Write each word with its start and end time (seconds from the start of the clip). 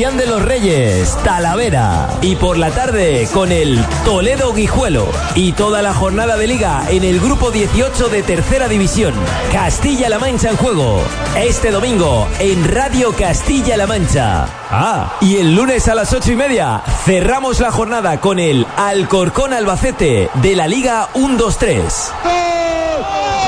Sebastián 0.00 0.16
de 0.16 0.34
los 0.34 0.42
Reyes, 0.42 1.18
Talavera. 1.24 2.08
Y 2.22 2.36
por 2.36 2.56
la 2.56 2.70
tarde 2.70 3.28
con 3.34 3.52
el 3.52 3.84
Toledo 4.02 4.54
Guijuelo. 4.54 5.06
Y 5.34 5.52
toda 5.52 5.82
la 5.82 5.92
jornada 5.92 6.38
de 6.38 6.46
liga 6.46 6.84
en 6.88 7.04
el 7.04 7.20
grupo 7.20 7.50
18 7.50 8.08
de 8.08 8.22
Tercera 8.22 8.66
División. 8.66 9.12
Castilla-La 9.52 10.18
Mancha 10.18 10.48
en 10.48 10.56
juego. 10.56 11.02
Este 11.36 11.70
domingo 11.70 12.26
en 12.38 12.66
Radio 12.72 13.12
Castilla-La 13.12 13.86
Mancha. 13.86 14.46
Ah, 14.70 15.18
y 15.20 15.36
el 15.36 15.54
lunes 15.54 15.86
a 15.86 15.94
las 15.94 16.14
ocho 16.14 16.32
y 16.32 16.36
media 16.36 16.80
cerramos 17.04 17.60
la 17.60 17.70
jornada 17.70 18.22
con 18.22 18.38
el 18.38 18.66
Alcorcón 18.78 19.52
Albacete 19.52 20.30
de 20.32 20.56
la 20.56 20.66
Liga 20.66 21.10
1-2-3. 21.12 23.39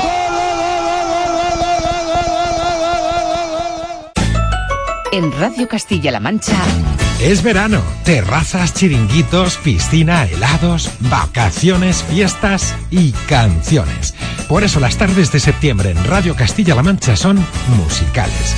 En 5.13 5.31
Radio 5.31 5.67
Castilla-La 5.67 6.19
Mancha. 6.19 6.57
Es 7.21 7.43
verano, 7.43 7.83
terrazas, 8.03 8.73
chiringuitos, 8.73 9.57
piscina, 9.57 10.25
helados, 10.25 10.89
vacaciones, 11.01 12.03
fiestas 12.09 12.73
y 12.89 13.11
canciones. 13.27 14.15
Por 14.49 14.63
eso 14.63 14.79
las 14.79 14.97
tardes 14.97 15.31
de 15.31 15.39
septiembre 15.39 15.91
en 15.91 16.03
Radio 16.05 16.35
Castilla-La 16.35 16.81
Mancha 16.81 17.15
son 17.15 17.45
musicales. 17.77 18.55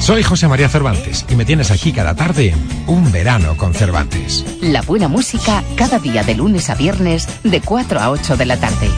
Soy 0.00 0.24
José 0.24 0.48
María 0.48 0.68
Cervantes 0.68 1.24
y 1.28 1.36
me 1.36 1.44
tienes 1.44 1.70
aquí 1.70 1.92
cada 1.92 2.16
tarde 2.16 2.48
en 2.48 2.68
Un 2.88 3.12
Verano 3.12 3.56
con 3.56 3.72
Cervantes. 3.72 4.44
La 4.60 4.82
buena 4.82 5.06
música 5.06 5.62
cada 5.76 6.00
día 6.00 6.24
de 6.24 6.34
lunes 6.34 6.70
a 6.70 6.74
viernes 6.74 7.28
de 7.44 7.60
4 7.60 8.00
a 8.00 8.10
8 8.10 8.36
de 8.36 8.46
la 8.46 8.56
tarde. 8.56 8.90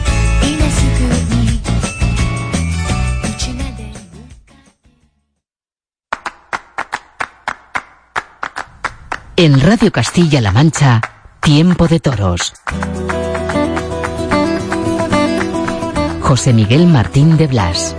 En 9.41 9.57
Radio 9.61 9.89
Castilla-La 9.89 10.51
Mancha, 10.51 10.99
Tiempo 11.39 11.87
de 11.87 12.01
Toros. 12.01 12.51
José 16.19 16.51
Miguel 16.51 16.87
Martín 16.87 17.37
de 17.37 17.47
Blas. 17.47 17.95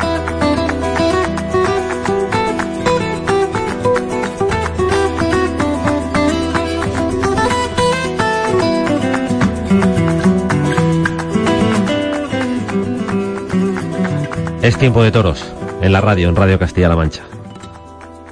Es 14.60 14.76
tiempo 14.76 15.02
de 15.02 15.10
toros, 15.10 15.50
en 15.80 15.94
la 15.94 16.02
radio, 16.02 16.28
en 16.28 16.36
Radio 16.36 16.58
Castilla-La 16.58 16.96
Mancha. 16.96 17.22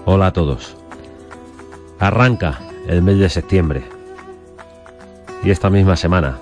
Hola 0.04 0.26
a 0.26 0.32
todos. 0.34 0.76
Arranca 1.98 2.67
el 2.88 3.02
mes 3.02 3.18
de 3.18 3.28
septiembre. 3.28 3.82
Y 5.44 5.50
esta 5.50 5.70
misma 5.70 5.94
semana 5.94 6.38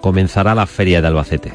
comenzará 0.00 0.54
la 0.54 0.66
Feria 0.66 1.00
de 1.00 1.08
Albacete. 1.08 1.52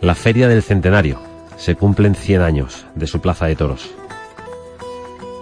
La 0.00 0.14
Feria 0.14 0.48
del 0.48 0.62
Centenario. 0.62 1.18
Se 1.56 1.76
cumplen 1.76 2.16
100 2.16 2.42
años 2.42 2.86
de 2.96 3.06
su 3.06 3.20
plaza 3.20 3.46
de 3.46 3.54
toros. 3.54 3.94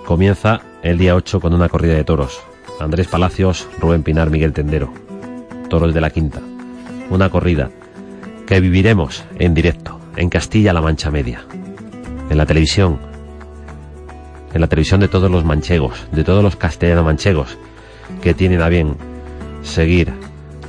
Comienza 0.07 0.61
el 0.83 0.99
día 0.99 1.17
8 1.17 1.41
con 1.41 1.55
una 1.55 1.69
corrida 1.71 1.95
de 1.95 2.05
toros. 2.05 2.41
Andrés 2.79 3.09
Palacios, 3.09 3.67
Rubén 3.81 4.03
Pinar, 4.03 4.29
Miguel 4.29 4.53
Tendero. 4.53 4.93
Toros 5.71 5.95
de 5.95 6.01
la 6.01 6.11
Quinta. 6.11 6.41
Una 7.09 7.31
corrida 7.31 7.71
que 8.47 8.61
viviremos 8.61 9.25
en 9.39 9.55
directo 9.55 9.99
en 10.17 10.29
Castilla-La 10.29 10.83
Mancha 10.83 11.11
Media, 11.11 11.45
en 12.29 12.37
la 12.37 12.47
televisión, 12.47 13.10
en 14.53 14.61
la 14.61 14.67
televisión 14.67 15.01
de 15.01 15.09
todos 15.09 15.31
los 15.31 15.45
manchegos, 15.45 16.07
de 16.13 16.25
todos 16.25 16.43
los 16.43 16.57
castellano-manchegos 16.57 17.59
que 18.23 18.35
tienen 18.35 18.63
a 18.63 18.69
bien 18.69 18.97
seguir 19.63 20.13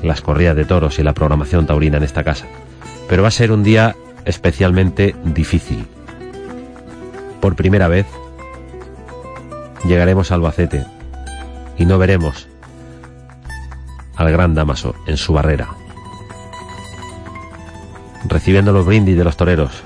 las 0.04 0.22
corridas 0.22 0.56
de 0.56 0.66
toros 0.66 1.00
y 1.00 1.04
la 1.04 1.14
programación 1.14 1.66
taurina 1.66 1.98
en 1.98 2.04
esta 2.04 2.24
casa. 2.24 2.46
Pero 3.08 3.22
va 3.22 3.30
a 3.30 3.32
ser 3.32 3.52
un 3.52 3.64
día 3.64 3.96
especialmente 4.26 5.16
difícil. 5.24 5.86
Por 7.40 7.56
primera 7.56 7.88
vez 7.88 8.06
llegaremos 9.86 10.32
a 10.32 10.36
Albacete 10.36 10.86
y 11.78 11.86
no 11.86 11.98
veremos 11.98 12.48
al 14.16 14.32
gran 14.32 14.54
Damaso 14.54 14.96
en 15.08 15.18
su 15.18 15.34
barrera 15.34 15.70
recibiendo 18.26 18.72
los 18.72 18.86
brindis 18.86 19.18
de 19.18 19.24
los 19.24 19.38
toreros, 19.38 19.84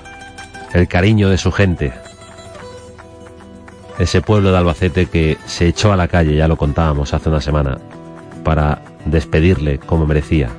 el 0.74 0.88
cariño 0.88 1.30
de 1.30 1.38
su 1.38 1.52
gente, 1.52 1.94
ese 4.00 4.22
pueblo 4.22 4.52
de 4.52 4.58
Albacete 4.58 5.06
que 5.08 5.38
se 5.46 5.68
echó 5.68 5.92
a 5.92 5.96
la 5.96 6.08
calle, 6.08 6.36
ya 6.36 6.48
lo 6.48 6.58
contábamos 6.58 7.14
hace 7.14 7.30
una 7.30 7.42
semana, 7.42 7.78
para 8.44 8.82
despedirle 9.06 9.80
como 9.80 10.06
merecía. 10.06 10.50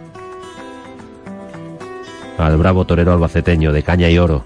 Al 2.39 2.57
bravo 2.57 2.85
torero 2.85 3.13
albaceteño 3.13 3.73
de 3.73 3.83
caña 3.83 4.11
y 4.11 4.19
oro, 4.19 4.45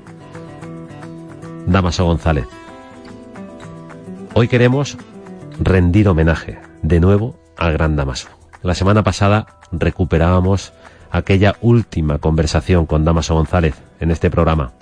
Damaso 1.67 2.05
González. 2.05 2.47
Hoy 4.35 4.49
queremos 4.49 4.97
rendir 5.59 6.09
homenaje 6.09 6.59
de 6.83 7.01
nuevo 7.01 7.37
al 7.57 7.73
gran 7.73 7.97
Damaso. 7.97 8.29
La 8.63 8.75
semana 8.75 9.03
pasada 9.03 9.47
recuperábamos 9.73 10.73
aquella 11.11 11.57
última 11.61 12.19
conversación 12.19 12.87
con 12.87 13.05
Damaso 13.05 13.35
González 13.35 13.75
en 14.01 14.11
este 14.11 14.31
programa. 14.31 14.73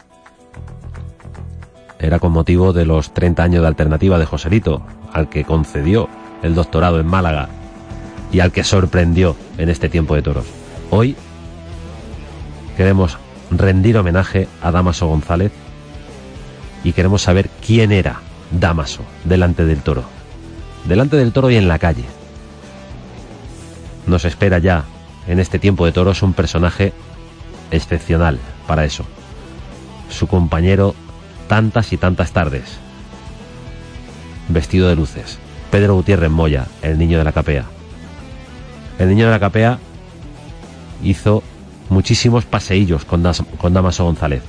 Era 1.98 2.20
con 2.20 2.32
motivo 2.32 2.72
de 2.72 2.86
los 2.86 3.12
30 3.12 3.42
años 3.42 3.62
de 3.62 3.68
alternativa 3.68 4.18
de 4.18 4.26
Joselito, 4.26 4.82
al 5.12 5.28
que 5.28 5.44
concedió 5.44 6.08
el 6.42 6.54
doctorado 6.54 7.00
en 7.00 7.06
Málaga 7.06 7.48
y 8.30 8.40
al 8.40 8.52
que 8.52 8.62
sorprendió 8.62 9.36
en 9.56 9.68
este 9.68 9.88
tiempo 9.88 10.14
de 10.14 10.22
toros. 10.22 10.46
Hoy 10.90 11.16
queremos 12.76 13.18
rendir 13.50 13.96
homenaje 13.96 14.46
a 14.62 14.70
Damaso 14.70 15.06
González 15.08 15.50
y 16.84 16.92
queremos 16.92 17.22
saber 17.22 17.50
quién 17.66 17.90
era 17.90 18.20
Damaso 18.52 19.02
delante 19.24 19.64
del 19.64 19.82
toro. 19.82 20.04
Delante 20.86 21.16
del 21.16 21.32
toro 21.32 21.50
y 21.50 21.56
en 21.56 21.66
la 21.66 21.78
calle. 21.78 22.04
Nos 24.06 24.24
espera 24.24 24.58
ya 24.58 24.84
en 25.26 25.40
este 25.40 25.58
tiempo 25.58 25.84
de 25.84 25.92
toros 25.92 26.22
un 26.22 26.32
personaje 26.32 26.92
excepcional 27.72 28.38
para 28.66 28.84
eso. 28.84 29.04
Su 30.08 30.28
compañero 30.28 30.94
tantas 31.48 31.92
y 31.92 31.96
tantas 31.96 32.30
tardes. 32.32 32.78
Vestido 34.48 34.88
de 34.88 34.96
luces. 34.96 35.38
Pedro 35.70 35.94
Gutiérrez 35.94 36.30
Moya, 36.30 36.66
el 36.82 36.98
niño 36.98 37.18
de 37.18 37.24
la 37.24 37.32
capea. 37.32 37.64
El 38.98 39.08
niño 39.08 39.26
de 39.26 39.32
la 39.32 39.40
capea 39.40 39.78
hizo 41.02 41.42
muchísimos 41.88 42.44
paseillos 42.44 43.04
con, 43.04 43.24
con 43.58 43.74
Damaso 43.74 44.04
González. 44.04 44.42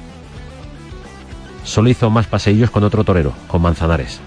Solo 1.64 1.90
hizo 1.90 2.10
más 2.10 2.28
paseillos 2.28 2.72
con 2.72 2.84
otro 2.84 3.04
torero, 3.04 3.34
con 3.48 3.62
Manzanares. 3.62 4.20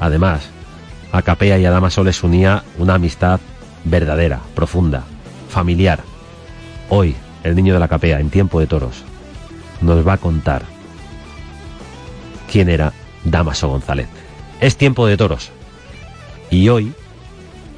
Además, 0.00 0.48
a 1.12 1.22
Capea 1.22 1.58
y 1.58 1.64
a 1.64 1.70
Damaso 1.70 2.04
les 2.04 2.22
unía 2.22 2.62
una 2.78 2.94
amistad 2.94 3.40
verdadera, 3.84 4.40
profunda, 4.54 5.04
familiar. 5.48 6.00
Hoy, 6.88 7.16
el 7.42 7.56
niño 7.56 7.74
de 7.74 7.80
la 7.80 7.88
capea, 7.88 8.20
en 8.20 8.30
tiempo 8.30 8.60
de 8.60 8.66
toros, 8.66 9.04
nos 9.80 10.06
va 10.06 10.14
a 10.14 10.18
contar 10.18 10.62
quién 12.50 12.68
era 12.68 12.92
Damaso 13.24 13.68
González. 13.68 14.08
Es 14.60 14.76
tiempo 14.76 15.06
de 15.06 15.16
toros. 15.16 15.50
Y 16.50 16.68
hoy 16.68 16.92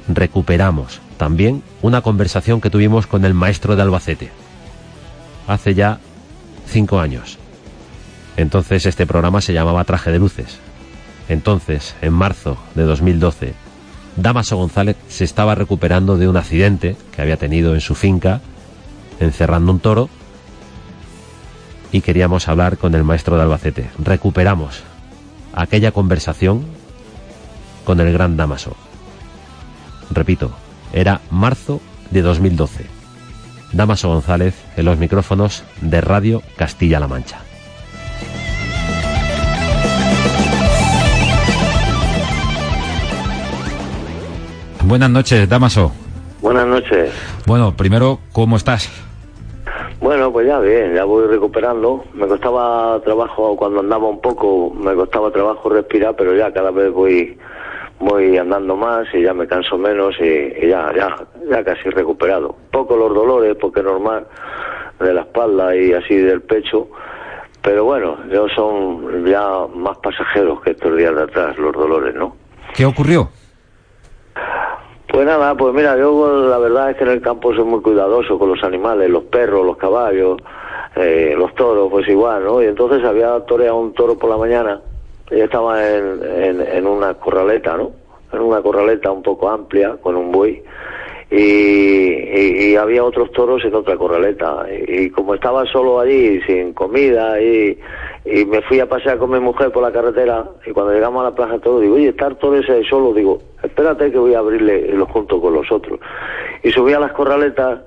recuperamos 0.07 0.99
también 1.17 1.61
una 1.81 2.01
conversación 2.01 2.61
que 2.61 2.69
tuvimos 2.69 3.05
con 3.05 3.25
el 3.25 3.33
maestro 3.33 3.75
de 3.75 3.83
Albacete. 3.83 4.31
Hace 5.47 5.75
ya 5.75 5.99
cinco 6.67 6.99
años. 6.99 7.37
Entonces 8.37 8.85
este 8.85 9.05
programa 9.05 9.41
se 9.41 9.53
llamaba 9.53 9.83
Traje 9.83 10.11
de 10.11 10.19
Luces. 10.19 10.59
Entonces, 11.29 11.95
en 12.01 12.13
marzo 12.13 12.57
de 12.75 12.83
2012, 12.83 13.53
Damaso 14.17 14.57
González 14.57 14.97
se 15.07 15.23
estaba 15.23 15.55
recuperando 15.55 16.17
de 16.17 16.27
un 16.27 16.37
accidente 16.37 16.95
que 17.15 17.21
había 17.21 17.37
tenido 17.37 17.73
en 17.73 17.81
su 17.81 17.95
finca, 17.95 18.41
encerrando 19.19 19.71
un 19.71 19.79
toro, 19.79 20.09
y 21.91 22.01
queríamos 22.01 22.47
hablar 22.47 22.77
con 22.77 22.95
el 22.95 23.03
maestro 23.03 23.35
de 23.35 23.43
Albacete. 23.43 23.89
Recuperamos 23.97 24.83
aquella 25.53 25.91
conversación 25.91 26.65
con 27.83 27.99
el 27.99 28.13
gran 28.13 28.37
Damaso. 28.37 28.75
Repito, 30.09 30.51
era 30.93 31.21
marzo 31.29 31.81
de 32.09 32.21
2012. 32.21 32.85
Damaso 33.73 34.09
González 34.09 34.55
en 34.75 34.85
los 34.85 34.97
micrófonos 34.97 35.63
de 35.81 36.01
Radio 36.01 36.41
Castilla-La 36.57 37.07
Mancha. 37.07 37.39
Buenas 44.83 45.09
noches, 45.09 45.47
Damaso. 45.47 45.93
Buenas 46.41 46.67
noches. 46.67 47.11
Bueno, 47.45 47.77
primero, 47.77 48.19
¿cómo 48.33 48.57
estás? 48.57 48.89
Bueno, 50.01 50.31
pues 50.31 50.47
ya 50.47 50.59
bien, 50.59 50.95
ya 50.95 51.03
voy 51.03 51.27
recuperando. 51.27 52.03
Me 52.15 52.27
costaba 52.27 52.99
trabajo 53.03 53.55
cuando 53.55 53.81
andaba 53.81 54.07
un 54.07 54.19
poco, 54.19 54.71
me 54.71 54.95
costaba 54.95 55.29
trabajo 55.31 55.69
respirar, 55.69 56.15
pero 56.15 56.35
ya 56.35 56.51
cada 56.51 56.71
vez 56.71 56.91
voy 56.91 57.37
voy 57.99 58.35
andando 58.35 58.75
más 58.75 59.05
y 59.13 59.21
ya 59.21 59.31
me 59.31 59.45
canso 59.45 59.77
menos 59.77 60.15
y, 60.19 60.67
ya 60.67 60.91
ya 60.95 61.15
ya 61.51 61.63
casi 61.63 61.91
recuperado. 61.91 62.55
Poco 62.71 62.97
los 62.97 63.13
dolores 63.13 63.55
porque 63.61 63.83
normal 63.83 64.25
de 64.99 65.13
la 65.13 65.21
espalda 65.21 65.75
y 65.75 65.93
así 65.93 66.15
del 66.15 66.41
pecho, 66.41 66.87
pero 67.61 67.85
bueno, 67.85 68.17
yo 68.31 68.47
son 68.49 69.23
ya 69.27 69.67
más 69.75 69.97
pasajeros 69.99 70.61
que 70.61 70.71
estos 70.71 70.97
días 70.97 71.15
de 71.15 71.21
atrás 71.21 71.55
los 71.59 71.73
dolores, 71.73 72.15
¿no? 72.15 72.35
¿Qué 72.73 72.87
ocurrió? 72.87 73.29
Pues 75.11 75.25
nada, 75.25 75.55
pues 75.55 75.73
mira, 75.73 75.97
yo 75.97 76.47
la 76.47 76.57
verdad 76.57 76.91
es 76.91 76.95
que 76.95 77.03
en 77.03 77.09
el 77.09 77.21
campo 77.21 77.53
soy 77.53 77.65
muy 77.65 77.81
cuidadoso 77.81 78.39
con 78.39 78.47
los 78.47 78.63
animales, 78.63 79.09
los 79.09 79.23
perros, 79.23 79.65
los 79.65 79.75
caballos, 79.75 80.37
eh, 80.95 81.35
los 81.37 81.53
toros, 81.53 81.89
pues 81.91 82.07
igual, 82.07 82.45
¿no? 82.45 82.63
Y 82.63 82.67
entonces 82.67 83.03
había 83.03 83.37
toreado 83.41 83.77
un 83.77 83.93
toro 83.93 84.17
por 84.17 84.29
la 84.29 84.37
mañana 84.37 84.79
y 85.29 85.41
estaba 85.41 85.85
en, 85.85 86.61
en, 86.61 86.87
una 86.87 87.15
corraleta, 87.15 87.75
¿no? 87.75 87.91
En 88.31 88.39
una 88.39 88.61
corraleta 88.61 89.11
un 89.11 89.21
poco 89.21 89.49
amplia, 89.49 89.97
con 90.01 90.15
un 90.15 90.31
buey, 90.31 90.63
y, 91.31 92.71
y, 92.71 92.75
había 92.75 93.05
otros 93.05 93.31
toros 93.31 93.63
en 93.63 93.73
otra 93.73 93.95
corraleta. 93.95 94.65
Y, 94.87 95.09
como 95.11 95.33
estaba 95.33 95.65
solo 95.65 96.01
allí, 96.01 96.41
sin 96.41 96.73
comida, 96.73 97.41
y, 97.41 97.79
y 98.25 98.45
me 98.45 98.61
fui 98.63 98.81
a 98.81 98.89
pasear 98.89 99.17
con 99.17 99.31
mi 99.31 99.39
mujer 99.39 99.71
por 99.71 99.81
la 99.81 99.93
carretera, 99.93 100.45
y 100.65 100.71
cuando 100.71 100.93
llegamos 100.93 101.21
a 101.21 101.29
la 101.29 101.35
plaza 101.35 101.59
todo, 101.59 101.79
digo, 101.79 101.95
oye, 101.95 102.09
estar 102.09 102.35
todo 102.35 102.57
ese 102.57 102.83
solo, 102.83 103.13
digo, 103.13 103.39
espérate 103.63 104.11
que 104.11 104.17
voy 104.17 104.33
a 104.33 104.39
abrirle 104.39 104.93
junto 105.07 105.39
con 105.39 105.53
los 105.53 105.71
otros. 105.71 105.99
Y 106.63 106.71
subí 106.71 106.91
a 106.91 106.99
las 106.99 107.13
corraletas, 107.13 107.79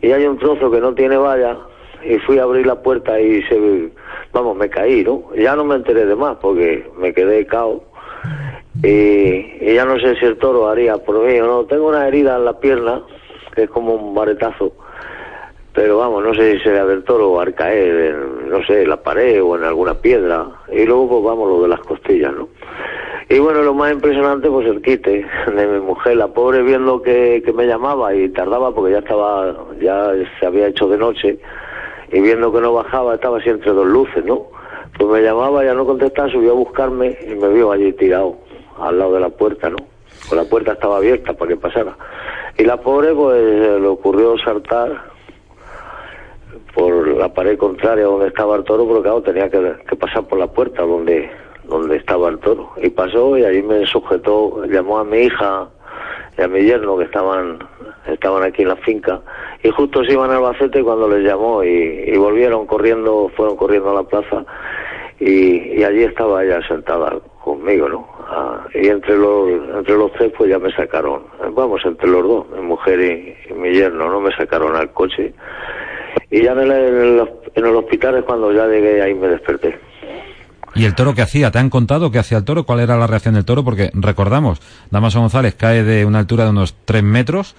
y 0.00 0.12
hay 0.12 0.24
un 0.24 0.38
trozo 0.38 0.70
que 0.70 0.80
no 0.80 0.94
tiene 0.94 1.18
valla, 1.18 1.58
y 2.02 2.16
fui 2.20 2.38
a 2.38 2.44
abrir 2.44 2.66
la 2.66 2.80
puerta 2.80 3.20
y 3.20 3.42
se, 3.42 3.90
vamos, 4.32 4.56
me 4.56 4.70
caí, 4.70 5.04
¿no? 5.04 5.22
Ya 5.34 5.54
no 5.54 5.64
me 5.64 5.74
enteré 5.74 6.06
de 6.06 6.16
más, 6.16 6.38
porque 6.38 6.86
me 6.96 7.12
quedé 7.12 7.46
cao 7.46 7.82
y, 8.82 9.74
ya 9.74 9.84
no 9.84 9.98
sé 9.98 10.16
si 10.16 10.26
el 10.26 10.36
toro 10.38 10.68
haría 10.68 10.98
por 10.98 11.24
mí 11.24 11.38
o 11.40 11.46
no. 11.46 11.64
Tengo 11.64 11.88
una 11.88 12.06
herida 12.06 12.36
en 12.36 12.44
la 12.44 12.58
pierna, 12.58 13.02
que 13.54 13.64
es 13.64 13.70
como 13.70 13.94
un 13.94 14.14
baretazo, 14.14 14.72
pero 15.72 15.98
vamos, 15.98 16.24
no 16.24 16.34
sé 16.34 16.52
si 16.52 16.64
sería 16.64 16.84
del 16.84 17.04
toro 17.04 17.40
al 17.40 17.54
caer, 17.54 18.14
en, 18.14 18.50
no 18.50 18.64
sé, 18.64 18.82
en 18.82 18.90
la 18.90 19.02
pared 19.02 19.42
o 19.42 19.56
en 19.56 19.64
alguna 19.64 19.94
piedra. 19.94 20.46
Y 20.72 20.84
luego, 20.84 21.08
pues 21.08 21.24
vamos, 21.24 21.48
lo 21.48 21.62
de 21.62 21.68
las 21.68 21.80
costillas, 21.80 22.32
¿no? 22.32 22.48
Y 23.28 23.38
bueno, 23.40 23.62
lo 23.62 23.74
más 23.74 23.92
impresionante, 23.92 24.48
pues 24.48 24.66
el 24.68 24.80
quite 24.82 25.26
de 25.54 25.66
mi 25.66 25.80
mujer, 25.80 26.16
la 26.16 26.28
pobre 26.28 26.62
viendo 26.62 27.02
que, 27.02 27.42
que 27.44 27.52
me 27.52 27.66
llamaba 27.66 28.14
y 28.14 28.28
tardaba 28.28 28.72
porque 28.72 28.92
ya 28.92 28.98
estaba, 28.98 29.52
ya 29.80 30.12
se 30.38 30.46
había 30.46 30.68
hecho 30.68 30.86
de 30.86 30.96
noche, 30.96 31.38
y 32.12 32.20
viendo 32.20 32.52
que 32.52 32.60
no 32.60 32.72
bajaba, 32.72 33.14
estaba 33.14 33.38
así 33.38 33.48
entre 33.48 33.72
dos 33.72 33.86
luces, 33.86 34.24
¿no? 34.24 34.46
Pues 34.96 35.10
me 35.10 35.22
llamaba, 35.22 35.64
ya 35.64 35.74
no 35.74 35.84
contestaba, 35.84 36.30
subió 36.30 36.52
a 36.52 36.54
buscarme 36.54 37.18
y 37.26 37.34
me 37.34 37.48
vio 37.48 37.72
allí 37.72 37.92
tirado 37.94 38.45
al 38.80 38.98
lado 38.98 39.14
de 39.14 39.20
la 39.20 39.28
puerta, 39.30 39.70
¿no? 39.70 39.76
Pues 40.28 40.32
la 40.32 40.48
puerta 40.48 40.72
estaba 40.72 40.96
abierta 40.96 41.32
para 41.34 41.48
que 41.48 41.56
pasara. 41.56 41.96
Y 42.58 42.64
la 42.64 42.78
pobre, 42.78 43.14
pues, 43.14 43.80
le 43.80 43.86
ocurrió 43.86 44.36
saltar 44.38 45.16
por 46.74 47.08
la 47.08 47.32
pared 47.32 47.56
contraria 47.56 48.04
donde 48.04 48.28
estaba 48.28 48.56
el 48.56 48.64
toro, 48.64 48.86
porque 48.86 49.02
claro, 49.02 49.22
tenía 49.22 49.48
que, 49.50 49.96
pasar 49.96 50.26
por 50.26 50.38
la 50.38 50.46
puerta 50.46 50.82
donde, 50.82 51.30
donde 51.64 51.96
estaba 51.96 52.28
el 52.28 52.38
toro. 52.38 52.72
Y 52.82 52.90
pasó 52.90 53.36
y 53.36 53.44
allí 53.44 53.62
me 53.62 53.86
sujetó, 53.86 54.64
llamó 54.66 54.98
a 54.98 55.04
mi 55.04 55.18
hija 55.18 55.68
y 56.36 56.42
a 56.42 56.48
mi 56.48 56.62
yerno 56.62 56.98
que 56.98 57.04
estaban, 57.04 57.58
estaban 58.06 58.42
aquí 58.42 58.62
en 58.62 58.68
la 58.68 58.76
finca. 58.76 59.20
Y 59.62 59.70
justo 59.70 60.04
se 60.04 60.12
iban 60.12 60.30
al 60.30 60.36
Albacete 60.36 60.82
cuando 60.82 61.08
les 61.08 61.24
llamó 61.24 61.64
y, 61.64 62.04
y 62.06 62.16
volvieron 62.16 62.66
corriendo, 62.66 63.30
fueron 63.36 63.56
corriendo 63.56 63.90
a 63.90 63.94
la 63.94 64.02
plaza 64.02 64.44
y, 65.18 65.78
y 65.78 65.84
allí 65.84 66.04
estaba 66.04 66.44
ella 66.44 66.60
sentada 66.68 67.18
conmigo, 67.42 67.88
¿no? 67.88 68.15
Ah, 68.28 68.66
y 68.74 68.88
entre 68.88 69.16
los 69.16 69.48
entre 69.76 69.96
los 69.96 70.12
tres 70.14 70.32
pues 70.36 70.50
ya 70.50 70.58
me 70.58 70.72
sacaron, 70.72 71.22
vamos, 71.54 71.80
entre 71.84 72.08
los 72.08 72.22
dos, 72.24 72.46
mi 72.50 72.60
mujer 72.60 73.00
y, 73.00 73.54
mi 73.54 73.72
yerno, 73.72 74.10
¿no? 74.10 74.20
Me 74.20 74.34
sacaron 74.34 74.74
al 74.74 74.92
coche. 74.92 75.32
Y 76.30 76.42
ya 76.42 76.52
en 76.52 76.58
el, 76.58 76.72
en 77.54 77.64
el, 77.64 77.76
hospital 77.76 78.16
es 78.16 78.24
cuando 78.24 78.52
ya 78.52 78.66
llegué 78.66 79.00
ahí 79.00 79.14
me 79.14 79.28
desperté. 79.28 79.78
¿Y 80.74 80.84
el 80.84 80.94
toro 80.96 81.14
qué 81.14 81.22
hacía? 81.22 81.52
¿Te 81.52 81.60
han 81.60 81.70
contado 81.70 82.10
qué 82.10 82.18
hacía 82.18 82.38
el 82.38 82.44
toro? 82.44 82.64
¿Cuál 82.64 82.80
era 82.80 82.96
la 82.96 83.06
reacción 83.06 83.34
del 83.34 83.44
toro? 83.44 83.62
Porque 83.62 83.90
recordamos, 83.94 84.60
Damaso 84.90 85.20
González 85.20 85.54
cae 85.54 85.84
de 85.84 86.04
una 86.04 86.18
altura 86.18 86.44
de 86.44 86.50
unos 86.50 86.74
tres 86.84 87.04
metros 87.04 87.54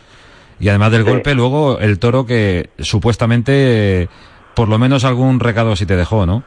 y 0.60 0.68
además 0.68 0.92
del 0.92 1.04
golpe, 1.04 1.34
luego 1.34 1.80
el 1.80 1.98
toro 1.98 2.26
que 2.26 2.72
supuestamente 2.80 4.10
por 4.54 4.68
lo 4.68 4.78
menos 4.80 5.06
algún 5.06 5.40
recado 5.40 5.76
sí 5.76 5.86
te 5.86 5.96
dejó, 5.96 6.26
¿no? 6.26 6.44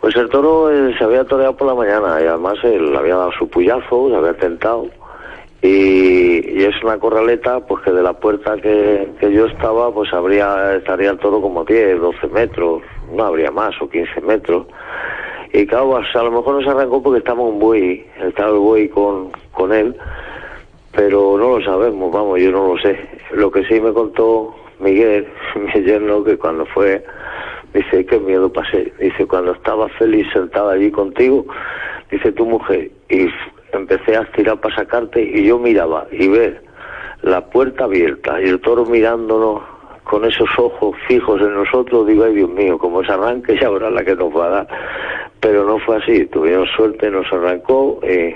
Pues 0.00 0.14
el 0.16 0.28
toro 0.28 0.70
eh, 0.70 0.94
se 0.98 1.04
había 1.04 1.24
toreado 1.24 1.56
por 1.56 1.66
la 1.66 1.74
mañana 1.74 2.20
y 2.20 2.26
además 2.26 2.56
él 2.62 2.94
había 2.96 3.16
dado 3.16 3.32
su 3.32 3.48
puyazo, 3.48 4.08
se 4.10 4.16
había 4.16 4.34
tentado. 4.34 4.86
Y, 5.62 6.62
es 6.62 6.82
una 6.82 6.98
corraleta 6.98 7.60
pues 7.60 7.82
que 7.82 7.90
de 7.90 8.02
la 8.02 8.12
puerta 8.12 8.56
que, 8.56 9.08
yo 9.20 9.46
estaba 9.46 9.92
pues 9.92 10.12
habría 10.12 10.76
estaría 10.76 11.10
el 11.10 11.18
toro 11.18 11.40
como 11.40 11.64
10, 11.64 12.00
12 12.00 12.26
metros, 12.28 12.82
no 13.12 13.24
habría 13.24 13.50
más 13.50 13.74
o 13.80 13.88
15 13.88 14.20
metros. 14.20 14.66
Y 15.52 15.66
claro, 15.66 15.90
pues, 15.92 16.14
a 16.14 16.22
lo 16.22 16.32
mejor 16.32 16.56
no 16.56 16.62
se 16.62 16.70
arrancó 16.70 17.02
porque 17.02 17.18
estaba 17.18 17.40
un 17.42 17.58
buey, 17.58 18.04
estaba 18.20 18.50
el 18.50 18.58
buey 18.58 18.88
con, 18.88 19.30
con 19.52 19.72
él, 19.72 19.96
pero 20.92 21.36
no 21.38 21.58
lo 21.58 21.64
sabemos, 21.64 22.12
vamos, 22.12 22.40
yo 22.40 22.50
no 22.50 22.74
lo 22.74 22.78
sé. 22.78 22.98
Lo 23.32 23.50
que 23.50 23.64
sí 23.64 23.80
me 23.80 23.92
contó 23.92 24.54
Miguel, 24.80 25.26
mi 25.54 25.82
yerno, 25.82 26.22
que 26.24 26.36
cuando 26.36 26.66
fue 26.66 27.04
Dice, 27.74 28.06
qué 28.06 28.20
miedo 28.20 28.52
pasé. 28.52 28.92
Dice, 29.00 29.26
cuando 29.26 29.52
estaba 29.52 29.88
feliz 29.90 30.26
sentada 30.32 30.74
allí 30.74 30.92
contigo, 30.92 31.44
dice 32.08 32.30
tu 32.30 32.46
mujer, 32.46 32.88
y 33.08 33.28
empecé 33.72 34.16
a 34.16 34.22
estirar 34.22 34.60
para 34.60 34.76
sacarte 34.76 35.20
y 35.20 35.44
yo 35.44 35.58
miraba 35.58 36.06
y 36.12 36.28
ver 36.28 36.62
la 37.22 37.44
puerta 37.44 37.84
abierta 37.84 38.40
y 38.40 38.48
el 38.48 38.60
toro 38.60 38.84
mirándonos 38.86 39.62
con 40.04 40.24
esos 40.24 40.48
ojos 40.56 40.96
fijos 41.08 41.40
en 41.40 41.54
nosotros, 41.54 42.06
digo, 42.06 42.24
ay 42.24 42.34
Dios 42.34 42.50
mío, 42.50 42.78
como 42.78 43.02
se 43.02 43.10
arranque 43.10 43.58
ya 43.58 43.66
habrá 43.66 43.90
la 43.90 44.04
que 44.04 44.14
nos 44.14 44.32
va 44.36 44.46
a 44.46 44.50
dar. 44.50 44.68
Pero 45.40 45.64
no 45.64 45.80
fue 45.80 45.96
así, 45.96 46.26
tuvieron 46.26 46.66
suerte, 46.76 47.10
nos 47.10 47.26
arrancó 47.32 47.98
y, 48.04 48.34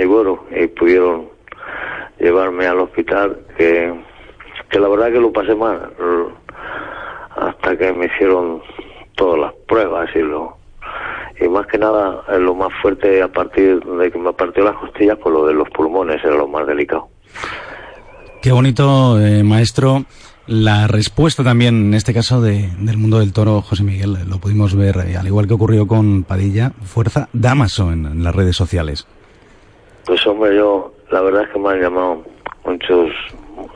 y 0.00 0.06
bueno, 0.06 0.44
y 0.54 0.68
pudieron 0.68 1.28
llevarme 2.20 2.66
al 2.66 2.78
hospital, 2.78 3.36
que 3.56 3.92
la 4.78 4.88
verdad 4.88 5.10
que 5.10 5.20
lo 5.20 5.32
pasé 5.32 5.56
mal 5.56 5.90
hasta 7.40 7.76
que 7.76 7.92
me 7.92 8.06
hicieron 8.06 8.62
todas 9.16 9.40
las 9.40 9.52
pruebas 9.66 10.08
y 10.14 10.20
lo 10.20 10.56
y 11.40 11.48
más 11.48 11.66
que 11.66 11.78
nada 11.78 12.22
lo 12.38 12.54
más 12.54 12.70
fuerte 12.82 13.22
a 13.22 13.28
partir 13.28 13.80
de 13.82 14.10
que 14.10 14.18
me 14.18 14.32
partió 14.32 14.62
las 14.62 14.76
costillas 14.76 15.16
por 15.18 15.32
lo 15.32 15.46
de 15.46 15.54
los 15.54 15.68
pulmones 15.70 16.22
era 16.22 16.36
lo 16.36 16.46
más 16.46 16.66
delicado. 16.66 17.08
Qué 18.42 18.52
bonito 18.52 19.18
eh, 19.18 19.42
maestro 19.42 20.04
la 20.46 20.86
respuesta 20.86 21.42
también 21.42 21.86
en 21.86 21.94
este 21.94 22.12
caso 22.12 22.42
de, 22.42 22.68
del 22.78 22.98
mundo 22.98 23.20
del 23.20 23.32
toro 23.32 23.62
José 23.62 23.84
Miguel 23.84 24.18
lo 24.28 24.38
pudimos 24.38 24.74
ver 24.74 24.96
eh, 25.06 25.16
al 25.16 25.26
igual 25.26 25.46
que 25.46 25.54
ocurrió 25.54 25.86
con 25.86 26.24
Padilla 26.24 26.72
fuerza 26.82 27.28
Damaso 27.32 27.92
en, 27.92 28.04
en 28.04 28.22
las 28.22 28.34
redes 28.34 28.56
sociales. 28.56 29.06
Pues 30.04 30.26
hombre 30.26 30.56
yo 30.56 30.92
la 31.10 31.20
verdad 31.22 31.44
es 31.44 31.50
que 31.50 31.58
me 31.58 31.70
han 31.70 31.80
llamado 31.80 32.22
muchos 32.64 33.10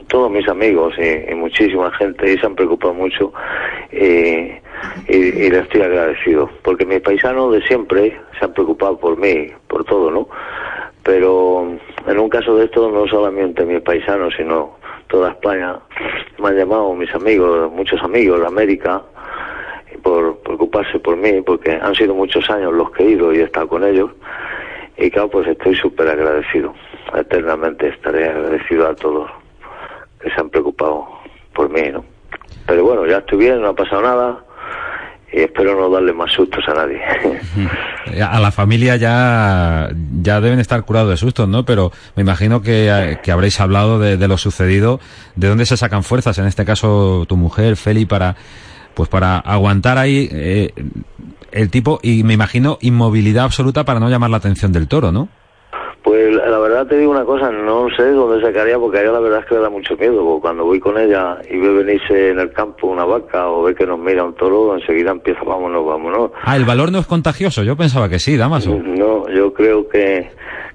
todos 0.08 0.30
mis 0.30 0.49
amigos 0.49 0.94
y, 0.99 1.34
muchísima 1.34 1.90
gente 1.92 2.32
y 2.32 2.38
se 2.38 2.46
han 2.46 2.54
preocupado 2.54 2.94
mucho 2.94 3.32
y, 3.92 4.52
y, 5.08 5.50
les 5.50 5.62
estoy 5.62 5.82
agradecido 5.82 6.49
porque 6.62 6.87
mis 6.87 7.00
paisanos 7.00 7.52
de 7.52 7.62
siempre 7.62 8.18
se 8.38 8.44
han 8.44 8.52
preocupado 8.52 8.99
por 8.99 9.16
mí, 9.16 9.49
por 9.68 9.84
todo, 9.84 10.11
¿no? 10.11 10.28
Pero 11.02 11.68
en 12.06 12.18
un 12.18 12.28
caso 12.28 12.56
de 12.56 12.64
esto 12.64 12.90
no 12.90 13.06
solamente 13.06 13.64
mis 13.64 13.80
paisanos 13.82 14.34
sino 14.37 14.76
toda 15.08 15.30
España 15.30 15.78
me 16.38 16.49
han 16.49 16.56
llamado 16.56 16.94
mis 16.94 17.14
amigos, 17.14 17.70
muchos 17.73 18.02
amigos 18.02 18.40
de 18.40 18.46
América 18.46 19.02
por 20.02 20.38
preocuparse 20.38 20.99
por 20.99 21.16
mí 21.16 21.40
porque 21.42 21.73
han 21.73 21.94
sido 21.94 22.14
muchos 22.14 22.49
años 22.50 22.73
los 22.73 22.90
que 22.92 23.04
he 23.04 23.11
ido 23.11 23.32
y 23.32 23.38
he 23.38 23.44
estado 23.44 23.68
con 23.68 23.84
ellos 23.84 24.11
y 24.96 25.11
claro 25.11 25.28
pues 25.28 25.46
estoy 25.49 25.75
súper 25.75 26.08
agradecido 26.08 26.75
eternamente 27.14 27.88
estaré 27.88 28.28
agradecido 28.28 28.88
a 28.88 28.94
todos 28.94 29.30
se 30.31 30.40
han 30.40 30.50
preocupado 30.50 31.07
por 31.54 31.71
mí, 31.71 31.90
¿no? 31.93 32.04
Pero 32.66 32.85
bueno, 32.85 33.07
ya 33.07 33.19
estoy 33.19 33.38
bien, 33.38 33.61
no 33.61 33.69
ha 33.69 33.75
pasado 33.75 34.02
nada 34.02 34.45
y 35.35 35.40
espero 35.40 35.75
no 35.75 35.90
darle 35.90 36.12
más 36.12 36.33
sustos 36.33 36.62
a 36.69 36.75
nadie. 36.75 37.00
a 38.23 38.38
la 38.38 38.52
familia 38.52 38.97
ya, 38.97 39.90
ya 40.23 40.40
deben 40.40 40.61
estar 40.61 40.85
curados 40.85 41.11
de 41.11 41.16
sustos, 41.16 41.49
¿no? 41.49 41.64
Pero 41.64 41.90
me 42.14 42.23
imagino 42.23 42.62
que, 42.62 43.19
que 43.23 43.33
habréis 43.33 43.61
hablado 43.61 43.99
de, 43.99 44.28
lo 44.28 44.38
sucedido, 44.38 45.00
de 45.35 45.49
dónde 45.49 45.66
se 45.66 45.76
sacan 45.76 46.04
fuerzas, 46.04 46.38
en 46.38 46.47
este 46.47 46.64
caso 46.64 47.25
tu 47.26 47.37
mujer, 47.37 47.76
Feli, 47.76 48.07
para, 48.07 48.37
pues 48.95 49.09
para 49.09 49.38
aguantar 49.38 49.99
ahí 49.99 50.28
eh, 50.31 50.73
el 51.50 51.69
tipo, 51.69 51.99
y 52.02 52.23
me 52.23 52.35
imagino 52.35 52.78
inmovilidad 52.81 53.45
absoluta 53.45 53.85
para 53.85 53.99
no 53.99 54.09
llamar 54.09 54.31
la 54.31 54.37
atención 54.37 54.73
del 54.73 54.87
toro, 54.87 55.11
¿no? 55.11 55.28
Pues 56.04 56.34
la 56.34 56.58
verdad 56.58 56.87
te 56.87 56.99
digo 56.99 57.11
una 57.11 57.25
cosa, 57.25 57.50
no 57.50 57.88
sé 57.96 58.11
dónde 58.11 58.44
sacaría 58.44 58.78
porque 58.78 58.99
a 58.99 59.02
ella 59.02 59.12
la 59.12 59.20
verdad 59.20 59.40
es 59.40 59.46
que 59.46 59.54
le 59.54 59.62
da 59.62 59.70
mucho 59.70 59.96
miedo. 59.96 60.23
Porque 60.23 60.42
cuando 60.42 60.66
voy 60.66 60.78
con 60.78 60.99
ella 60.99 61.38
y 61.50 61.56
ve 61.56 61.82
venirse 61.82 62.28
en 62.28 62.40
el 62.40 62.52
campo 62.52 62.88
una 62.88 63.06
vaca 63.06 63.49
o 63.49 63.62
ve 63.62 63.75
que 63.75 63.87
nos 63.87 63.99
mira 63.99 64.23
un 64.23 64.34
toro, 64.34 64.76
enseguida 64.76 65.12
empieza, 65.12 65.42
vámonos, 65.44 65.87
vámonos. 65.87 66.30
Ah, 66.44 66.56
el 66.56 66.66
valor 66.66 66.92
no 66.92 66.99
es 66.99 67.06
contagioso. 67.06 67.62
Yo 67.62 67.75
pensaba 67.75 68.11
que 68.11 68.18
sí, 68.18 68.37
Damaso. 68.37 68.78
No, 68.84 69.26
yo 69.30 69.54
creo 69.54 69.88
que, 69.88 70.30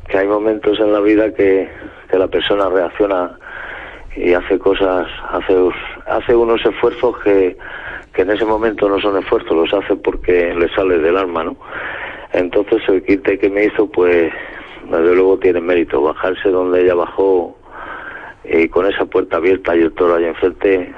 que 0.07 0.17
hay 0.17 0.27
momentos 0.27 0.79
en 0.79 0.91
la 0.91 0.99
vida 0.99 1.31
que, 1.31 1.69
que 2.09 2.17
la 2.17 2.27
persona 2.27 2.67
reacciona 2.67 3.37
y 4.15 4.33
hace 4.33 4.57
cosas, 4.57 5.05
hace, 5.31 5.55
hace 6.07 6.35
unos 6.35 6.59
esfuerzos 6.65 7.19
que, 7.19 7.55
que 8.15 8.23
en 8.23 8.31
ese 8.31 8.45
momento 8.45 8.89
no 8.89 8.99
son 8.99 9.19
esfuerzos, 9.19 9.51
los 9.51 9.73
hace 9.75 9.95
porque 9.95 10.55
le 10.55 10.73
sale 10.73 10.97
del 10.97 11.17
alma, 11.17 11.43
¿no? 11.43 11.55
Entonces 12.33 12.81
el 12.87 13.03
quite 13.03 13.37
que 13.37 13.49
me 13.49 13.65
hizo, 13.65 13.87
pues 13.87 14.33
desde 14.89 15.15
luego 15.15 15.37
tiene 15.37 15.61
mérito. 15.61 16.01
Bajarse 16.01 16.49
donde 16.49 16.83
ella 16.83 16.95
bajó 16.95 17.55
y 18.43 18.67
con 18.69 18.85
esa 18.85 19.05
puerta 19.05 19.37
abierta 19.37 19.75
y 19.75 19.81
el 19.81 19.93
toro 19.93 20.15
ahí 20.15 20.25
enfrente, 20.25 20.93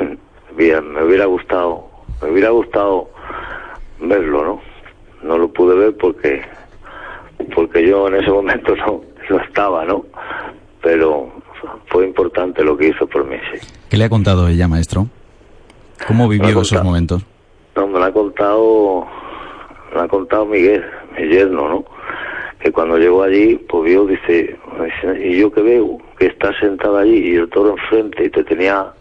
bien, 0.56 0.92
me 0.92 1.04
hubiera 1.04 1.26
gustado, 1.26 1.88
me 2.22 2.30
hubiera 2.30 2.50
gustado 2.50 3.10
verlo, 4.00 4.44
¿no? 4.44 4.60
No 5.22 5.38
lo 5.38 5.48
pude 5.48 5.76
ver 5.76 5.96
porque 5.96 6.42
porque 7.54 7.86
yo 7.86 8.08
en 8.08 8.16
ese 8.16 8.30
momento 8.30 8.74
no, 8.76 9.02
no 9.30 9.40
estaba, 9.40 9.84
¿no? 9.84 10.04
Pero 10.82 11.30
fue 11.86 12.06
importante 12.06 12.64
lo 12.64 12.76
que 12.76 12.88
hizo 12.88 13.06
por 13.06 13.24
mí, 13.24 13.36
sí. 13.52 13.66
¿Qué 13.88 13.96
le 13.96 14.04
ha 14.04 14.08
contado 14.08 14.48
ella, 14.48 14.68
maestro? 14.68 15.06
¿Cómo 16.06 16.28
vivió 16.28 16.60
esos 16.60 16.82
momentos? 16.82 17.24
No, 17.74 17.86
me 17.86 17.98
lo 17.98 18.04
ha 18.04 18.12
contado, 18.12 19.06
me 19.88 19.94
lo 19.94 20.02
ha 20.02 20.08
contado 20.08 20.46
Miguel, 20.46 20.84
mi 21.16 21.28
yerno, 21.28 21.68
¿no? 21.68 21.84
Que 22.66 22.72
cuando 22.72 22.98
llegó 22.98 23.22
allí, 23.22 23.54
pues 23.68 23.84
vio, 23.84 24.04
dice, 24.06 24.56
y 25.20 25.38
yo 25.38 25.52
que 25.52 25.62
veo 25.62 25.98
que 26.18 26.26
estás 26.26 26.56
sentada 26.58 27.02
allí 27.02 27.30
y 27.30 27.36
el 27.36 27.48
toro 27.48 27.76
enfrente 27.78 28.24
y 28.24 28.28
te 28.28 28.42
tenía 28.42 28.92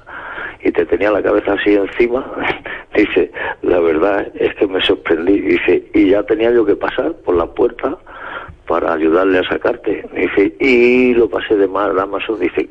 y 0.64 0.72
te 0.72 0.86
tenía 0.86 1.10
la 1.10 1.24
cabeza 1.24 1.54
así 1.54 1.74
encima, 1.74 2.32
dice, 2.96 3.32
la 3.64 3.80
verdad 3.80 4.28
es 4.36 4.54
que 4.56 4.68
me 4.68 4.80
sorprendí, 4.82 5.40
dice, 5.42 5.84
y 5.96 6.10
ya 6.12 6.22
tenía 6.22 6.52
yo 6.52 6.64
que 6.64 6.76
pasar 6.76 7.14
por 7.26 7.36
la 7.36 7.48
puerta 7.48 7.98
para 8.68 8.94
ayudarle 8.94 9.40
a 9.40 9.50
sacarte, 9.50 10.06
dice, 10.14 10.54
y 10.60 11.16
lo 11.16 11.28
pasé 11.28 11.56
de 11.56 11.68
mal, 11.68 11.96
Damaso, 11.96 12.38
dice, 12.38 12.70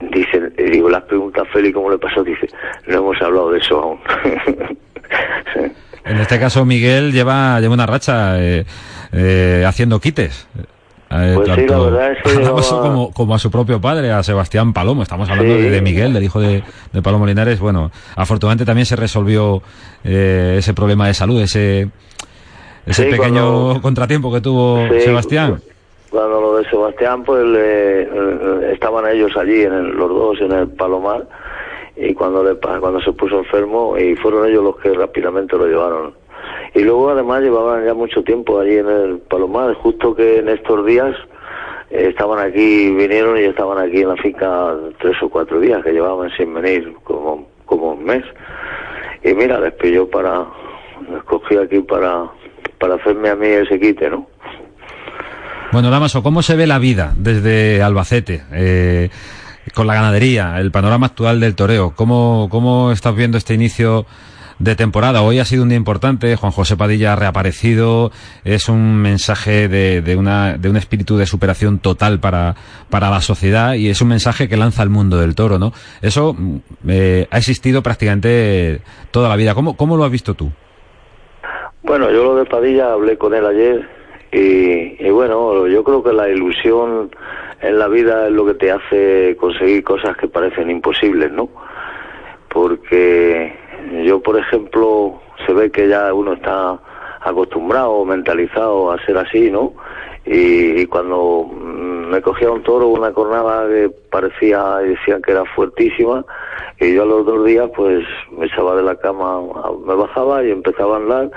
dice, 0.00 0.50
digo, 0.56 0.90
las 0.90 1.04
preguntas 1.04 1.46
Félix, 1.52 1.72
¿cómo 1.72 1.88
le 1.88 1.98
pasó? 1.98 2.24
Dice, 2.24 2.48
no 2.88 2.98
hemos 2.98 3.22
hablado 3.22 3.52
de 3.52 3.58
eso 3.60 3.78
aún. 3.78 4.00
En 6.04 6.18
este 6.18 6.38
caso, 6.38 6.64
Miguel 6.64 7.12
lleva, 7.12 7.60
lleva 7.60 7.74
una 7.74 7.86
racha 7.86 8.40
eh, 8.40 8.64
eh, 9.12 9.64
haciendo 9.66 10.00
quites. 10.00 10.46
Eh, 11.12 11.32
pues 11.34 11.48
sí, 11.56 11.66
la 11.66 11.78
verdad 11.78 12.12
es 12.12 12.22
que 12.22 12.30
a 12.30 12.34
llevaba- 12.40 12.80
como, 12.82 13.12
como 13.12 13.34
a 13.34 13.38
su 13.38 13.50
propio 13.50 13.80
padre, 13.80 14.12
a 14.12 14.22
Sebastián 14.22 14.72
Palomo. 14.72 15.02
Estamos 15.02 15.28
hablando 15.28 15.54
Sí. 15.54 15.62
de, 15.62 15.70
de 15.70 15.80
Miguel, 15.82 16.12
del 16.14 16.22
hijo 16.24 16.40
de, 16.40 16.62
de 16.92 17.02
Palomo 17.02 17.26
Linares. 17.26 17.58
Bueno, 17.60 17.90
afortunadamente 18.16 18.64
también 18.64 18.86
se 18.86 18.96
resolvió 18.96 19.60
eh, 20.04 20.56
ese 20.58 20.72
problema 20.72 21.06
de 21.08 21.14
salud, 21.14 21.40
ese, 21.40 21.88
ese 22.86 23.04
Sí, 23.04 23.10
pequeño 23.10 23.64
cuando- 23.70 23.82
contratiempo 23.82 24.32
que 24.32 24.40
tuvo 24.40 24.86
Sí, 24.88 25.00
Sebastián. 25.00 25.60
Cuando 26.10 26.40
lo 26.40 26.56
de 26.58 26.68
Sebastián, 26.70 27.22
pues 27.24 27.44
le- 27.44 28.02
eh, 28.02 28.72
estaban 28.72 29.04
ellos 29.12 29.32
allí, 29.36 29.62
en 29.62 29.72
el- 29.72 29.90
los 29.90 30.08
dos, 30.08 30.40
en 30.40 30.52
el 30.52 30.68
Palomar, 30.68 31.24
y 32.00 32.14
cuando, 32.14 32.42
le, 32.42 32.56
cuando 32.56 33.00
se 33.00 33.12
puso 33.12 33.38
enfermo, 33.38 33.96
y 33.98 34.16
fueron 34.16 34.48
ellos 34.48 34.64
los 34.64 34.76
que 34.78 34.92
rápidamente 34.94 35.56
lo 35.56 35.66
llevaron. 35.66 36.14
Y 36.74 36.80
luego, 36.80 37.10
además, 37.10 37.42
llevaban 37.42 37.84
ya 37.84 37.94
mucho 37.94 38.22
tiempo 38.22 38.58
allí 38.58 38.76
en 38.76 38.88
el 38.88 39.18
Palomar, 39.18 39.74
justo 39.74 40.14
que 40.14 40.38
en 40.38 40.48
estos 40.48 40.86
días 40.86 41.14
eh, 41.90 42.06
estaban 42.08 42.38
aquí, 42.38 42.90
vinieron 42.90 43.36
y 43.36 43.42
estaban 43.42 43.78
aquí 43.78 44.00
en 44.00 44.08
la 44.08 44.16
finca 44.16 44.74
tres 44.98 45.16
o 45.22 45.28
cuatro 45.28 45.60
días, 45.60 45.82
que 45.84 45.92
llevaban 45.92 46.30
sin 46.36 46.54
venir 46.54 46.94
como, 47.04 47.46
como 47.66 47.92
un 47.92 48.04
mes. 48.04 48.24
Y 49.22 49.34
mira, 49.34 49.60
les 49.60 49.74
pilló 49.74 50.08
para, 50.08 50.46
me 51.08 51.18
escogí 51.18 51.56
aquí 51.56 51.80
para, 51.80 52.30
para 52.78 52.94
hacerme 52.94 53.28
a 53.28 53.36
mí 53.36 53.46
ese 53.46 53.78
quite, 53.78 54.08
¿no? 54.08 54.26
Bueno, 55.72 55.90
Damaso, 55.90 56.22
¿cómo 56.22 56.42
se 56.42 56.56
ve 56.56 56.66
la 56.66 56.78
vida 56.80 57.12
desde 57.16 57.80
Albacete? 57.80 58.42
Eh, 58.52 59.08
con 59.74 59.86
la 59.86 59.94
ganadería, 59.94 60.58
el 60.58 60.70
panorama 60.70 61.06
actual 61.06 61.40
del 61.40 61.54
toreo. 61.54 61.92
¿Cómo, 61.94 62.48
¿Cómo 62.50 62.92
estás 62.92 63.14
viendo 63.14 63.38
este 63.38 63.54
inicio 63.54 64.06
de 64.58 64.76
temporada? 64.76 65.22
Hoy 65.22 65.38
ha 65.38 65.44
sido 65.44 65.62
un 65.62 65.68
día 65.68 65.78
importante, 65.78 66.36
Juan 66.36 66.52
José 66.52 66.76
Padilla 66.76 67.12
ha 67.12 67.16
reaparecido, 67.16 68.10
es 68.44 68.68
un 68.68 68.96
mensaje 68.96 69.68
de, 69.68 70.02
de, 70.02 70.16
una, 70.16 70.56
de 70.56 70.68
un 70.68 70.76
espíritu 70.76 71.16
de 71.16 71.26
superación 71.26 71.78
total 71.78 72.20
para, 72.20 72.56
para 72.88 73.10
la 73.10 73.20
sociedad 73.20 73.74
y 73.74 73.88
es 73.88 74.00
un 74.00 74.08
mensaje 74.08 74.48
que 74.48 74.56
lanza 74.56 74.82
al 74.82 74.90
mundo 74.90 75.18
del 75.18 75.34
toro, 75.34 75.58
¿no? 75.58 75.72
Eso 76.02 76.34
mm, 76.36 76.56
eh, 76.88 77.28
ha 77.30 77.38
existido 77.38 77.82
prácticamente 77.82 78.80
toda 79.10 79.28
la 79.28 79.36
vida. 79.36 79.54
¿Cómo, 79.54 79.76
cómo 79.76 79.96
lo 79.96 80.04
has 80.04 80.10
visto 80.10 80.34
tú? 80.34 80.50
Bueno, 81.82 82.10
yo 82.10 82.24
lo 82.24 82.36
de 82.36 82.44
Padilla 82.44 82.92
hablé 82.92 83.16
con 83.16 83.34
él 83.34 83.46
ayer 83.46 83.99
y, 84.32 85.06
y 85.06 85.10
bueno, 85.10 85.66
yo 85.66 85.82
creo 85.82 86.02
que 86.02 86.12
la 86.12 86.28
ilusión 86.28 87.10
en 87.60 87.78
la 87.78 87.88
vida 87.88 88.26
es 88.26 88.32
lo 88.32 88.46
que 88.46 88.54
te 88.54 88.70
hace 88.70 89.36
conseguir 89.38 89.84
cosas 89.84 90.16
que 90.16 90.28
parecen 90.28 90.70
imposibles, 90.70 91.30
¿no? 91.32 91.48
Porque 92.48 93.54
yo, 94.04 94.20
por 94.20 94.38
ejemplo, 94.38 95.20
se 95.46 95.52
ve 95.52 95.70
que 95.70 95.88
ya 95.88 96.12
uno 96.14 96.34
está 96.34 96.78
acostumbrado, 97.20 98.04
mentalizado 98.04 98.90
a 98.90 99.04
ser 99.04 99.18
así, 99.18 99.50
¿no? 99.50 99.74
Y, 100.24 100.80
y 100.80 100.86
cuando 100.86 101.44
mm, 101.44 102.10
me 102.10 102.22
cogía 102.22 102.50
un 102.50 102.62
toro, 102.62 102.88
una 102.88 103.12
cornada 103.12 103.66
que 103.68 103.90
parecía, 104.10 104.76
decían 104.76 105.22
que 105.22 105.32
era 105.32 105.44
fuertísima, 105.44 106.24
y 106.78 106.94
yo 106.94 107.02
a 107.02 107.06
los 107.06 107.26
dos 107.26 107.44
días, 107.44 107.70
pues 107.76 108.04
me 108.30 108.46
echaba 108.46 108.74
de 108.76 108.82
la 108.82 108.96
cama, 108.96 109.40
me 109.84 109.94
bajaba 109.94 110.42
y 110.42 110.50
empezaba 110.50 110.96
a 110.96 110.98
andar, 110.98 111.30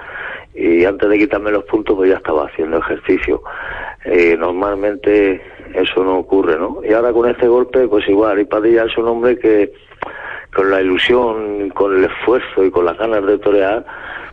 y 0.55 0.86
antes 0.86 1.10
de 1.10 1.17
quitarme 1.17 1.51
los 1.51 1.63
puntos, 1.63 1.95
pues 1.95 2.10
ya 2.10 2.17
estaba 2.17 2.45
haciendo 2.45 2.77
ejercicio. 2.77 3.41
Eh, 4.05 4.36
normalmente 4.38 5.41
eso 5.74 6.03
no 6.03 6.19
ocurre, 6.19 6.57
¿no? 6.57 6.81
Y 6.83 6.93
ahora 6.93 7.12
con 7.12 7.29
este 7.29 7.48
golpe, 7.48 7.88
pues 7.88 8.07
igual, 8.07 8.39
y 8.39 8.45
Padilla 8.45 8.83
es 8.83 8.98
un 8.98 9.07
hombre 9.07 9.38
que 9.39 9.74
con 10.53 10.69
la 10.69 10.81
ilusión, 10.81 11.69
con 11.69 11.95
el 11.95 12.03
esfuerzo 12.05 12.63
y 12.63 12.69
con 12.69 12.86
las 12.86 12.98
ganas 12.98 13.25
de 13.25 13.39
torear, 13.39 13.83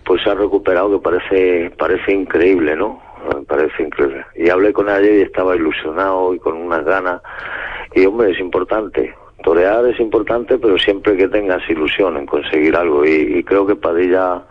pues 0.04 0.22
se 0.22 0.30
ha 0.30 0.34
recuperado 0.34 0.90
que 0.90 1.02
parece, 1.02 1.70
parece 1.78 2.12
increíble, 2.12 2.76
¿no? 2.76 3.00
Parece 3.46 3.82
increíble. 3.82 4.24
Y 4.34 4.50
hablé 4.50 4.72
con 4.72 4.88
él 4.88 5.04
y 5.04 5.22
estaba 5.22 5.56
ilusionado 5.56 6.34
y 6.34 6.38
con 6.38 6.56
unas 6.56 6.84
ganas. 6.84 7.22
Y 7.94 8.04
hombre, 8.04 8.32
es 8.32 8.40
importante. 8.40 9.14
Torear 9.42 9.86
es 9.86 9.98
importante, 9.98 10.58
pero 10.58 10.78
siempre 10.78 11.16
que 11.16 11.28
tengas 11.28 11.62
ilusión 11.70 12.18
en 12.18 12.26
conseguir 12.26 12.76
algo. 12.76 13.06
Y 13.06 13.42
creo 13.44 13.66
que 13.66 13.76
Padilla 13.76 14.42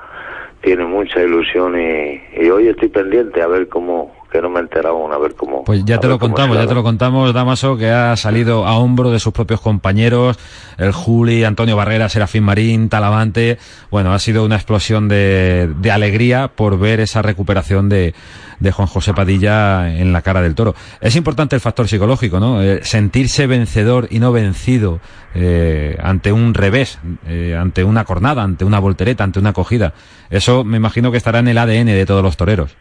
tiene 0.61 0.85
mucha 0.85 1.21
ilusión 1.21 1.79
y, 1.79 2.21
y 2.41 2.49
hoy 2.49 2.67
estoy 2.67 2.89
pendiente 2.89 3.41
a 3.41 3.47
ver 3.47 3.67
cómo, 3.69 4.11
que 4.31 4.41
no 4.41 4.49
me 4.49 4.59
he 4.59 4.61
enterado 4.63 4.95
aún, 4.97 5.11
a 5.11 5.17
ver 5.17 5.33
cómo. 5.35 5.63
Pues 5.63 5.83
ya 5.85 5.99
te 5.99 6.07
lo 6.07 6.19
contamos, 6.19 6.57
ya 6.57 6.67
te 6.67 6.75
lo 6.75 6.83
contamos, 6.83 7.33
Damaso, 7.33 7.77
que 7.77 7.89
ha 7.89 8.15
salido 8.15 8.65
a 8.65 8.77
hombro 8.77 9.09
de 9.11 9.19
sus 9.19 9.33
propios 9.33 9.61
compañeros, 9.61 10.37
el 10.77 10.91
Juli, 10.91 11.43
Antonio 11.43 11.75
Barrera, 11.75 12.09
Serafín 12.09 12.43
Marín, 12.43 12.89
Talavante. 12.89 13.57
Bueno, 13.89 14.13
ha 14.13 14.19
sido 14.19 14.45
una 14.45 14.55
explosión 14.55 15.07
de, 15.07 15.69
de 15.79 15.91
alegría 15.91 16.49
por 16.49 16.77
ver 16.77 16.99
esa 16.99 17.21
recuperación 17.21 17.89
de, 17.89 18.13
de 18.59 18.71
Juan 18.71 18.87
José 18.87 19.13
Padilla 19.13 19.97
en 19.97 20.13
la 20.13 20.21
cara 20.21 20.41
del 20.41 20.55
toro. 20.55 20.73
Es 21.01 21.15
importante 21.15 21.55
el 21.55 21.61
factor 21.61 21.87
psicológico, 21.87 22.39
¿no? 22.39 22.61
Eh, 22.61 22.79
sentirse 22.83 23.47
vencedor 23.47 24.07
y 24.09 24.19
no 24.19 24.31
vencido 24.31 24.99
eh, 25.35 25.97
ante 26.01 26.31
un 26.31 26.53
revés, 26.53 26.99
eh, 27.27 27.55
ante 27.59 27.83
una 27.83 28.05
cornada, 28.05 28.43
ante 28.43 28.65
una 28.65 28.79
voltereta, 28.79 29.23
ante 29.23 29.39
una 29.39 29.53
cogida. 29.53 29.93
Eso 30.29 30.63
me 30.63 30.77
imagino 30.77 31.11
que 31.11 31.17
estará 31.17 31.39
en 31.39 31.47
el 31.47 31.57
ADN 31.57 31.87
de 31.87 32.05
todos 32.05 32.23
los 32.23 32.37
toreros. 32.37 32.75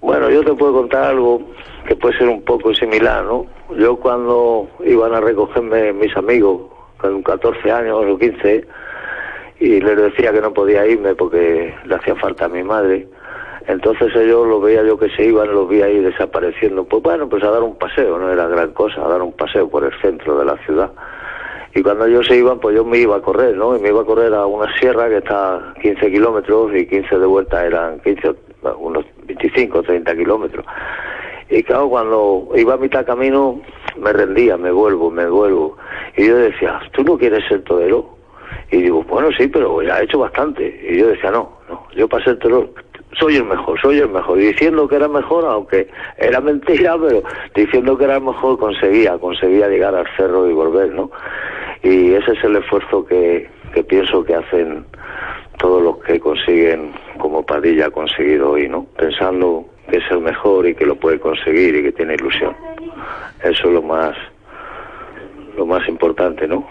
Bueno, 0.00 0.28
yo 0.30 0.42
te 0.42 0.52
puedo 0.54 0.72
contar 0.72 1.04
algo 1.04 1.40
que 1.86 1.96
puede 1.96 2.18
ser 2.18 2.28
un 2.28 2.42
poco 2.42 2.74
similar, 2.74 3.24
¿no? 3.24 3.46
Yo 3.78 3.96
cuando 3.96 4.68
iban 4.84 5.14
a 5.14 5.20
recogerme 5.20 5.92
mis 5.92 6.16
amigos, 6.16 6.62
con 6.98 7.22
14 7.22 7.70
años 7.70 8.04
o 8.06 8.18
15, 8.18 8.66
y 9.60 9.80
les 9.80 9.96
decía 9.96 10.32
que 10.32 10.40
no 10.40 10.52
podía 10.52 10.86
irme 10.86 11.14
porque 11.14 11.74
le 11.84 11.94
hacía 11.94 12.16
falta 12.16 12.46
a 12.46 12.48
mi 12.48 12.62
madre, 12.62 13.08
entonces 13.66 14.14
ellos 14.16 14.46
los 14.46 14.62
veía 14.62 14.82
yo 14.82 14.98
que 14.98 15.08
se 15.10 15.24
iban, 15.24 15.52
los 15.52 15.68
vi 15.68 15.82
ahí 15.82 15.98
desapareciendo. 16.00 16.84
Pues 16.84 17.02
bueno, 17.02 17.28
pues 17.28 17.42
a 17.44 17.50
dar 17.50 17.62
un 17.62 17.76
paseo, 17.76 18.18
no 18.18 18.30
era 18.30 18.48
gran 18.48 18.72
cosa, 18.72 19.04
a 19.04 19.08
dar 19.08 19.22
un 19.22 19.32
paseo 19.32 19.68
por 19.68 19.84
el 19.84 19.92
centro 20.00 20.38
de 20.38 20.44
la 20.44 20.56
ciudad. 20.64 20.90
Y 21.74 21.82
cuando 21.82 22.04
ellos 22.04 22.26
se 22.26 22.36
iban, 22.36 22.58
pues 22.58 22.76
yo 22.76 22.84
me 22.84 22.98
iba 22.98 23.16
a 23.16 23.20
correr, 23.20 23.56
¿no? 23.56 23.76
Y 23.76 23.80
me 23.80 23.88
iba 23.88 24.02
a 24.02 24.04
correr 24.04 24.34
a 24.34 24.44
una 24.44 24.70
sierra 24.78 25.08
que 25.08 25.18
está 25.18 25.56
a 25.56 25.74
15 25.80 26.10
kilómetros 26.10 26.74
y 26.74 26.86
15 26.86 27.18
de 27.18 27.26
vuelta 27.26 27.64
eran 27.64 28.00
15, 28.00 28.34
unos 28.78 29.06
25 29.24 29.78
o 29.78 29.82
30 29.82 30.14
kilómetros. 30.16 30.66
Y 31.48 31.62
claro, 31.62 31.88
cuando 31.88 32.48
iba 32.56 32.74
a 32.74 32.78
mitad 32.78 33.06
camino, 33.06 33.60
me 33.98 34.12
rendía, 34.12 34.56
me 34.56 34.70
vuelvo, 34.70 35.10
me 35.10 35.26
vuelvo. 35.26 35.76
Y 36.16 36.26
yo 36.26 36.36
decía, 36.36 36.80
¿tú 36.92 37.02
no 37.04 37.16
quieres 37.16 37.46
ser 37.48 37.62
torero? 37.62 38.16
Y 38.70 38.82
digo, 38.82 39.02
bueno, 39.04 39.28
sí, 39.36 39.48
pero 39.48 39.82
ya 39.82 39.98
he 39.98 40.04
hecho 40.04 40.18
bastante. 40.18 40.80
Y 40.90 40.98
yo 40.98 41.08
decía, 41.08 41.30
no, 41.30 41.58
no, 41.68 41.86
yo 41.94 42.06
para 42.06 42.24
ser 42.24 42.38
torero 42.38 42.68
soy 43.18 43.36
el 43.36 43.44
mejor, 43.44 43.80
soy 43.80 43.98
el 43.98 44.08
mejor. 44.08 44.38
Diciendo 44.38 44.88
que 44.88 44.96
era 44.96 45.08
mejor, 45.08 45.44
aunque 45.44 45.88
era 46.16 46.40
mentira, 46.40 46.96
pero 47.00 47.22
diciendo 47.54 47.96
que 47.96 48.04
era 48.04 48.16
el 48.16 48.22
mejor 48.22 48.58
conseguía, 48.58 49.18
conseguía 49.18 49.68
llegar 49.68 49.94
al 49.94 50.06
cerro 50.16 50.48
y 50.48 50.52
volver, 50.52 50.94
¿no? 50.94 51.10
Y 51.82 52.12
ese 52.12 52.32
es 52.32 52.44
el 52.44 52.56
esfuerzo 52.56 53.04
que, 53.04 53.48
que 53.74 53.82
pienso 53.82 54.24
que 54.24 54.34
hacen 54.34 54.84
todos 55.58 55.82
los 55.82 55.98
que 55.98 56.18
consiguen, 56.18 56.92
como 57.18 57.44
Padilla 57.44 57.86
ha 57.86 57.90
conseguido 57.90 58.52
hoy, 58.52 58.68
¿no? 58.68 58.84
Pensando 58.96 59.64
que 59.88 59.98
es 59.98 60.04
el 60.10 60.20
mejor 60.20 60.66
y 60.66 60.74
que 60.74 60.86
lo 60.86 60.96
puede 60.96 61.18
conseguir 61.18 61.76
y 61.76 61.82
que 61.82 61.92
tiene 61.92 62.14
ilusión. 62.14 62.54
Eso 63.42 63.68
es 63.68 63.74
lo 63.74 63.82
más, 63.82 64.16
lo 65.56 65.66
más 65.66 65.86
importante, 65.88 66.46
¿no? 66.46 66.66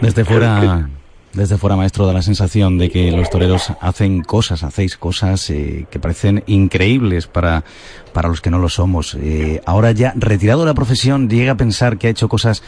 Desde 0.00 0.24
fuera, 0.24 0.88
desde 1.32 1.58
fuera, 1.58 1.76
maestro, 1.76 2.06
da 2.06 2.12
la 2.12 2.22
sensación 2.22 2.78
de 2.78 2.90
que 2.90 3.10
los 3.12 3.30
toreros 3.30 3.72
hacen 3.80 4.22
cosas, 4.22 4.62
hacéis 4.62 4.96
cosas 4.96 5.50
eh, 5.50 5.86
que 5.90 5.98
parecen 5.98 6.42
increíbles 6.46 7.26
para, 7.26 7.64
para 8.12 8.28
los 8.28 8.40
que 8.40 8.50
no 8.50 8.58
lo 8.58 8.68
somos. 8.68 9.14
Eh, 9.14 9.60
ahora 9.66 9.92
ya, 9.92 10.12
retirado 10.16 10.60
de 10.60 10.66
la 10.66 10.74
profesión, 10.74 11.28
llega 11.28 11.52
a 11.52 11.56
pensar 11.56 11.98
que 11.98 12.06
ha 12.06 12.10
hecho 12.10 12.28
cosas 12.28 12.62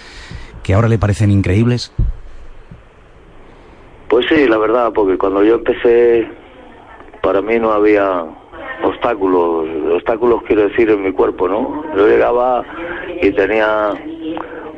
que 0.62 0.74
ahora 0.74 0.88
le 0.88 0.98
parecen 0.98 1.30
increíbles. 1.30 1.92
Pues 4.08 4.26
sí, 4.28 4.46
la 4.46 4.58
verdad, 4.58 4.92
porque 4.92 5.16
cuando 5.16 5.42
yo 5.42 5.54
empecé, 5.54 6.28
para 7.22 7.40
mí 7.40 7.58
no 7.58 7.72
había 7.72 8.24
obstáculos, 8.82 9.68
obstáculos 9.94 10.42
quiero 10.46 10.62
decir 10.68 10.90
en 10.90 11.02
mi 11.02 11.12
cuerpo, 11.12 11.48
¿no? 11.48 11.84
Yo 11.96 12.06
llegaba 12.06 12.64
y 13.22 13.30
tenía 13.32 13.92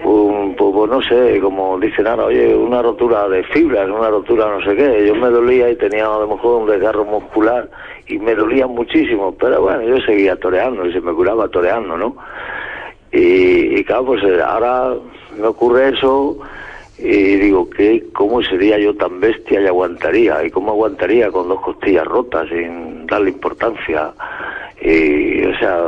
un 0.05 0.42
poco, 0.55 0.87
no 0.87 1.03
sé, 1.03 1.41
como 1.41 1.79
dicen 1.79 2.07
ahora, 2.07 2.27
oye, 2.27 2.55
una 2.55 2.83
rotura 2.83 3.29
de 3.29 3.43
fibras, 3.45 3.89
una 3.89 4.09
rotura 4.09 4.47
no 4.47 4.65
sé 4.65 4.77
qué. 4.77 5.07
Yo 5.07 5.15
me 5.15 5.29
dolía 5.29 5.71
y 5.71 5.77
tenía 5.77 6.07
a 6.07 6.19
lo 6.21 6.29
mejor 6.29 6.63
un 6.63 6.69
desgarro 6.69 7.05
muscular 7.05 7.69
y 8.07 8.19
me 8.19 8.35
dolía 8.35 8.67
muchísimo, 8.67 9.35
pero 9.39 9.63
bueno, 9.63 9.83
yo 9.83 9.97
seguía 10.05 10.37
toreando 10.37 10.87
y 10.87 10.93
se 10.93 11.01
me 11.01 11.13
curaba 11.13 11.49
toreando, 11.49 11.97
¿no? 11.97 12.17
Y, 13.13 13.79
y 13.79 13.85
claro, 13.85 14.07
pues 14.07 14.25
eh, 14.25 14.41
ahora 14.43 14.95
me 15.39 15.47
ocurre 15.47 15.91
eso 15.91 16.39
y 16.99 17.37
digo, 17.37 17.69
¿qué, 17.71 18.05
¿cómo 18.13 18.43
sería 18.43 18.79
yo 18.79 18.95
tan 18.95 19.21
bestia 19.21 19.61
y 19.61 19.67
aguantaría? 19.67 20.45
¿Y 20.45 20.51
cómo 20.51 20.73
aguantaría 20.73 21.31
con 21.31 21.49
dos 21.49 21.61
costillas 21.61 22.07
rotas 22.07 22.49
sin 22.49 23.07
darle 23.07 23.31
importancia? 23.31 24.13
Y, 24.81 25.45
o 25.45 25.59
sea, 25.59 25.81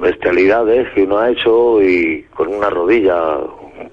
bestialidades 0.00 0.88
que 0.94 1.04
uno 1.04 1.18
ha 1.18 1.30
hecho 1.30 1.80
y 1.80 2.24
con 2.34 2.48
una 2.48 2.68
rodilla 2.70 3.38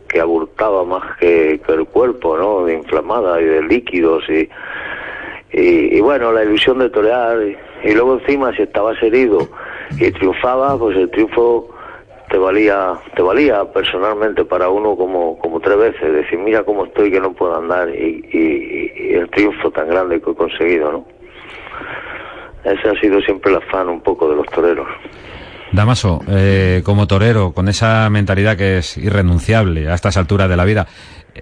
que 0.07 0.19
abultaba 0.19 0.83
más 0.83 1.17
que, 1.17 1.59
el 1.67 1.85
cuerpo, 1.85 2.37
¿no? 2.37 2.65
De 2.65 2.73
inflamada 2.73 3.41
y 3.41 3.45
de 3.45 3.63
líquidos 3.63 4.23
y, 4.29 4.49
y, 5.51 5.99
bueno, 6.01 6.31
la 6.31 6.43
ilusión 6.43 6.79
de 6.79 6.89
torear 6.89 7.41
y, 7.41 7.57
y 7.89 7.93
luego 7.93 8.19
encima 8.19 8.53
si 8.55 8.63
estabas 8.63 9.01
herido 9.01 9.47
y 9.97 10.11
triunfaba, 10.11 10.77
pues 10.77 10.97
el 10.97 11.09
triunfo 11.09 11.69
te 12.29 12.37
valía 12.37 12.93
te 13.15 13.23
valía 13.23 13.65
personalmente 13.73 14.45
para 14.45 14.69
uno 14.69 14.95
como 14.95 15.59
tres 15.61 15.77
veces. 15.77 16.13
Decir 16.13 16.39
mira 16.39 16.63
cómo 16.63 16.85
estoy 16.85 17.11
que 17.11 17.19
no 17.19 17.33
puedo 17.33 17.55
andar 17.55 17.89
y, 17.89 18.23
y, 18.31 19.13
el 19.13 19.29
triunfo 19.29 19.71
tan 19.71 19.87
grande 19.89 20.21
que 20.21 20.31
he 20.31 20.35
conseguido 20.35 20.91
no 20.91 21.05
ese 22.63 22.89
ha 22.89 22.99
sido 22.99 23.21
siempre 23.21 23.51
el 23.51 23.57
afán 23.57 23.89
un 23.89 24.01
poco 24.01 24.29
de 24.29 24.35
los 24.35 24.45
toreros 24.47 24.87
Damaso, 25.71 26.21
eh, 26.27 26.81
como 26.83 27.05
torero, 27.05 27.51
con 27.53 27.69
esa 27.69 28.09
mentalidad 28.09 28.57
que 28.57 28.79
es 28.79 28.97
irrenunciable 28.97 29.89
a 29.89 29.93
estas 29.93 30.17
alturas 30.17 30.49
de 30.49 30.57
la 30.57 30.65
vida, 30.65 30.87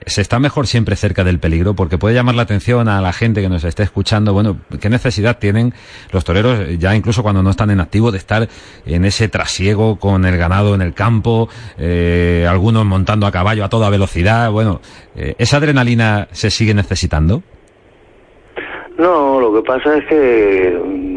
se 0.05 0.21
está 0.21 0.39
mejor 0.39 0.67
siempre 0.67 0.95
cerca 0.95 1.23
del 1.23 1.39
peligro 1.39 1.73
porque 1.73 1.97
puede 1.97 2.15
llamar 2.15 2.35
la 2.35 2.43
atención 2.43 2.87
a 2.89 3.01
la 3.01 3.13
gente 3.13 3.41
que 3.41 3.49
nos 3.49 3.63
esté 3.63 3.83
escuchando. 3.83 4.33
Bueno, 4.33 4.57
¿qué 4.81 4.89
necesidad 4.89 5.39
tienen 5.39 5.73
los 6.11 6.23
toreros, 6.23 6.77
ya 6.77 6.95
incluso 6.95 7.23
cuando 7.23 7.41
no 7.41 7.49
están 7.49 7.71
en 7.71 7.79
activo, 7.79 8.11
de 8.11 8.17
estar 8.17 8.47
en 8.85 9.05
ese 9.05 9.29
trasiego 9.29 9.97
con 9.97 10.25
el 10.25 10.37
ganado 10.37 10.75
en 10.75 10.81
el 10.81 10.93
campo, 10.93 11.49
eh, 11.77 12.45
algunos 12.49 12.85
montando 12.85 13.27
a 13.27 13.31
caballo 13.31 13.63
a 13.63 13.69
toda 13.69 13.89
velocidad? 13.89 14.51
Bueno, 14.51 14.81
eh, 15.15 15.35
¿esa 15.37 15.57
adrenalina 15.57 16.27
se 16.31 16.51
sigue 16.51 16.73
necesitando? 16.73 17.43
No, 18.97 19.39
lo 19.39 19.53
que 19.53 19.61
pasa 19.61 19.97
es 19.97 20.05
que 20.05 21.16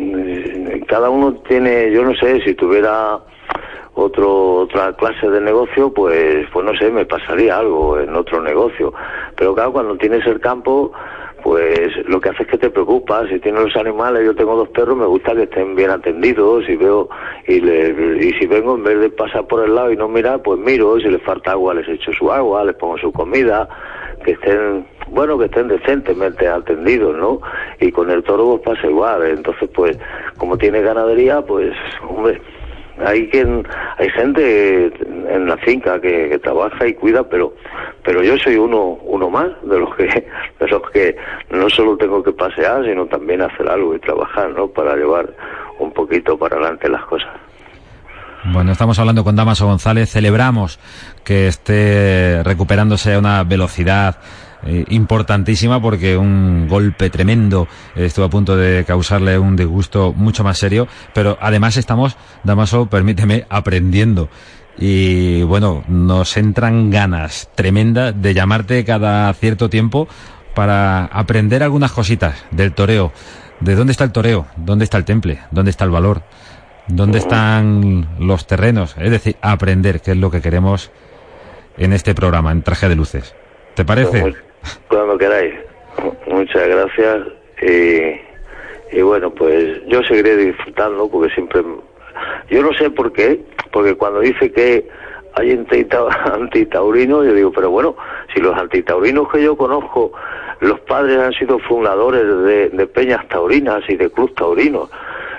cada 0.90 1.09
uno 1.09 1.35
tiene, 1.49 1.92
yo 1.92 2.04
no 2.04 2.12
sé, 2.16 2.42
si 2.42 2.54
tuviera 2.54 3.20
otro, 3.94 4.54
otra 4.54 4.92
clase 4.94 5.30
de 5.30 5.40
negocio, 5.40 5.94
pues, 5.94 6.49
pues 6.52 6.66
no 6.66 6.75
sé, 6.75 6.90
me 6.90 7.07
pasaría 7.07 7.59
algo 7.59 7.96
en 8.00 8.12
otro 8.16 8.42
negocio. 8.42 8.92
Pero 9.37 9.55
claro, 9.55 9.72
cuando 9.72 9.96
tienes 9.96 10.26
el 10.26 10.40
campo, 10.40 10.90
pues 11.44 11.90
lo 12.07 12.20
que 12.20 12.31
hace 12.31 12.42
es 12.42 12.48
que 12.48 12.59
te 12.59 12.70
preocupas. 12.70 13.29
Si 13.29 13.38
tienes 13.38 13.62
los 13.62 13.76
animales, 13.76 14.24
yo 14.24 14.35
tengo 14.35 14.57
dos 14.57 14.68
perros, 14.70 14.96
me 14.96 15.07
gusta 15.07 15.33
que 15.33 15.44
estén 15.44 15.76
bien 15.76 15.90
atendidos. 15.90 16.68
Y 16.68 16.74
veo, 16.74 17.09
y, 17.46 17.61
le, 17.61 18.26
y 18.26 18.33
si 18.33 18.46
vengo, 18.46 18.74
en 18.74 18.83
vez 18.83 18.98
de 18.98 19.11
pasar 19.11 19.46
por 19.46 19.64
el 19.64 19.72
lado 19.72 19.92
y 19.92 19.96
no 19.96 20.09
mirar, 20.09 20.42
pues 20.42 20.59
miro. 20.59 20.98
Si 20.98 21.09
les 21.09 21.22
falta 21.22 21.53
agua, 21.53 21.74
les 21.74 21.88
echo 21.88 22.12
su 22.12 22.33
agua, 22.33 22.64
les 22.64 22.74
pongo 22.74 22.98
su 22.98 23.12
comida, 23.12 23.68
que 24.24 24.33
estén, 24.33 24.87
bueno, 25.09 25.38
que 25.38 25.46
estén 25.46 25.68
decentemente 25.68 26.46
atendidos, 26.46 27.16
¿no? 27.16 27.40
Y 27.80 27.90
con 27.90 28.11
el 28.11 28.22
toro 28.22 28.61
pasa 28.62 28.87
igual. 28.87 29.22
Entonces, 29.26 29.68
pues, 29.74 29.98
como 30.37 30.56
tiene 30.56 30.83
ganadería, 30.83 31.42
pues, 31.42 31.72
hombre 32.09 32.40
hay 33.04 33.28
quien 33.28 33.66
hay 33.98 34.11
gente 34.11 34.92
en 35.28 35.46
la 35.46 35.56
finca 35.59 36.00
que, 36.00 36.38
trabaja 36.42 36.87
y 36.87 36.94
cuida 36.94 37.28
pero 37.28 37.54
pero 38.02 38.22
yo 38.22 38.37
soy 38.38 38.56
uno 38.56 38.98
uno 39.02 39.30
más 39.30 39.50
de 39.62 39.78
los 39.78 39.94
que 39.96 40.04
de 40.61 40.68
los 40.68 40.90
que 40.90 41.16
no 41.50 41.68
solo 41.68 41.96
tengo 41.96 42.22
que 42.22 42.33
pasear 42.33 42.85
sino 42.85 43.06
también 43.06 43.42
hacer 43.42 43.68
algo 43.68 43.94
y 43.94 43.98
trabajar 44.00 44.50
no 44.50 44.68
para 44.68 44.96
llevar 44.96 45.30
un 45.78 45.92
poquito 45.92 46.38
para 46.38 46.56
adelante 46.56 46.88
las 46.88 47.04
cosas 47.06 47.30
bueno, 48.44 48.72
estamos 48.72 48.98
hablando 48.98 49.24
con 49.24 49.37
Damaso 49.37 49.66
González. 49.66 50.11
Celebramos 50.11 50.79
que 51.24 51.48
esté 51.48 52.42
recuperándose 52.42 53.14
a 53.14 53.18
una 53.18 53.44
velocidad 53.44 54.18
eh, 54.62 54.85
importantísima 54.88 55.81
porque 55.81 56.16
un 56.16 56.68
golpe 56.68 57.11
tremendo 57.11 57.68
estuvo 57.94 58.24
a 58.24 58.31
punto 58.31 58.57
de 58.57 58.85
causarle 58.85 59.38
un 59.38 59.57
disgusto 59.57 60.12
mucho 60.12 60.44
más 60.44 60.59
serio, 60.59 60.88
pero 61.14 61.38
además 61.40 61.76
estamos, 61.76 62.16
Damaso, 62.44 62.87
permíteme, 62.87 63.46
aprendiendo. 63.48 64.29
Y 64.79 65.42
bueno, 65.42 65.85
nos 65.88 66.37
entran 66.37 66.90
ganas 66.90 67.50
tremendas 67.55 68.14
de 68.20 68.33
llamarte 68.35 68.85
cada 68.85 69.33
cierto 69.35 69.68
tiempo 69.68 70.09
para 70.55 71.05
aprender 71.07 71.62
algunas 71.62 71.92
cositas 71.92 72.37
del 72.50 72.72
toreo. 72.72 73.12
¿De 73.61 73.74
dónde 73.74 73.92
está 73.92 74.05
el 74.05 74.12
toreo? 74.12 74.46
¿Dónde 74.57 74.85
está 74.85 74.96
el 74.96 75.05
temple? 75.05 75.40
¿Dónde 75.50 75.70
está 75.70 75.85
el 75.85 75.90
valor? 75.90 76.22
¿Dónde 76.92 77.18
están 77.18 78.07
los 78.18 78.46
terrenos? 78.46 78.96
Es 78.98 79.11
decir, 79.11 79.37
aprender, 79.42 80.00
que 80.00 80.12
es 80.12 80.16
lo 80.16 80.31
que 80.31 80.40
queremos 80.40 80.90
en 81.79 81.92
este 81.92 82.14
programa, 82.14 82.53
en 82.53 82.62
Traje 82.62 82.88
de 82.88 82.96
Luces. 82.96 83.35
¿Te 83.74 83.85
parece? 83.85 84.20
Pues 84.20 84.37
cuando 84.88 85.16
queráis. 85.16 85.55
Muchas 86.26 86.68
gracias. 86.68 87.26
Y, 88.92 89.00
bueno, 89.03 89.31
pues 89.31 89.81
yo 89.87 90.03
seguiré 90.03 90.37
disfrutando 90.37 91.09
porque 91.09 91.33
siempre... 91.35 91.62
Yo 92.50 92.62
no 92.62 92.72
sé 92.74 92.90
por 92.90 93.12
qué, 93.12 93.40
porque 93.72 93.94
cuando 93.94 94.20
dice 94.20 94.50
que 94.53 94.88
hay 95.35 95.53
antitaurinos, 96.33 97.24
yo 97.24 97.35
digo, 97.35 97.53
pero 97.53 97.70
bueno, 97.70 97.96
si 98.35 98.40
los 98.40 98.57
antitaurinos 98.57 99.31
que 99.31 99.42
yo 99.42 99.57
conozco, 99.57 100.12
los 100.61 100.81
padres 100.81 101.18
han 101.18 101.33
sido 101.33 101.59
fundadores 101.61 102.26
de, 102.44 102.68
de 102.70 102.87
peñas 102.87 103.26
taurinas 103.29 103.83
y 103.88 103.96
de 103.96 104.11
clubs 104.11 104.35
taurinos, 104.35 104.90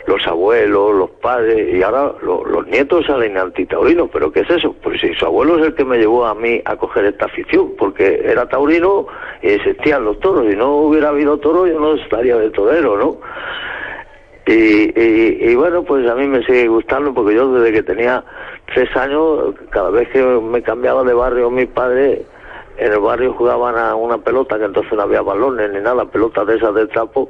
los 0.08 0.26
abuelos, 0.28 0.96
los 0.96 1.10
padres, 1.10 1.74
y 1.74 1.84
ahora 1.84 2.14
los 2.22 2.68
nietos 2.68 3.06
salen 3.06 3.38
antitaurinos. 3.38 4.10
¿Pero 4.12 4.32
qué 4.32 4.42
es 4.42 4.50
eso? 4.50 4.76
Pues 4.82 5.00
si 5.02 5.14
su 5.14 5.26
abuelo 5.26 5.60
es 5.60 5.68
el 5.68 5.76
que 5.76 5.86
me 5.86 5.98
llevó 5.98 6.26
a 6.26 6.36
mí 6.36 6.62
a 6.66 6.76
coger 6.76 7.06
esta 7.06 7.26
afición, 7.26 7.74
porque 7.78 8.22
era 8.24 8.48
taurino 8.48 9.08
y 9.42 9.50
existían 9.50 10.04
los 10.04 10.20
toros. 10.20 10.48
Si 10.50 10.56
no 10.56 10.76
hubiera 10.78 11.10
habido 11.10 11.38
toros, 11.38 11.70
yo 11.70 11.80
no 11.80 11.94
estaría 11.96 12.36
de 12.38 12.50
torero, 12.50 12.98
¿no? 12.98 13.18
Y, 14.48 14.92
y, 15.50 15.56
bueno, 15.56 15.84
pues 15.84 16.06
a 16.10 16.16
mí 16.16 16.28
me 16.28 16.44
sigue 16.44 16.68
gustando 16.68 17.14
porque 17.14 17.36
yo 17.36 17.54
desde 17.54 17.72
que 17.72 17.84
tenía 17.84 18.24
tres 18.74 18.94
años, 18.98 19.54
cada 19.70 19.92
vez 19.92 20.10
que 20.10 20.22
me 20.22 20.62
cambiaba 20.62 21.04
de 21.04 21.14
barrio 21.14 21.50
mi 21.52 21.68
padre, 21.68 22.26
en 22.78 22.92
el 22.92 23.00
barrio 23.00 23.34
jugaban 23.34 23.78
a 23.78 23.96
una 23.96 24.18
pelota 24.18 24.58
que 24.58 24.66
entonces 24.66 24.92
no 24.94 25.04
había 25.04 25.22
balones 25.22 25.72
ni 25.72 25.80
nada, 25.80 26.06
pelotas 26.06 26.48
de 26.48 26.58
esas 26.58 26.74
de 26.74 26.88
trapo, 26.88 27.30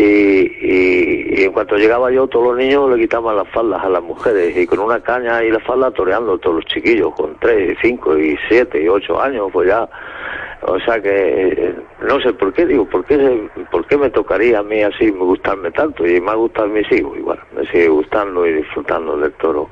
y, 0.00 1.42
en 1.42 1.52
cuanto 1.52 1.76
llegaba 1.76 2.10
yo, 2.12 2.28
todos 2.28 2.48
los 2.48 2.56
niños 2.56 2.88
le 2.90 3.00
quitaban 3.00 3.36
las 3.36 3.48
faldas 3.48 3.82
a 3.82 3.88
las 3.88 4.02
mujeres 4.02 4.56
y 4.56 4.66
con 4.66 4.78
una 4.78 5.00
caña 5.00 5.42
y 5.42 5.50
la 5.50 5.58
falda 5.60 5.90
toreando 5.90 6.38
todos 6.38 6.56
los 6.56 6.64
chiquillos 6.66 7.12
con 7.14 7.36
tres, 7.40 7.76
cinco 7.82 8.16
y 8.16 8.38
siete 8.48 8.80
y 8.80 8.88
ocho 8.88 9.20
años, 9.20 9.48
pues 9.52 9.68
ya, 9.68 9.88
o 10.62 10.78
sea 10.80 11.00
que 11.00 11.74
no 12.00 12.20
sé 12.20 12.32
por 12.32 12.52
qué, 12.52 12.64
digo, 12.64 12.84
¿por 12.88 13.04
qué, 13.04 13.48
por 13.72 13.86
qué 13.88 13.96
me 13.96 14.10
tocaría 14.10 14.60
a 14.60 14.62
mí 14.62 14.82
así 14.82 15.10
gustarme 15.10 15.72
tanto? 15.72 16.06
Y 16.06 16.20
me 16.20 16.30
ha 16.30 16.34
gustado 16.34 16.68
mis 16.68 16.90
hijos, 16.92 17.18
igual, 17.18 17.40
me 17.56 17.66
sigue 17.66 17.88
gustando 17.88 18.46
y 18.46 18.52
disfrutando 18.52 19.16
del 19.16 19.32
toro 19.32 19.68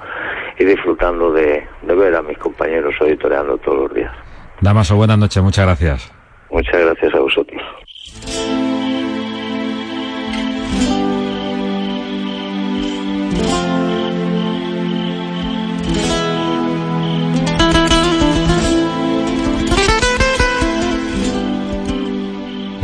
y 0.58 0.64
disfrutando 0.64 1.32
de, 1.32 1.64
de 1.82 1.94
ver 1.94 2.16
a 2.16 2.22
mis 2.22 2.38
compañeros 2.38 2.94
hoy 3.00 3.16
toreando 3.16 3.58
todos 3.58 3.78
los 3.78 3.94
días. 3.94 4.12
Damaso, 4.60 4.96
buenas 4.96 5.18
noches, 5.18 5.40
muchas 5.40 5.66
gracias. 5.66 6.12
Muchas 6.50 6.80
gracias 6.80 7.14
a 7.14 7.20
vosotros. 7.20 7.62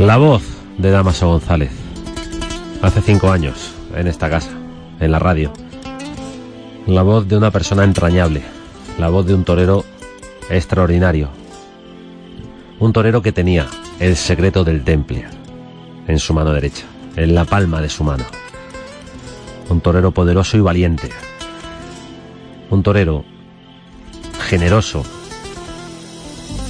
La 0.03 0.17
voz 0.17 0.43
de 0.77 0.91
Damaso 0.91 1.29
González. 1.29 1.71
Hace 2.81 3.01
cinco 3.01 3.31
años, 3.31 3.73
en 3.95 4.07
esta 4.07 4.29
casa, 4.29 4.51
en 4.99 5.13
la 5.13 5.17
radio. 5.17 5.53
La 6.85 7.03
voz 7.03 7.25
de 7.25 7.37
una 7.37 7.51
persona 7.51 7.85
entrañable. 7.85 8.43
La 8.99 9.07
voz 9.07 9.25
de 9.25 9.33
un 9.33 9.45
torero 9.45 9.85
extraordinario. 10.49 11.29
Un 12.79 12.91
torero 12.91 13.21
que 13.21 13.31
tenía 13.31 13.65
el 14.01 14.17
secreto 14.17 14.65
del 14.65 14.83
temple 14.83 15.25
en 16.05 16.19
su 16.19 16.33
mano 16.33 16.51
derecha, 16.51 16.83
en 17.15 17.33
la 17.33 17.45
palma 17.45 17.79
de 17.79 17.87
su 17.87 18.03
mano. 18.03 18.25
Un 19.69 19.79
torero 19.79 20.11
poderoso 20.11 20.57
y 20.57 20.59
valiente. 20.59 21.11
Un 22.69 22.83
torero 22.83 23.23
generoso 24.49 25.05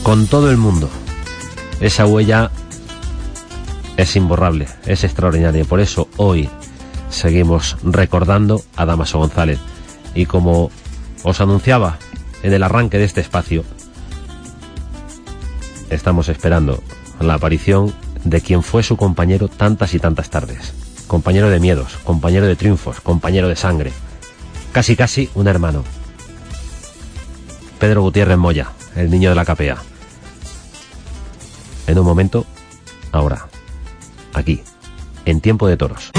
con 0.03 0.27
todo 0.27 0.51
el 0.51 0.57
mundo. 0.57 0.87
Esa 1.79 2.05
huella 2.05 2.51
es 3.97 4.15
imborrable, 4.15 4.67
es 4.85 5.03
extraordinaria. 5.03 5.65
Por 5.65 5.79
eso 5.79 6.07
hoy 6.17 6.49
seguimos 7.09 7.77
recordando 7.83 8.61
a 8.75 8.85
Damaso 8.85 9.19
González. 9.19 9.59
Y 10.15 10.25
como 10.25 10.71
os 11.23 11.41
anunciaba 11.41 11.97
en 12.41 12.53
el 12.53 12.63
arranque 12.63 12.97
de 12.97 13.05
este 13.05 13.21
espacio, 13.21 13.63
estamos 15.89 16.29
esperando 16.29 16.83
la 17.19 17.35
aparición 17.35 17.93
de 18.23 18.41
quien 18.41 18.63
fue 18.63 18.83
su 18.83 18.97
compañero 18.97 19.47
tantas 19.47 19.93
y 19.93 19.99
tantas 19.99 20.29
tardes. 20.29 20.73
Compañero 21.07 21.49
de 21.49 21.59
miedos, 21.59 21.97
compañero 22.03 22.47
de 22.47 22.55
triunfos, 22.55 23.01
compañero 23.01 23.47
de 23.47 23.55
sangre. 23.55 23.91
Casi 24.71 24.95
casi 24.95 25.29
un 25.35 25.47
hermano. 25.47 25.83
Pedro 27.79 28.01
Gutiérrez 28.01 28.37
Moya, 28.37 28.71
el 28.95 29.11
niño 29.11 29.29
de 29.29 29.35
la 29.35 29.45
capea. 29.45 29.77
En 31.85 31.99
un 31.99 32.05
momento, 32.05 32.45
ahora 33.11 33.47
aquí, 34.33 34.61
en 35.25 35.41
Tiempo 35.41 35.67
de 35.67 35.77
Toros. 35.77 36.11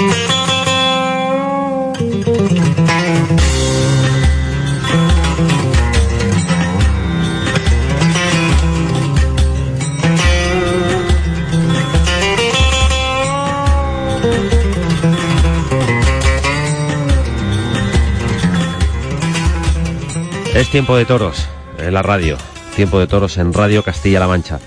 Es 20.55 20.71
tiempo 20.71 20.97
de 20.97 21.05
toros 21.05 21.49
en 21.79 21.93
la 21.93 22.03
radio, 22.03 22.37
tiempo 22.77 23.01
de 23.01 23.09
toros 23.09 23.39
en 23.39 23.53
Radio 23.53 23.83
Castilla-La 23.83 24.29
Mancha. 24.29 24.61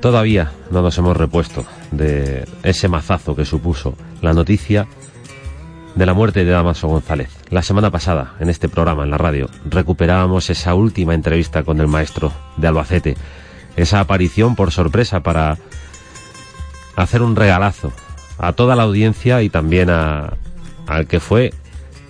Todavía 0.00 0.52
no 0.70 0.80
nos 0.80 0.96
hemos 0.96 1.16
repuesto 1.16 1.66
de 1.90 2.46
ese 2.62 2.88
mazazo 2.88 3.34
que 3.34 3.44
supuso 3.44 3.94
la 4.20 4.32
noticia 4.32 4.86
de 5.94 6.06
la 6.06 6.14
muerte 6.14 6.44
de 6.44 6.50
Damaso 6.52 6.88
González. 6.88 7.30
La 7.50 7.62
semana 7.62 7.90
pasada, 7.90 8.34
en 8.40 8.50
este 8.50 8.68
programa, 8.68 9.02
en 9.04 9.10
la 9.10 9.18
radio, 9.18 9.48
recuperábamos 9.68 10.48
esa 10.50 10.74
última 10.74 11.14
entrevista 11.14 11.64
con 11.64 11.80
el 11.80 11.88
maestro 11.88 12.32
de 12.56 12.68
Albacete, 12.68 13.16
esa 13.76 14.00
aparición 14.00 14.54
por 14.54 14.70
sorpresa 14.70 15.20
para 15.20 15.58
hacer 16.96 17.22
un 17.22 17.36
regalazo 17.36 17.92
a 18.38 18.52
toda 18.52 18.76
la 18.76 18.84
audiencia 18.84 19.42
y 19.42 19.50
también 19.50 19.90
a, 19.90 20.34
al 20.86 21.06
que 21.06 21.20
fue 21.20 21.52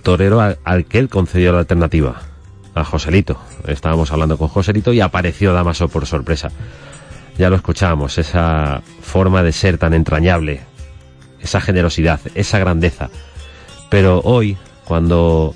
torero 0.03 0.41
al, 0.41 0.59
al 0.63 0.85
que 0.85 0.99
él 0.99 1.09
concedió 1.09 1.51
la 1.51 1.59
alternativa, 1.59 2.21
a 2.75 2.83
Joselito. 2.83 3.39
Estábamos 3.67 4.11
hablando 4.11 4.37
con 4.37 4.47
Joselito 4.47 4.93
y 4.93 5.01
apareció 5.01 5.53
Damaso 5.53 5.89
por 5.89 6.05
sorpresa 6.05 6.51
ya 7.39 7.49
lo 7.49 7.55
escuchábamos, 7.55 8.17
esa 8.17 8.81
forma 9.01 9.41
de 9.43 9.53
ser 9.53 9.77
tan 9.77 9.93
entrañable, 9.93 10.59
esa 11.39 11.61
generosidad, 11.61 12.19
esa 12.35 12.59
grandeza. 12.59 13.09
Pero 13.89 14.19
hoy, 14.25 14.57
cuando 14.83 15.55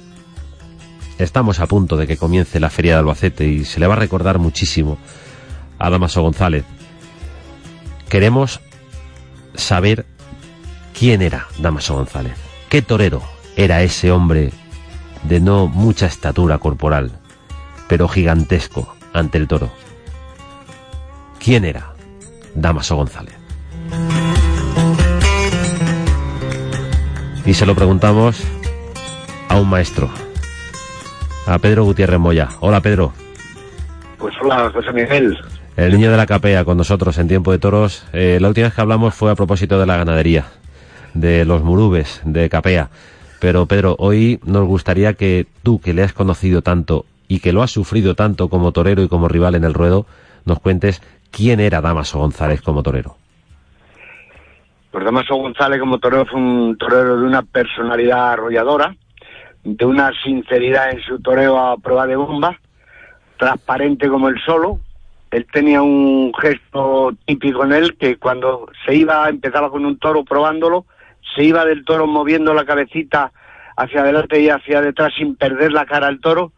estamos 1.17 1.59
a 1.59 1.67
punto 1.67 1.97
de 1.97 2.07
que 2.07 2.15
comience 2.15 2.61
la 2.61 2.69
Feria 2.69 2.93
de 2.93 2.99
Albacete 2.99 3.45
y 3.45 3.65
se 3.65 3.81
le 3.81 3.87
va 3.87 3.95
a 3.95 3.97
recordar 3.99 4.39
muchísimo 4.39 4.97
a 5.77 5.89
Damaso 5.89 6.21
González, 6.21 6.63
queremos 8.07 8.61
saber 9.53 10.05
quién 10.97 11.21
era 11.21 11.47
Damaso 11.59 11.95
González, 11.95 12.35
qué 12.69 12.81
torero 12.81 13.21
era 13.57 13.83
ese 13.83 14.09
hombre 14.09 14.53
de 15.23 15.41
no 15.41 15.67
mucha 15.67 16.05
estatura 16.05 16.59
corporal, 16.59 17.11
pero 17.89 18.07
gigantesco 18.07 18.95
ante 19.11 19.37
el 19.37 19.49
toro. 19.49 19.82
¿Quién 21.43 21.65
era 21.65 21.93
Damaso 22.55 22.95
González? 22.95 23.35
Y 27.45 27.53
se 27.53 27.65
lo 27.65 27.75
preguntamos 27.75 28.41
a 29.49 29.59
un 29.59 29.69
maestro, 29.69 30.09
a 31.45 31.59
Pedro 31.59 31.83
Gutiérrez 31.83 32.17
Moya. 32.17 32.47
Hola 32.61 32.79
Pedro. 32.79 33.11
Pues 34.17 34.33
hola 34.41 34.71
José 34.73 34.93
Miguel. 34.93 35.37
El 35.75 35.91
niño 35.91 36.11
de 36.11 36.15
la 36.15 36.25
capea 36.25 36.63
con 36.63 36.77
nosotros 36.77 37.17
en 37.17 37.27
tiempo 37.27 37.51
de 37.51 37.59
toros. 37.59 38.05
Eh, 38.13 38.37
la 38.39 38.47
última 38.47 38.67
vez 38.67 38.75
que 38.75 38.81
hablamos 38.81 39.13
fue 39.13 39.29
a 39.29 39.35
propósito 39.35 39.77
de 39.77 39.85
la 39.85 39.97
ganadería, 39.97 40.45
de 41.13 41.43
los 41.43 41.61
murubes, 41.61 42.21
de 42.23 42.47
capea. 42.47 42.89
Pero 43.41 43.65
Pedro, 43.65 43.97
hoy 43.99 44.39
nos 44.45 44.65
gustaría 44.65 45.15
que 45.15 45.47
tú, 45.61 45.81
que 45.81 45.93
le 45.93 46.03
has 46.03 46.13
conocido 46.13 46.61
tanto 46.61 47.05
y 47.27 47.39
que 47.39 47.51
lo 47.51 47.63
has 47.63 47.71
sufrido 47.71 48.15
tanto 48.15 48.47
como 48.47 48.71
torero 48.71 49.03
y 49.03 49.09
como 49.09 49.27
rival 49.27 49.55
en 49.55 49.65
el 49.65 49.73
ruedo, 49.73 50.05
nos 50.45 50.59
cuentes 50.59 51.01
¿Quién 51.35 51.59
era 51.59 51.81
Damaso 51.81 52.19
González 52.19 52.61
como 52.61 52.83
torero? 52.83 53.15
Pues 54.91 55.03
Damaso 55.03 55.35
González 55.35 55.79
como 55.79 55.97
torero 55.97 56.27
fue 56.27 56.39
un 56.39 56.77
torero 56.77 57.17
de 57.17 57.25
una 57.25 57.41
personalidad 57.41 58.33
arrolladora, 58.33 58.95
de 59.63 59.83
una 59.83 60.11
sinceridad 60.23 60.91
en 60.91 61.01
su 61.01 61.19
toreo 61.19 61.57
a 61.57 61.75
prueba 61.77 62.05
de 62.05 62.15
bomba, 62.15 62.59
transparente 63.37 64.07
como 64.09 64.29
el 64.29 64.39
solo. 64.45 64.79
Él 65.31 65.47
tenía 65.51 65.81
un 65.81 66.31
gesto 66.39 67.11
típico 67.25 67.63
en 67.63 67.73
él 67.73 67.97
que 67.97 68.17
cuando 68.17 68.69
se 68.85 68.93
iba, 68.93 69.27
empezaba 69.27 69.71
con 69.71 69.87
un 69.87 69.97
toro 69.97 70.23
probándolo, 70.23 70.85
se 71.35 71.43
iba 71.43 71.65
del 71.65 71.83
toro 71.83 72.05
moviendo 72.05 72.53
la 72.53 72.65
cabecita 72.65 73.31
hacia 73.75 74.01
adelante 74.01 74.39
y 74.39 74.51
hacia 74.51 74.81
detrás 74.81 75.11
sin 75.17 75.35
perder 75.35 75.71
la 75.71 75.87
cara 75.87 76.05
al 76.05 76.19
toro, 76.19 76.51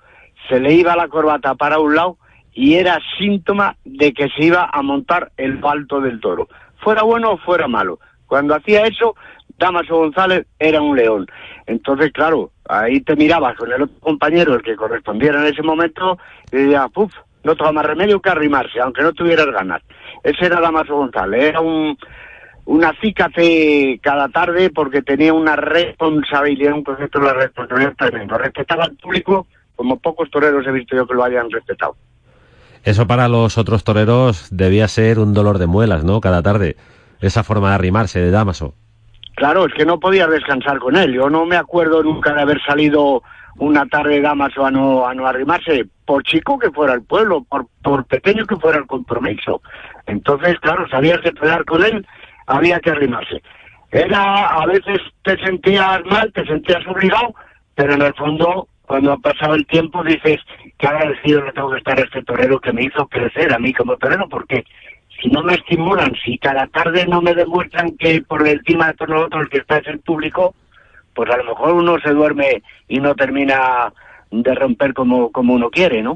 se 0.49 0.59
le 0.59 0.73
iba 0.73 0.97
la 0.97 1.07
corbata 1.07 1.55
para 1.55 1.79
un 1.79 1.95
lado 1.95 2.17
y 2.55 2.75
era 2.75 2.99
síntoma 3.19 3.75
de 3.83 4.13
que 4.13 4.29
se 4.29 4.45
iba 4.45 4.69
a 4.71 4.81
montar 4.81 5.31
el 5.37 5.59
alto 5.61 5.99
del 5.99 6.19
toro. 6.21 6.47
Fuera 6.77 7.03
bueno 7.03 7.33
o 7.33 7.37
fuera 7.37 7.67
malo. 7.67 7.99
Cuando 8.25 8.55
hacía 8.55 8.87
eso, 8.87 9.15
Damaso 9.57 9.97
González 9.97 10.47
era 10.57 10.81
un 10.81 10.95
león. 10.95 11.27
Entonces, 11.67 12.11
claro, 12.13 12.51
ahí 12.67 13.01
te 13.01 13.15
mirabas 13.17 13.57
con 13.57 13.71
el 13.71 13.83
otro 13.83 13.99
compañero, 13.99 14.55
el 14.55 14.63
que 14.63 14.75
correspondiera 14.75 15.39
en 15.41 15.53
ese 15.53 15.61
momento, 15.61 16.17
y 16.51 16.57
decías, 16.57 16.89
puf, 16.91 17.13
no 17.43 17.55
toma 17.55 17.73
más 17.73 17.85
remedio 17.85 18.21
que 18.21 18.29
arrimarse, 18.29 18.79
aunque 18.79 19.03
no 19.03 19.11
tuvieras 19.11 19.47
ganas. 19.47 19.81
Ese 20.23 20.45
era 20.45 20.61
Damaso 20.61 20.95
González, 20.95 21.43
era 21.43 21.59
un, 21.59 21.97
una 22.65 22.89
acícate 22.89 23.99
cada 24.01 24.29
tarde 24.29 24.69
porque 24.69 25.01
tenía 25.01 25.33
una 25.33 25.57
responsabilidad, 25.57 26.73
un 26.73 26.83
concepto 26.83 27.19
de 27.19 27.25
la 27.25 27.33
responsabilidad 27.33 27.95
tremendo. 27.97 28.37
Respetaba 28.37 28.85
al 28.85 28.95
público 28.95 29.45
como 29.75 29.99
pocos 29.99 30.31
toreros 30.31 30.65
he 30.65 30.71
visto 30.71 30.95
yo 30.95 31.05
que 31.05 31.13
lo 31.13 31.23
hayan 31.23 31.51
respetado. 31.51 31.97
Eso 32.85 33.07
para 33.07 33.27
los 33.27 33.57
otros 33.57 33.83
toreros 33.83 34.47
debía 34.51 34.87
ser 34.87 35.17
un 35.17 35.33
dolor 35.33 35.57
de 35.57 35.65
muelas, 35.65 36.03
¿no? 36.03 36.21
Cada 36.21 36.43
tarde. 36.43 36.75
Esa 37.19 37.43
forma 37.43 37.69
de 37.69 37.75
arrimarse 37.75 38.19
de 38.19 38.29
Damaso. 38.29 38.75
Claro, 39.35 39.65
es 39.65 39.73
que 39.73 39.85
no 39.85 39.99
podía 39.99 40.27
descansar 40.27 40.77
con 40.77 40.95
él. 40.95 41.11
Yo 41.11 41.27
no 41.27 41.47
me 41.47 41.57
acuerdo 41.57 42.03
nunca 42.03 42.33
de 42.33 42.43
haber 42.43 42.61
salido 42.61 43.23
una 43.57 43.87
tarde 43.87 44.21
Damaso 44.21 44.63
a 44.63 44.69
no, 44.69 45.07
a 45.07 45.15
no 45.15 45.25
arrimarse, 45.25 45.85
por 46.05 46.21
chico 46.23 46.59
que 46.59 46.69
fuera 46.69 46.93
el 46.93 47.01
pueblo, 47.01 47.43
por, 47.81 48.05
pequeño 48.05 48.45
que 48.45 48.57
fuera 48.57 48.77
el 48.77 48.85
compromiso. 48.85 49.63
Entonces, 50.05 50.59
claro, 50.59 50.87
sabías 50.87 51.19
que 51.21 51.31
pelear 51.31 51.65
con 51.65 51.83
él, 51.83 52.05
había 52.45 52.79
que 52.79 52.91
arrimarse. 52.91 53.41
Era, 53.91 54.47
a 54.47 54.65
veces 54.67 54.99
te 55.23 55.37
sentías 55.43 56.05
mal, 56.05 56.31
te 56.33 56.45
sentías 56.45 56.85
obligado, 56.85 57.33
pero 57.73 57.93
en 57.93 58.03
el 58.03 58.13
fondo 58.13 58.67
cuando 58.85 59.11
ha 59.11 59.17
pasado 59.17 59.55
el 59.55 59.65
tiempo 59.65 60.03
dices 60.03 60.39
que 60.77 60.87
agradecido 60.87 61.43
le 61.43 61.51
tengo 61.51 61.71
que 61.71 61.77
estar 61.77 61.99
a 61.99 62.03
este 62.03 62.23
torero 62.23 62.59
que 62.59 62.73
me 62.73 62.83
hizo 62.83 63.07
crecer 63.07 63.53
a 63.53 63.59
mí 63.59 63.73
como 63.73 63.97
torero, 63.97 64.27
porque 64.29 64.65
si 65.21 65.29
no 65.29 65.43
me 65.43 65.53
estimulan, 65.53 66.13
si 66.23 66.37
cada 66.37 66.67
tarde 66.67 67.05
no 67.07 67.21
me 67.21 67.33
demuestran 67.33 67.95
que 67.97 68.21
por 68.21 68.47
encima 68.47 68.87
de 68.87 68.93
todos 68.93 69.09
nosotros 69.09 69.43
el 69.43 69.49
que 69.49 69.57
está 69.59 69.77
es 69.77 69.87
el 69.87 69.99
público, 69.99 70.55
pues 71.13 71.29
a 71.29 71.37
lo 71.37 71.45
mejor 71.45 71.73
uno 71.73 71.97
se 71.99 72.11
duerme 72.11 72.61
y 72.87 72.99
no 72.99 73.15
termina 73.15 73.93
de 74.31 74.55
romper 74.55 74.93
como, 74.93 75.31
como 75.31 75.53
uno 75.53 75.69
quiere, 75.69 76.01
¿no? 76.01 76.15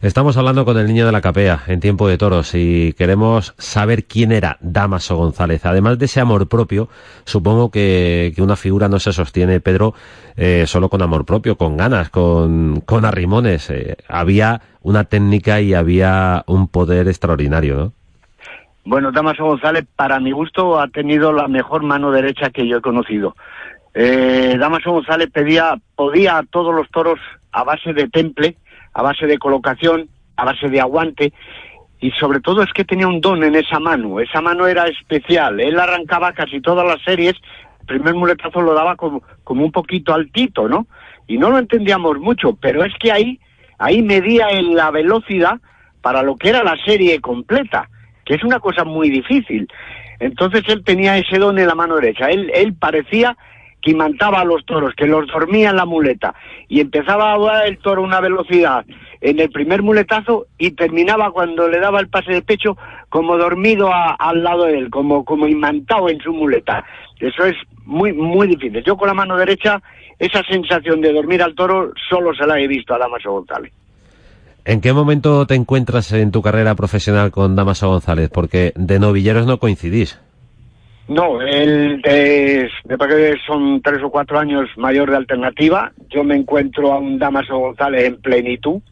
Estamos 0.00 0.36
hablando 0.36 0.64
con 0.64 0.78
el 0.78 0.86
niño 0.86 1.06
de 1.06 1.10
la 1.10 1.20
capea 1.20 1.64
en 1.66 1.80
tiempo 1.80 2.06
de 2.06 2.18
toros 2.18 2.54
y 2.54 2.92
queremos 2.92 3.52
saber 3.58 4.04
quién 4.04 4.30
era 4.30 4.56
Damaso 4.60 5.16
González. 5.16 5.66
Además 5.66 5.98
de 5.98 6.04
ese 6.04 6.20
amor 6.20 6.48
propio, 6.48 6.88
supongo 7.24 7.72
que, 7.72 8.32
que 8.36 8.40
una 8.40 8.54
figura 8.54 8.88
no 8.88 9.00
se 9.00 9.12
sostiene, 9.12 9.58
Pedro, 9.58 9.94
eh, 10.36 10.66
solo 10.68 10.88
con 10.88 11.02
amor 11.02 11.24
propio, 11.24 11.56
con 11.56 11.76
ganas, 11.76 12.10
con, 12.10 12.80
con 12.82 13.04
arrimones. 13.04 13.70
Eh, 13.70 13.96
había 14.06 14.60
una 14.82 15.02
técnica 15.02 15.60
y 15.60 15.74
había 15.74 16.44
un 16.46 16.68
poder 16.68 17.08
extraordinario, 17.08 17.74
¿no? 17.76 17.92
Bueno, 18.84 19.10
Damaso 19.10 19.44
González, 19.44 19.84
para 19.96 20.20
mi 20.20 20.30
gusto, 20.30 20.78
ha 20.80 20.86
tenido 20.86 21.32
la 21.32 21.48
mejor 21.48 21.82
mano 21.82 22.12
derecha 22.12 22.50
que 22.50 22.68
yo 22.68 22.76
he 22.76 22.80
conocido. 22.80 23.34
Eh, 23.94 24.56
Damaso 24.60 24.92
González 24.92 25.28
pedía, 25.32 25.74
podía 25.96 26.38
a 26.38 26.44
todos 26.44 26.72
los 26.72 26.88
toros 26.90 27.18
a 27.50 27.64
base 27.64 27.92
de 27.92 28.08
temple, 28.08 28.56
a 28.98 29.02
base 29.02 29.28
de 29.28 29.38
colocación, 29.38 30.08
a 30.34 30.44
base 30.44 30.68
de 30.68 30.80
aguante, 30.80 31.32
y 32.00 32.10
sobre 32.12 32.40
todo 32.40 32.64
es 32.64 32.72
que 32.72 32.84
tenía 32.84 33.06
un 33.06 33.20
don 33.20 33.44
en 33.44 33.54
esa 33.54 33.78
mano, 33.78 34.18
esa 34.18 34.40
mano 34.40 34.66
era 34.66 34.88
especial, 34.88 35.60
él 35.60 35.78
arrancaba 35.78 36.32
casi 36.32 36.60
todas 36.60 36.84
las 36.84 37.00
series, 37.04 37.34
el 37.82 37.86
primer 37.86 38.14
muletazo 38.16 38.60
lo 38.60 38.74
daba 38.74 38.96
como, 38.96 39.22
como 39.44 39.64
un 39.64 39.70
poquito 39.70 40.12
altito, 40.12 40.68
¿no? 40.68 40.88
Y 41.28 41.38
no 41.38 41.48
lo 41.48 41.58
entendíamos 41.58 42.18
mucho, 42.18 42.56
pero 42.60 42.82
es 42.82 42.92
que 42.98 43.12
ahí, 43.12 43.38
ahí 43.78 44.02
medía 44.02 44.50
en 44.50 44.74
la 44.74 44.90
velocidad 44.90 45.60
para 46.02 46.24
lo 46.24 46.34
que 46.34 46.48
era 46.48 46.64
la 46.64 46.76
serie 46.84 47.20
completa, 47.20 47.88
que 48.24 48.34
es 48.34 48.42
una 48.42 48.58
cosa 48.58 48.82
muy 48.82 49.10
difícil. 49.10 49.68
Entonces 50.18 50.64
él 50.66 50.82
tenía 50.82 51.16
ese 51.16 51.38
don 51.38 51.56
en 51.56 51.68
la 51.68 51.76
mano 51.76 51.94
derecha, 51.94 52.30
él, 52.30 52.50
él 52.52 52.74
parecía 52.74 53.36
que 53.88 53.92
imantaba 53.92 54.40
a 54.40 54.44
los 54.44 54.66
toros, 54.66 54.94
que 54.94 55.06
los 55.06 55.26
dormía 55.28 55.70
en 55.70 55.76
la 55.76 55.86
muleta, 55.86 56.34
y 56.68 56.80
empezaba 56.80 57.32
a 57.32 57.38
dar 57.38 57.66
el 57.66 57.78
toro 57.78 58.02
a 58.02 58.04
una 58.04 58.20
velocidad 58.20 58.84
en 59.22 59.40
el 59.40 59.50
primer 59.50 59.82
muletazo 59.82 60.46
y 60.58 60.72
terminaba 60.72 61.30
cuando 61.30 61.68
le 61.68 61.80
daba 61.80 61.98
el 62.00 62.08
pase 62.08 62.32
de 62.32 62.42
pecho 62.42 62.76
como 63.08 63.38
dormido 63.38 63.90
al 63.92 64.44
lado 64.44 64.64
de 64.64 64.78
él, 64.78 64.90
como, 64.90 65.24
como 65.24 65.48
imantado 65.48 66.10
en 66.10 66.20
su 66.20 66.32
muleta. 66.32 66.84
Eso 67.18 67.44
es 67.46 67.56
muy, 67.86 68.12
muy 68.12 68.46
difícil. 68.46 68.84
Yo 68.84 68.96
con 68.96 69.08
la 69.08 69.14
mano 69.14 69.36
derecha, 69.36 69.80
esa 70.18 70.42
sensación 70.44 71.00
de 71.00 71.12
dormir 71.12 71.42
al 71.42 71.54
toro 71.54 71.92
solo 72.10 72.34
se 72.34 72.46
la 72.46 72.60
he 72.60 72.68
visto 72.68 72.94
a 72.94 72.98
Damaso 72.98 73.32
González. 73.32 73.72
¿En 74.66 74.82
qué 74.82 74.92
momento 74.92 75.46
te 75.46 75.54
encuentras 75.54 76.12
en 76.12 76.30
tu 76.30 76.42
carrera 76.42 76.74
profesional 76.74 77.30
con 77.30 77.56
Damaso 77.56 77.88
González? 77.88 78.28
Porque 78.28 78.74
de 78.76 78.98
novilleros 78.98 79.46
no 79.46 79.58
coincidís. 79.58 80.20
No, 81.08 81.40
él 81.40 82.02
de, 82.02 82.70
que 82.86 83.34
son 83.46 83.80
tres 83.80 84.02
o 84.02 84.10
cuatro 84.10 84.38
años 84.38 84.68
mayor 84.76 85.10
de 85.10 85.16
alternativa. 85.16 85.90
Yo 86.10 86.22
me 86.22 86.36
encuentro 86.36 86.92
a 86.92 86.98
un 86.98 87.18
Damaso 87.18 87.58
González 87.58 88.04
en 88.04 88.20
plenitud, 88.20 88.82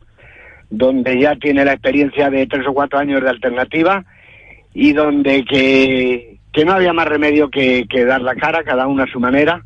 donde 0.71 1.21
ya 1.21 1.37
tiene 1.37 1.65
la 1.65 1.75
experiencia 1.75 2.31
de 2.31 2.47
tres 2.47 2.67
o 2.67 2.73
cuatro 2.73 2.99
años 2.99 3.23
de 3.23 3.29
alternativa 3.29 4.03
y 4.73 4.95
donde 4.95 5.45
que, 5.45 6.39
que 6.53 6.65
no 6.65 6.73
había 6.73 6.95
más 6.95 7.07
remedio 7.07 7.51
que, 7.51 7.87
que, 7.89 8.07
dar 8.07 8.23
la 8.23 8.35
cara, 8.35 8.65
cada 8.65 8.87
uno 8.87 9.03
a 9.03 9.13
su 9.13 9.21
manera. 9.21 9.63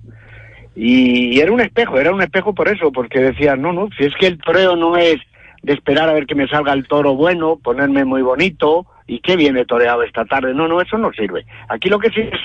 Y, 0.74 1.38
era 1.40 1.52
un 1.52 1.60
espejo, 1.60 1.98
era 2.00 2.12
un 2.12 2.22
espejo 2.22 2.52
por 2.52 2.68
eso, 2.68 2.90
porque 2.90 3.20
decía, 3.20 3.54
no, 3.54 3.72
no, 3.72 3.88
si 3.96 4.04
es 4.04 4.14
que 4.18 4.26
el 4.26 4.38
toreo 4.38 4.74
no 4.74 4.96
es 4.96 5.16
de 5.62 5.74
esperar 5.74 6.08
a 6.08 6.14
ver 6.14 6.26
que 6.26 6.34
me 6.34 6.48
salga 6.48 6.72
el 6.72 6.88
toro 6.88 7.14
bueno, 7.14 7.60
ponerme 7.62 8.04
muy 8.04 8.22
bonito, 8.22 8.86
y 9.10 9.18
qué 9.18 9.34
viene 9.34 9.64
toreado 9.64 10.04
esta 10.04 10.24
tarde. 10.24 10.54
No, 10.54 10.68
no, 10.68 10.80
eso 10.80 10.96
no 10.96 11.12
sirve. 11.12 11.44
Aquí 11.68 11.88
lo 11.88 11.98
que 11.98 12.10
sí 12.10 12.20
es 12.20 12.38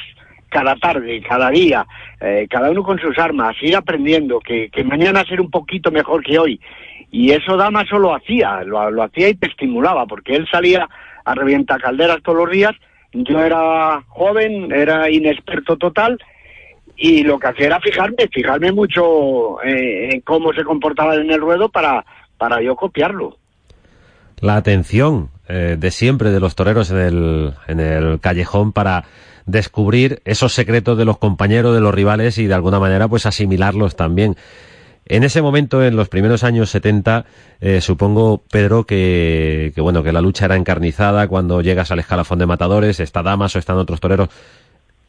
cada 0.50 0.76
tarde, 0.78 1.22
cada 1.22 1.52
día, 1.52 1.86
eh, 2.20 2.48
cada 2.50 2.72
uno 2.72 2.82
con 2.82 2.98
sus 2.98 3.18
armas, 3.20 3.56
ir 3.62 3.76
aprendiendo, 3.76 4.40
que, 4.40 4.70
que 4.72 4.84
mañana 4.84 5.24
ser 5.26 5.42
un 5.42 5.52
poquito 5.52 5.92
mejor 5.92 6.24
que 6.24 6.40
hoy. 6.40 6.60
Y 7.12 7.32
eso 7.32 7.56
Damaso 7.56 8.00
lo 8.00 8.16
hacía, 8.16 8.64
lo, 8.64 9.04
hacía 9.04 9.30
y 9.30 9.36
te 9.36 9.46
estimulaba, 9.46 10.08
porque 10.08 10.36
él 10.36 10.48
salía 10.52 10.90
a 11.24 11.36
revientar 11.36 11.80
calderas 11.80 12.24
todos 12.24 12.40
los 12.40 12.50
días, 12.50 12.74
yo 13.14 13.40
era 13.42 14.02
joven, 14.08 14.72
era 14.72 15.08
inexperto 15.12 15.78
total, 15.78 16.18
y 16.98 17.24
lo 17.24 17.38
que 17.38 17.48
hacía 17.48 17.68
era 17.68 17.80
fijarme, 17.80 18.28
fijarme 18.34 18.72
mucho 18.72 19.62
eh, 19.64 20.10
en 20.14 20.22
cómo 20.22 20.52
se 20.52 20.64
comportaba 20.64 21.14
en 21.14 21.30
el 21.30 21.42
ruedo 21.42 21.70
para, 21.70 22.04
para 22.40 22.60
yo 22.60 22.76
copiarlo. 22.76 23.38
La 24.46 24.58
atención 24.58 25.32
eh, 25.48 25.76
de 25.80 25.90
siempre 25.90 26.30
de 26.30 26.40
los 26.40 26.54
toreros 26.54 26.92
en 26.92 26.98
el, 26.98 27.54
en 27.68 27.80
el 27.80 28.20
callejón 28.20 28.74
para 28.74 29.06
descubrir 29.48 30.22
esos 30.24 30.54
secretos 30.54 31.00
de 31.00 31.04
los 31.04 31.18
compañeros, 31.18 31.74
de 31.74 31.82
los 31.82 31.92
rivales 31.92 32.38
y 32.38 32.46
de 32.46 32.54
alguna 32.54 32.80
manera 32.80 33.08
pues 33.08 33.26
asimilarlos 33.26 33.96
también. 33.96 34.38
En 35.08 35.24
ese 35.24 35.42
momento, 35.42 35.84
en 35.84 35.96
los 35.96 36.10
primeros 36.10 36.44
años 36.44 36.70
70, 36.70 37.26
eh, 37.60 37.82
supongo, 37.82 38.44
Pedro, 38.52 38.86
que, 38.86 39.74
bueno, 39.78 40.04
que 40.04 40.12
la 40.12 40.22
lucha 40.22 40.46
era 40.46 40.58
encarnizada 40.58 41.28
cuando 41.28 41.62
llegas 41.62 41.90
al 41.90 41.98
escalafón 41.98 42.38
de 42.38 42.46
matadores, 42.46 43.00
está 43.00 43.24
Damaso, 43.24 43.58
están 43.58 43.78
otros 43.78 44.00
toreros. 44.00 44.30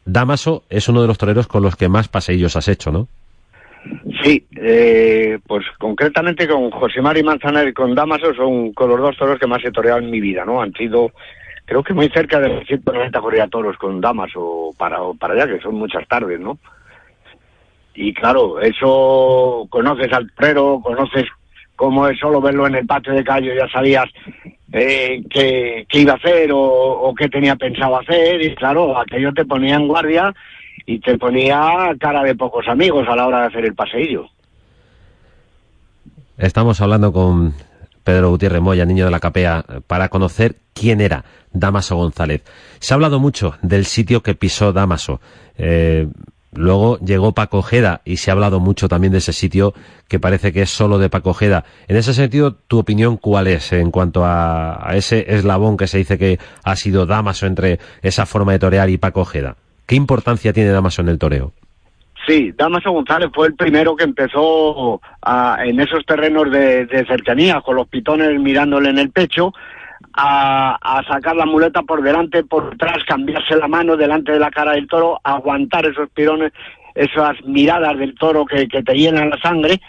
Damaso 0.07 0.64
es 0.70 0.88
uno 0.88 1.03
de 1.03 1.09
los 1.09 1.18
toreros 1.18 1.46
con 1.46 1.62
los 1.62 1.77
que 1.77 1.90
más 1.90 2.09
paseillos 2.09 2.57
has 2.57 2.68
hecho, 2.68 2.90
¿no? 2.90 3.07
Sí, 4.22 4.46
eh, 4.57 5.38
pues 5.46 5.66
concretamente 5.79 6.46
con 6.46 6.70
José 6.70 7.02
Mari 7.02 7.22
Manzanar 7.22 7.66
y 7.68 7.72
con 7.72 7.94
Damaso 7.94 8.33
son 8.35 8.72
con 8.72 8.88
los 8.88 9.00
dos 9.00 9.16
toros 9.16 9.38
que 9.38 9.46
más 9.46 9.64
he 9.64 9.72
toreado 9.72 9.98
en 9.98 10.11
mi 10.11 10.20
vida, 10.20 10.44
¿no? 10.44 10.62
Han 10.62 10.72
sido, 10.72 11.11
creo 11.64 11.83
que 11.83 11.92
muy 11.92 12.09
cerca 12.09 12.38
de 12.38 12.48
los 12.48 12.66
190 12.66 13.20
corría 13.20 13.48
toros 13.48 13.76
con 13.76 14.00
Damaso 14.00 14.70
para, 14.79 14.98
para 15.18 15.35
allá, 15.35 15.46
que 15.48 15.61
son 15.61 15.74
muchas 15.74 16.07
tardes, 16.07 16.38
¿no? 16.38 16.59
Y 17.94 18.14
claro, 18.14 18.61
eso 18.61 19.66
conoces 19.70 20.12
al 20.12 20.31
torero, 20.33 20.81
conoces 20.83 21.24
cómo 21.74 22.07
es 22.09 22.18
solo 22.18 22.40
verlo 22.40 22.66
en 22.66 22.76
el 22.76 22.87
patio 22.87 23.12
de 23.12 23.24
callo, 23.24 23.55
ya 23.55 23.68
sabías 23.68 24.07
eh, 24.72 25.22
qué, 25.31 25.87
qué, 25.88 26.00
iba 26.00 26.12
a 26.12 26.16
hacer 26.16 26.52
o, 26.52 26.61
o, 26.61 27.14
qué 27.14 27.29
tenía 27.29 27.57
pensado 27.57 27.98
hacer, 27.98 28.40
y 28.42 28.55
claro, 28.55 28.98
aquello 28.98 29.33
te 29.33 29.44
ponía 29.44 29.74
en 29.74 29.88
guardia 29.88 30.35
y 30.87 31.01
te 31.01 31.18
ponía 31.18 31.94
cara 31.99 32.22
de 32.22 32.35
pocos 32.35 32.66
amigos 32.68 33.07
a 33.09 33.16
la 33.16 33.27
hora 33.27 33.40
de 33.40 33.46
hacer 33.46 33.64
el 33.64 33.75
paseillo. 33.75 34.27
Estamos 36.38 36.81
hablando 36.81 37.12
con 37.12 37.55
Pedro 38.05 38.31
Gutiérrez 38.31 38.62
Moya, 38.62 38.87
niño 38.87 39.05
de 39.05 39.11
la 39.11 39.20
capea, 39.20 39.64
para 39.87 40.09
conocer 40.09 40.57
quién 40.75 41.01
era 41.01 41.25
Damaso 41.53 41.96
González. 41.96 42.42
Se 42.79 42.92
ha 42.92 42.96
hablado 42.96 43.18
mucho 43.18 43.55
del 43.62 43.85
sitio 43.85 44.22
que 44.22 44.35
pisó 44.35 44.72
Damaso. 44.72 45.20
Eh, 45.59 46.07
luego 46.53 46.99
llegó 47.01 47.33
Paco 47.33 47.59
Ojeda 47.59 48.03
y 48.05 48.18
se 48.18 48.31
ha 48.31 48.35
hablado 48.35 48.61
mucho 48.61 48.88
también 48.88 49.12
de 49.12 49.18
ese 49.18 49.33
sitio 49.33 49.75
que 50.09 50.20
parece 50.20 50.53
que 50.53 50.62
es 50.62 50.70
solo 50.70 50.99
de 50.99 51.11
Paco 51.11 51.31
Ojeda. 51.31 51.64
En 51.88 51.96
ese 51.96 52.14
sentido, 52.14 52.55
¿tu 52.55 52.79
opinión 52.79 53.16
cuál 53.16 53.49
es 53.49 53.72
en 53.72 53.90
cuanto 53.90 54.25
a, 54.25 54.90
ese 54.92 55.35
eslabón 55.35 55.77
que 55.77 55.88
se 55.88 55.99
dice 55.99 56.16
que 56.16 56.38
ha 56.62 56.77
sido 56.77 57.07
Damaso 57.07 57.46
entre 57.46 57.81
esa 58.03 58.25
forma 58.25 58.53
de 58.53 58.61
torear 58.61 58.88
y 58.88 58.99
Paco 58.99 59.22
Ojeda? 59.22 59.57
¿Qué 59.87 59.94
importancia 59.94 60.53
tiene 60.53 60.70
Damaso 60.70 61.03
en 61.03 61.09
el 61.09 61.18
toreo? 61.18 61.53
Sí, 62.27 62.53
Damaso 62.57 62.90
González 62.90 63.31
fue 63.33 63.46
el 63.46 63.55
primero 63.55 63.94
que 63.94 64.03
empezó 64.03 65.01
a, 65.22 65.59
en 65.64 65.79
esos 65.79 66.05
terrenos 66.05 66.51
de, 66.51 66.87
de, 66.87 67.07
cercanía, 67.07 67.61
con 67.61 67.77
los 67.77 67.87
pitones 67.87 68.40
mirándole 68.40 68.90
en 68.90 68.99
el 68.99 69.11
pecho, 69.11 69.53
a, 70.12 71.03
sacar 71.09 71.37
la 71.37 71.46
muleta 71.46 71.83
por 71.83 72.03
delante, 72.03 72.42
por 72.42 72.70
detrás, 72.70 72.99
cambiarse 73.07 73.55
la 73.57 73.68
mano 73.68 73.96
delante 73.96 74.33
de 74.33 74.40
la 74.40 74.51
cara 74.51 74.72
del 74.72 74.88
toro, 74.88 75.20
aguantar 75.22 75.87
esos 75.87 76.11
pirones, 76.11 76.53
esas 76.96 77.37
miradas 77.44 77.96
del 77.96 78.14
toro 78.16 78.44
que, 78.44 78.66
que 78.66 78.83
te 78.83 78.94
llenan 78.94 79.31
la 79.31 79.40
sangre. 79.40 79.81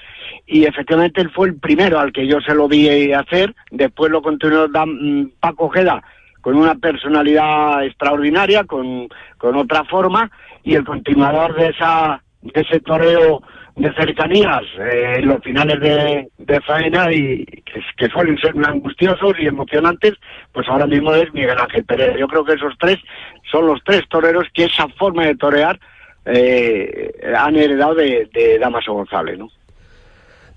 Y 0.46 0.66
efectivamente 0.66 1.22
él 1.22 1.32
fue 1.34 1.48
el 1.48 1.56
primero 1.56 2.00
al 2.00 2.12
que 2.12 2.28
yo 2.28 2.40
se 2.42 2.54
lo 2.54 2.68
vi 2.68 3.12
hacer. 3.14 3.56
Después 3.72 4.12
lo 4.12 4.22
continuó 4.22 4.68
Dan, 4.68 5.32
Paco 5.40 5.66
Ojeda 5.66 6.04
con 6.48 6.56
una 6.56 6.76
personalidad 6.76 7.84
extraordinaria, 7.84 8.64
con, 8.64 9.10
con 9.38 9.58
otra 9.58 9.84
forma, 9.84 10.32
y 10.64 10.76
el 10.76 10.86
continuador 10.86 11.54
de 11.58 11.68
esa 11.68 12.24
de 12.42 12.62
ese 12.62 12.80
toreo 12.80 13.42
de 13.76 13.94
cercanías 13.96 14.62
eh, 14.80 15.20
los 15.24 15.44
finales 15.44 15.78
de, 15.82 16.30
de 16.38 16.62
faena 16.62 17.12
y 17.12 17.44
que, 17.44 17.82
que, 17.98 18.08
suelen 18.08 18.38
ser 18.38 18.54
angustiosos 18.66 19.34
y 19.38 19.48
emocionantes, 19.48 20.14
pues 20.54 20.66
ahora 20.70 20.88
mismo 20.88 21.14
es 21.16 21.34
Miguel 21.34 21.60
Ángel 21.60 21.84
Pérez. 21.84 22.16
Yo 22.18 22.30
creo 22.30 22.46
que 22.46 22.54
esos 22.54 22.74
tres 22.80 22.98
son 23.52 23.68
los 23.68 23.84
tres 23.84 24.04
toreros 24.08 24.46
que 24.54 24.64
esa 24.64 24.88
forma 24.98 25.26
de 25.26 25.36
torear 25.36 25.78
eh, 26.24 27.12
han 27.38 27.58
heredado 27.58 27.96
de, 27.96 28.30
de 28.32 28.58
Damaso 28.58 28.94
González, 28.94 29.38
¿no? 29.38 29.50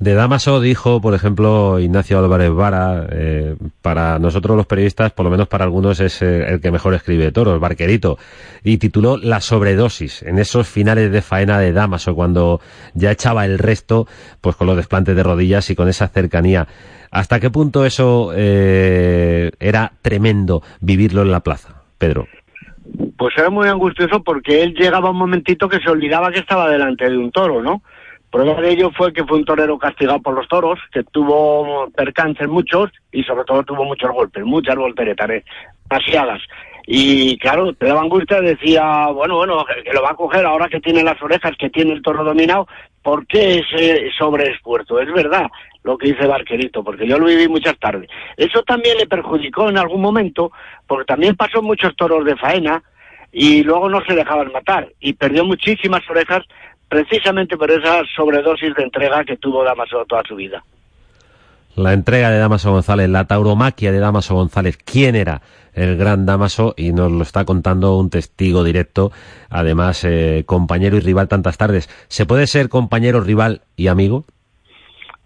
De 0.01 0.15
Damaso 0.15 0.63
dijo, 0.63 1.03
por 1.03 1.13
ejemplo, 1.13 1.79
Ignacio 1.79 2.19
Álvarez 2.19 2.51
Vara, 2.51 3.07
eh, 3.13 3.55
para 3.83 4.19
nosotros 4.19 4.57
los 4.57 4.65
periodistas, 4.65 5.13
por 5.13 5.27
lo 5.27 5.31
menos 5.31 5.47
para 5.47 5.65
algunos, 5.65 6.01
es 6.01 6.23
eh, 6.23 6.47
el 6.49 6.63
que 6.63 6.71
mejor 6.71 6.95
escribe 6.95 7.33
toros, 7.33 7.61
Barquerito, 7.61 8.17
y 8.65 8.79
tituló 8.79 9.19
La 9.19 9.43
sobredosis, 9.43 10.23
en 10.23 10.39
esos 10.39 10.67
finales 10.67 11.13
de 11.13 11.21
faena 11.21 11.59
de 11.59 11.75
Damaso, 11.75 12.15
cuando 12.15 12.63
ya 12.95 13.11
echaba 13.11 13.45
el 13.45 13.59
resto, 13.59 14.07
pues 14.41 14.57
con 14.57 14.69
los 14.69 14.77
desplantes 14.77 15.15
de 15.15 15.23
rodillas 15.23 15.69
y 15.69 15.77
con 15.77 15.87
esa 15.87 16.09
cercanía. 16.09 16.67
¿Hasta 17.11 17.39
qué 17.39 17.51
punto 17.51 17.85
eso 17.85 18.33
eh, 18.35 19.51
era 19.61 19.93
tremendo 20.01 20.63
vivirlo 20.81 21.21
en 21.21 21.31
la 21.31 21.41
plaza, 21.41 21.83
Pedro? 21.99 22.27
Pues 23.19 23.37
era 23.37 23.51
muy 23.51 23.69
angustioso 23.69 24.23
porque 24.23 24.63
él 24.63 24.73
llegaba 24.73 25.11
un 25.11 25.19
momentito 25.19 25.69
que 25.69 25.79
se 25.79 25.91
olvidaba 25.91 26.33
que 26.33 26.39
estaba 26.39 26.71
delante 26.71 27.05
de 27.11 27.19
un 27.19 27.31
toro, 27.31 27.63
¿no? 27.63 27.83
Prueba 28.31 28.61
de 28.61 28.71
ello 28.71 28.91
fue 28.97 29.13
que 29.13 29.25
fue 29.25 29.39
un 29.39 29.45
torero 29.45 29.77
castigado 29.79 30.21
por 30.21 30.35
los 30.35 30.47
toros, 30.47 30.79
que 30.93 31.03
tuvo 31.03 31.91
percances 31.97 32.49
muchos 32.49 32.91
y 33.11 33.25
sobre 33.25 33.45
todo 33.45 33.65
tuvo 33.65 33.85
muchos 33.85 34.11
golpes, 34.13 34.45
muchas 34.45 34.77
volteretas, 34.77 35.29
demasiadas. 35.89 36.41
Y 36.87 37.37
claro, 37.39 37.73
te 37.73 37.87
daba 37.87 38.03
angustia, 38.03 38.41
decía, 38.41 39.09
bueno, 39.09 39.37
bueno, 39.37 39.65
que 39.85 39.93
lo 39.93 40.03
va 40.03 40.11
a 40.11 40.17
coger 40.17 40.47
ahora 40.47 40.69
que 40.69 40.81
tiene 40.81 41.03
las 41.03 41.21
orejas, 41.21 41.53
que 41.59 41.71
tiene 41.71 41.93
el 41.93 42.03
toro 42.03 42.23
dominado, 42.23 42.69
¿por 43.03 43.27
qué 43.27 43.59
ese 43.59 44.11
sobreesfuerzo? 44.17 45.01
Es 45.01 45.13
verdad 45.13 45.49
lo 45.83 45.99
que 45.99 46.09
dice 46.09 46.27
Barquerito, 46.27 46.85
porque 46.85 47.07
yo 47.09 47.19
lo 47.19 47.27
viví 47.27 47.49
muchas 47.49 47.79
tardes. 47.79 48.09
Eso 48.37 48.63
también 48.63 48.97
le 48.99 49.07
perjudicó 49.07 49.69
en 49.69 49.79
algún 49.79 50.01
momento, 50.01 50.53
porque 50.87 51.07
también 51.07 51.37
pasó 51.37 51.63
muchos 51.63 51.97
toros 51.97 52.25
de 52.25 52.37
faena 52.37 52.83
y 53.33 53.63
luego 53.63 53.89
no 53.89 54.01
se 54.05 54.15
dejaban 54.15 54.53
matar 54.53 54.89
y 55.01 55.13
perdió 55.13 55.45
muchísimas 55.45 56.03
orejas 56.11 56.45
precisamente 56.91 57.57
por 57.57 57.71
esa 57.71 58.03
sobredosis 58.15 58.75
de 58.75 58.83
entrega 58.83 59.25
que 59.25 59.37
tuvo 59.37 59.65
Damaso 59.65 60.05
toda 60.07 60.23
su 60.29 60.35
vida. 60.35 60.63
La 61.77 61.93
entrega 61.93 62.31
de 62.31 62.39
Damaso 62.39 62.73
González, 62.73 63.09
la 63.09 63.27
tauromaquia 63.27 63.93
de 63.93 64.01
Damaso 64.01 64.35
González, 64.35 64.77
¿quién 64.77 65.15
era 65.15 65.41
el 65.73 65.97
gran 65.97 66.27
Damaso? 66.27 66.75
Y 66.77 66.93
nos 66.93 67.13
lo 67.13 67.23
está 67.23 67.45
contando 67.45 67.97
un 67.97 68.11
testigo 68.11 68.65
directo, 68.65 69.13
además 69.49 70.05
eh, 70.05 70.43
compañero 70.47 70.97
y 70.97 71.01
rival 71.01 71.29
tantas 71.29 71.57
tardes. 71.57 71.89
¿Se 72.09 72.27
puede 72.27 72.49
ser 72.49 72.69
compañero, 72.69 73.21
rival 73.21 73.63
y 73.77 73.87
amigo? 73.87 74.25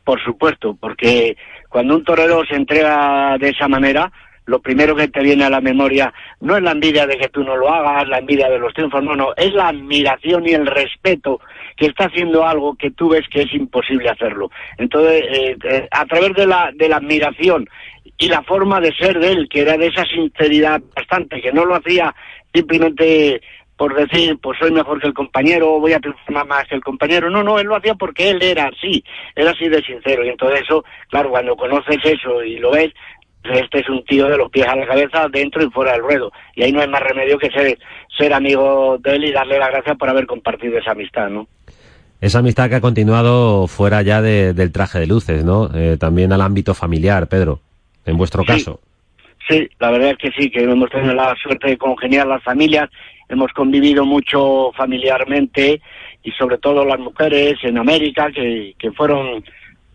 Por 0.04 0.22
supuesto, 0.22 0.76
porque 0.78 1.34
cuando 1.70 1.96
un 1.96 2.04
torero 2.04 2.44
se 2.44 2.56
entrega 2.56 3.38
de 3.38 3.48
esa 3.48 3.68
manera, 3.68 4.12
lo 4.46 4.60
primero 4.60 4.94
que 4.94 5.08
te 5.08 5.22
viene 5.22 5.44
a 5.44 5.50
la 5.50 5.60
memoria 5.60 6.12
no 6.40 6.56
es 6.56 6.62
la 6.62 6.72
envidia 6.72 7.06
de 7.06 7.16
que 7.16 7.28
tú 7.28 7.42
no 7.42 7.56
lo 7.56 7.68
hagas, 7.72 8.08
la 8.08 8.18
envidia 8.18 8.48
de 8.48 8.58
los 8.58 8.74
triunfos, 8.74 9.02
no, 9.02 9.14
no, 9.14 9.34
es 9.36 9.52
la 9.54 9.68
admiración 9.68 10.46
y 10.46 10.52
el 10.52 10.66
respeto 10.66 11.40
que 11.76 11.86
está 11.86 12.06
haciendo 12.06 12.46
algo 12.46 12.74
que 12.76 12.90
tú 12.90 13.10
ves 13.10 13.26
que 13.30 13.42
es 13.42 13.54
imposible 13.54 14.10
hacerlo. 14.10 14.50
Entonces, 14.78 15.22
eh, 15.30 15.56
eh, 15.64 15.88
a 15.90 16.04
través 16.06 16.34
de 16.34 16.46
la, 16.46 16.70
de 16.74 16.88
la 16.88 16.96
admiración 16.96 17.68
y 18.18 18.28
la 18.28 18.42
forma 18.42 18.80
de 18.80 18.94
ser 18.94 19.18
de 19.18 19.32
él, 19.32 19.48
que 19.48 19.62
era 19.62 19.76
de 19.76 19.86
esa 19.86 20.04
sinceridad 20.04 20.80
bastante, 20.94 21.40
que 21.40 21.52
no 21.52 21.64
lo 21.64 21.76
hacía 21.76 22.14
simplemente 22.52 23.40
por 23.76 23.94
decir, 23.94 24.38
pues 24.40 24.58
soy 24.58 24.70
mejor 24.70 25.00
que 25.00 25.08
el 25.08 25.14
compañero, 25.14 25.80
voy 25.80 25.92
a 25.92 26.00
triunfar 26.00 26.46
más 26.46 26.64
que 26.68 26.76
el 26.76 26.84
compañero. 26.84 27.28
No, 27.28 27.42
no, 27.42 27.58
él 27.58 27.66
lo 27.66 27.76
hacía 27.76 27.94
porque 27.94 28.30
él 28.30 28.40
era 28.40 28.66
así, 28.66 29.04
era 29.34 29.50
así 29.50 29.68
de 29.68 29.82
sincero. 29.82 30.24
Y 30.24 30.28
entonces 30.28 30.60
eso, 30.62 30.84
claro, 31.08 31.30
cuando 31.30 31.56
conoces 31.56 31.98
eso 32.04 32.42
y 32.44 32.58
lo 32.58 32.70
ves, 32.70 32.92
este 33.44 33.80
es 33.80 33.88
un 33.88 34.04
tío 34.04 34.28
de 34.28 34.38
los 34.38 34.50
pies 34.50 34.66
a 34.66 34.76
la 34.76 34.86
cabeza, 34.86 35.28
dentro 35.30 35.62
y 35.62 35.70
fuera 35.70 35.92
del 35.92 36.02
ruedo. 36.02 36.32
Y 36.54 36.62
ahí 36.62 36.72
no 36.72 36.80
hay 36.80 36.88
más 36.88 37.02
remedio 37.02 37.38
que 37.38 37.50
ser, 37.50 37.78
ser 38.16 38.32
amigo 38.32 38.98
de 38.98 39.16
él 39.16 39.24
y 39.24 39.32
darle 39.32 39.58
las 39.58 39.70
gracias 39.70 39.96
por 39.96 40.08
haber 40.08 40.26
compartido 40.26 40.78
esa 40.78 40.92
amistad, 40.92 41.28
¿no? 41.28 41.46
Esa 42.20 42.38
amistad 42.38 42.70
que 42.70 42.76
ha 42.76 42.80
continuado 42.80 43.66
fuera 43.66 44.00
ya 44.00 44.22
del 44.22 44.72
traje 44.72 45.00
de 45.00 45.06
luces, 45.06 45.44
¿no? 45.44 45.68
Eh, 45.74 45.98
también 45.98 46.32
al 46.32 46.40
ámbito 46.40 46.72
familiar, 46.72 47.26
Pedro, 47.28 47.60
en 48.06 48.16
vuestro 48.16 48.44
caso. 48.44 48.80
Sí, 49.46 49.68
la 49.78 49.90
verdad 49.90 50.12
es 50.12 50.18
que 50.18 50.30
sí, 50.30 50.50
que 50.50 50.62
hemos 50.62 50.88
tenido 50.88 51.12
la 51.12 51.34
suerte 51.36 51.68
de 51.68 51.76
congeniar 51.76 52.26
las 52.26 52.42
familias, 52.42 52.88
hemos 53.28 53.52
convivido 53.52 54.06
mucho 54.06 54.72
familiarmente 54.74 55.82
y 56.22 56.30
sobre 56.30 56.56
todo 56.56 56.82
las 56.86 56.98
mujeres 56.98 57.58
en 57.62 57.76
América, 57.76 58.30
que, 58.32 58.74
que 58.78 58.90
fueron 58.92 59.44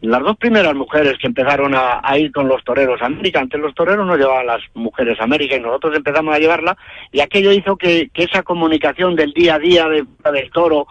las 0.01 0.21
dos 0.21 0.37
primeras 0.37 0.73
mujeres 0.75 1.17
que 1.19 1.27
empezaron 1.27 1.73
a, 1.75 2.17
ir 2.17 2.31
con 2.31 2.47
los 2.47 2.63
toreros 2.63 3.01
a 3.01 3.07
América, 3.07 3.41
antes 3.41 3.59
los 3.59 3.75
toreros 3.75 4.07
no 4.07 4.15
llevaban 4.15 4.47
las 4.47 4.61
mujeres 4.73 5.19
a 5.19 5.25
América 5.25 5.57
y 5.57 5.59
nosotros 5.59 5.95
empezamos 5.95 6.33
a 6.33 6.39
llevarla 6.39 6.77
y 7.11 7.19
aquello 7.19 7.51
hizo 7.51 7.75
que, 7.75 8.09
esa 8.13 8.43
comunicación 8.43 9.15
del 9.15 9.31
día 9.33 9.55
a 9.55 9.59
día 9.59 9.87
de, 9.87 10.05
del 10.31 10.51
toro 10.51 10.87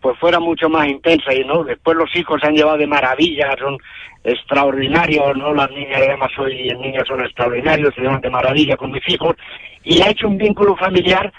pues 0.00 0.16
fuera 0.18 0.38
mucho 0.38 0.68
más 0.68 0.88
intensa 0.88 1.34
y 1.34 1.44
no 1.44 1.64
después 1.64 1.96
los 1.96 2.14
hijos 2.14 2.40
se 2.40 2.46
han 2.46 2.54
llevado 2.54 2.78
de 2.78 2.86
maravilla 2.86 3.54
son 3.58 3.76
extraordinarios 4.22 5.36
no 5.36 5.52
las 5.52 5.70
niñas 5.70 5.96
además 5.96 6.30
hoy 6.38 6.54
y 6.54 6.68
el 6.68 6.80
niño 6.80 7.00
son 7.06 7.20
extraordinarios 7.20 7.92
se 7.94 8.02
llevan 8.02 8.20
de 8.20 8.30
maravilla 8.30 8.76
con 8.76 8.92
mis 8.92 9.02
hijos 9.08 9.34
y 9.82 10.00
ha 10.00 10.10
hecho 10.10 10.28
un 10.28 10.38
vínculo 10.38 10.76
familiar 10.76 11.32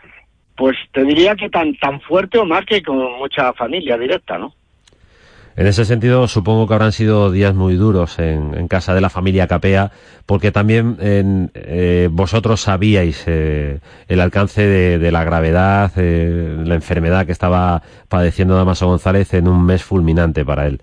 pues 0.58 0.76
te 0.92 1.06
diría 1.06 1.36
que 1.36 1.50
tan 1.50 1.74
tan 1.78 2.02
fuerte 2.02 2.38
o 2.38 2.46
más 2.46 2.66
que 2.66 2.84
con 2.84 2.98
mucha 3.18 3.54
familia 3.54 3.98
directa 3.98 4.38
no 4.38 4.54
en 5.60 5.68
ese 5.68 5.84
sentido, 5.84 6.26
supongo 6.30 6.66
que 6.66 6.74
habrán 6.74 6.94
sido 6.94 7.30
días 7.34 7.54
muy 7.54 7.74
duros 7.74 8.18
en, 8.18 8.70
casa 8.70 8.96
de 8.96 9.02
la 9.02 9.10
familia 9.10 9.46
Capea, 9.46 9.92
porque 10.26 10.54
también 10.54 10.96
eh, 11.02 12.08
vosotros 12.10 12.62
sabíais 12.62 13.26
eh, 13.28 13.80
el 14.08 14.22
alcance 14.22 14.66
de, 14.66 15.12
la 15.12 15.26
gravedad, 15.26 15.92
eh, 15.98 16.56
la 16.64 16.76
enfermedad 16.76 17.26
que 17.26 17.34
estaba 17.34 17.82
padeciendo 18.08 18.56
Damaso 18.56 18.88
González 18.88 19.34
en 19.34 19.50
un 19.50 19.66
mes 19.66 19.84
fulminante 19.84 20.46
para 20.46 20.66
él. 20.66 20.80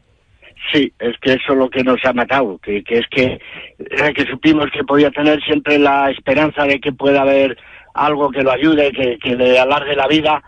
Sí, 0.71 0.93
es 0.99 1.17
que 1.23 1.33
eso 1.33 1.53
es 1.55 1.59
lo 1.59 1.71
que 1.71 1.83
nos 1.83 2.05
ha 2.05 2.13
matado, 2.13 2.59
que, 2.59 2.85
es 2.87 3.07
que, 3.11 3.41
que 3.79 4.27
supimos 4.31 4.67
que 4.75 4.85
podía 4.85 5.11
tener 5.11 5.41
siempre 5.45 5.79
la 5.79 6.11
esperanza 6.11 6.65
de 6.65 6.81
que 6.81 6.93
pueda 6.93 7.23
haber 7.23 7.57
algo 7.95 8.31
que 8.31 8.43
lo 8.43 8.53
ayude, 8.53 8.93
que, 8.93 9.17
que 9.23 9.37
le 9.37 9.59
alargue 9.59 9.97
la 9.97 10.07
vida, 10.07 10.43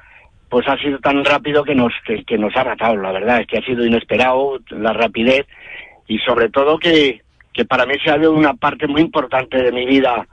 pues 0.48 0.66
ha 0.68 0.76
sido 0.78 0.98
tan 0.98 1.24
rápido 1.24 1.64
que 1.64 1.74
nos, 1.74 1.92
que, 2.26 2.38
nos 2.38 2.56
ha 2.56 2.64
matado, 2.64 2.96
la 2.96 3.12
verdad, 3.12 3.40
es 3.40 3.46
que 3.46 3.58
ha 3.58 3.62
sido 3.62 3.84
inesperado 3.84 4.58
la 4.70 4.92
rapidez 4.92 5.46
y 6.06 6.18
sobre 6.20 6.48
todo 6.48 6.78
que, 6.78 7.22
que 7.52 7.64
para 7.64 7.84
mí 7.84 7.94
se 8.02 8.10
ha 8.10 8.16
dado 8.16 8.32
una 8.32 8.54
parte 8.54 8.86
muy 8.86 9.02
importante 9.02 9.62
de 9.62 9.72
mi 9.72 9.86
vida 9.86 10.26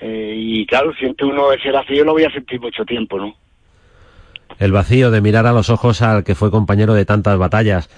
eh, 0.00 0.34
y 0.36 0.66
claro, 0.66 0.92
siente 0.94 1.24
uno 1.24 1.52
ese 1.52 1.70
vacío 1.70 2.04
lo 2.04 2.12
voy 2.12 2.24
a 2.24 2.32
sentir 2.32 2.60
mucho 2.60 2.84
tiempo, 2.84 3.18
¿no? 3.18 3.34
El 4.58 4.72
vacío 4.72 5.10
de 5.10 5.20
mirar 5.20 5.46
a 5.46 5.52
los 5.52 5.70
ojos 5.70 6.02
al 6.02 6.24
que 6.24 6.34
fue 6.34 6.50
compañero 6.50 6.94
de 6.94 7.04
tantas 7.04 7.38
batallas. 7.38 7.88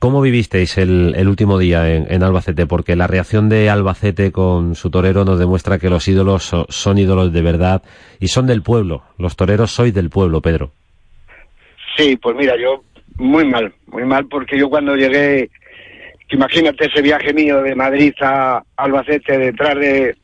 ¿Cómo 0.00 0.22
vivisteis 0.22 0.78
el, 0.78 1.28
último 1.28 1.58
día 1.58 1.94
en, 1.94 2.22
Albacete? 2.22 2.64
Porque 2.64 2.96
la 2.96 3.06
reacción 3.06 3.50
de 3.50 3.68
Albacete 3.68 4.32
con 4.32 4.74
su 4.74 4.90
torero 4.90 5.26
nos 5.26 5.38
demuestra 5.38 5.78
que 5.78 5.90
los 5.90 6.08
ídolos 6.08 6.56
son, 6.70 6.96
ídolos 6.96 7.34
de 7.34 7.42
verdad 7.42 7.82
y 8.18 8.28
son 8.28 8.46
del 8.46 8.62
pueblo. 8.62 9.02
Los 9.18 9.36
toreros 9.36 9.72
sois 9.72 9.92
del 9.92 10.08
pueblo, 10.08 10.40
Pedro. 10.40 10.72
Sí, 11.98 12.16
pues 12.16 12.34
mira, 12.34 12.56
yo 12.56 12.82
muy 13.16 13.44
mal, 13.44 13.74
muy 13.88 14.06
mal, 14.06 14.24
porque 14.24 14.58
yo 14.58 14.70
cuando 14.70 14.96
llegué, 14.96 15.50
imagínate 16.30 16.86
ese 16.86 17.02
viaje 17.02 17.34
mío 17.34 17.60
de 17.60 17.74
Madrid 17.74 18.14
a 18.22 18.62
Albacete 18.76 19.36
detrás 19.36 19.74
de, 19.74 20.16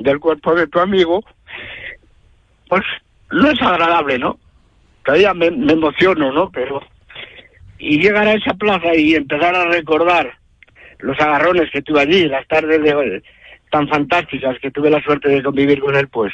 del 0.00 0.20
cuerpo 0.20 0.54
de 0.54 0.66
tu 0.66 0.80
amigo, 0.80 1.24
pues 2.68 2.82
no 3.30 3.48
es 3.48 3.62
agradable, 3.62 4.18
¿no? 4.18 4.38
Todavía 5.02 5.32
me 5.32 5.46
emociono, 5.46 6.30
¿no? 6.30 6.50
Pero 6.50 6.82
y 7.84 7.98
llegar 7.98 8.26
a 8.26 8.32
esa 8.32 8.54
plaza 8.54 8.94
y 8.94 9.14
empezar 9.14 9.54
a 9.54 9.66
recordar 9.66 10.38
los 11.00 11.20
agarrones 11.20 11.70
que 11.70 11.82
tuve 11.82 12.00
allí, 12.00 12.26
las 12.26 12.46
tardes 12.48 12.82
de, 12.82 13.22
tan 13.70 13.86
fantásticas 13.88 14.58
que 14.58 14.70
tuve 14.70 14.88
la 14.88 15.02
suerte 15.02 15.28
de 15.28 15.42
convivir 15.42 15.80
con 15.80 15.94
él, 15.94 16.08
pues, 16.08 16.32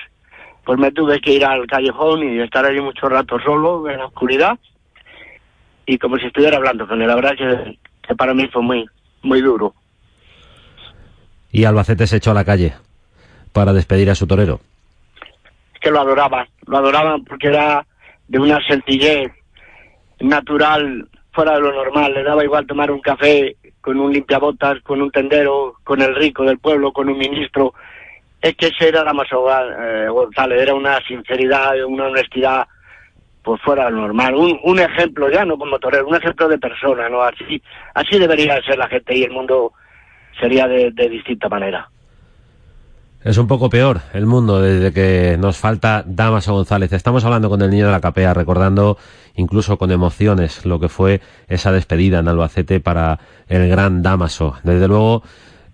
pues 0.65 0.79
me 0.79 0.93
tuve 0.93 1.21
que 1.21 1.33
ir 1.33 1.45
al 1.45 1.67
callejón 1.67 2.23
y 2.23 2.41
estar 2.41 2.65
allí 2.65 2.81
mucho 2.81 3.09
rato 3.09 3.41
solo, 3.41 3.91
en 3.91 3.99
la 3.99 4.07
oscuridad, 4.07 4.59
y 5.87 5.99
como 5.99 6.19
si 6.19 6.27
estuviera 6.27 6.57
hablando 6.57 6.87
con 6.87 7.03
él. 7.03 7.09
La 7.09 7.17
verdad 7.17 7.35
que, 7.37 7.79
que 8.07 8.15
para 8.15 8.33
mí 8.33 8.47
fue 8.53 8.63
muy, 8.63 8.87
muy 9.23 9.41
duro. 9.41 9.75
Y 11.51 11.65
Albacete 11.65 12.07
se 12.07 12.19
echó 12.19 12.31
a 12.31 12.35
la 12.35 12.45
calle 12.45 12.75
para 13.53 13.73
despedir 13.73 14.09
a 14.09 14.15
su 14.15 14.29
torero. 14.29 14.61
Es 15.75 15.81
que 15.81 15.91
lo 15.91 16.01
adoraba, 16.01 16.47
lo 16.67 16.79
adoraban 16.79 17.25
porque 17.25 17.49
era 17.49 17.85
de 18.29 18.39
una 18.39 18.65
sencillez 18.69 19.33
natural 20.21 21.09
fuera 21.41 21.55
de 21.55 21.61
lo 21.63 21.73
normal. 21.73 22.13
Le 22.13 22.23
daba 22.23 22.45
igual 22.45 22.67
tomar 22.67 22.91
un 22.91 23.01
café 23.01 23.57
con 23.81 23.99
un 23.99 24.13
limpiabotas, 24.13 24.83
con 24.83 25.01
un 25.01 25.11
tendero, 25.11 25.77
con 25.85 26.03
el 26.03 26.15
rico 26.15 26.45
del 26.45 26.59
pueblo, 26.59 26.93
con 26.93 27.09
un 27.09 27.17
ministro. 27.17 27.73
Es 28.43 28.55
que 28.57 28.67
ese 28.67 28.89
era 28.89 29.03
la 29.03 29.13
eh, 29.13 30.09
González, 30.11 30.61
era 30.61 30.75
una 30.75 30.99
sinceridad, 31.07 31.83
una 31.85 32.09
honestidad 32.09 32.67
pues 33.43 33.59
fuera 33.63 33.87
de 33.87 33.93
lo 33.93 34.03
normal. 34.03 34.35
Un, 34.35 34.79
ejemplo, 34.79 35.31
ya 35.31 35.47
no 35.47 35.57
como 35.57 35.79
torero, 35.79 36.07
un 36.07 36.15
ejemplo 36.15 36.47
de 36.47 36.59
persona, 36.59 37.09
¿no? 37.09 37.23
Así, 37.23 37.63
así 37.95 38.19
debería 38.19 38.61
ser 38.63 38.77
la 38.77 38.89
gente 38.89 39.17
y 39.17 39.23
el 39.23 39.31
mundo 39.31 39.73
sería 40.39 40.69
de 40.69 41.09
distinta 41.09 41.49
manera. 41.49 41.89
Es 43.23 43.37
un 43.37 43.47
poco 43.47 43.69
peor 43.69 44.01
el 44.15 44.25
mundo 44.25 44.63
desde 44.63 44.95
que 44.95 45.37
nos 45.39 45.59
falta 45.59 46.03
Damaso 46.07 46.55
González. 46.55 46.91
Estamos 46.95 47.23
hablando 47.23 47.51
con 47.51 47.61
el 47.61 47.71
niño 47.71 47.85
de 47.85 47.93
la 47.93 48.01
capea, 48.01 48.33
recordando 48.33 48.97
incluso 49.41 49.79
con 49.79 49.91
emociones 49.91 50.65
lo 50.65 50.79
que 50.79 50.89
fue 50.89 51.21
esa 51.49 51.73
despedida 51.73 52.21
en 52.21 52.29
Albacete 52.29 52.79
para 52.81 53.19
el 53.49 53.69
gran 53.69 54.03
Damaso. 54.03 54.55
Desde 54.63 54.87
luego, 54.87 55.23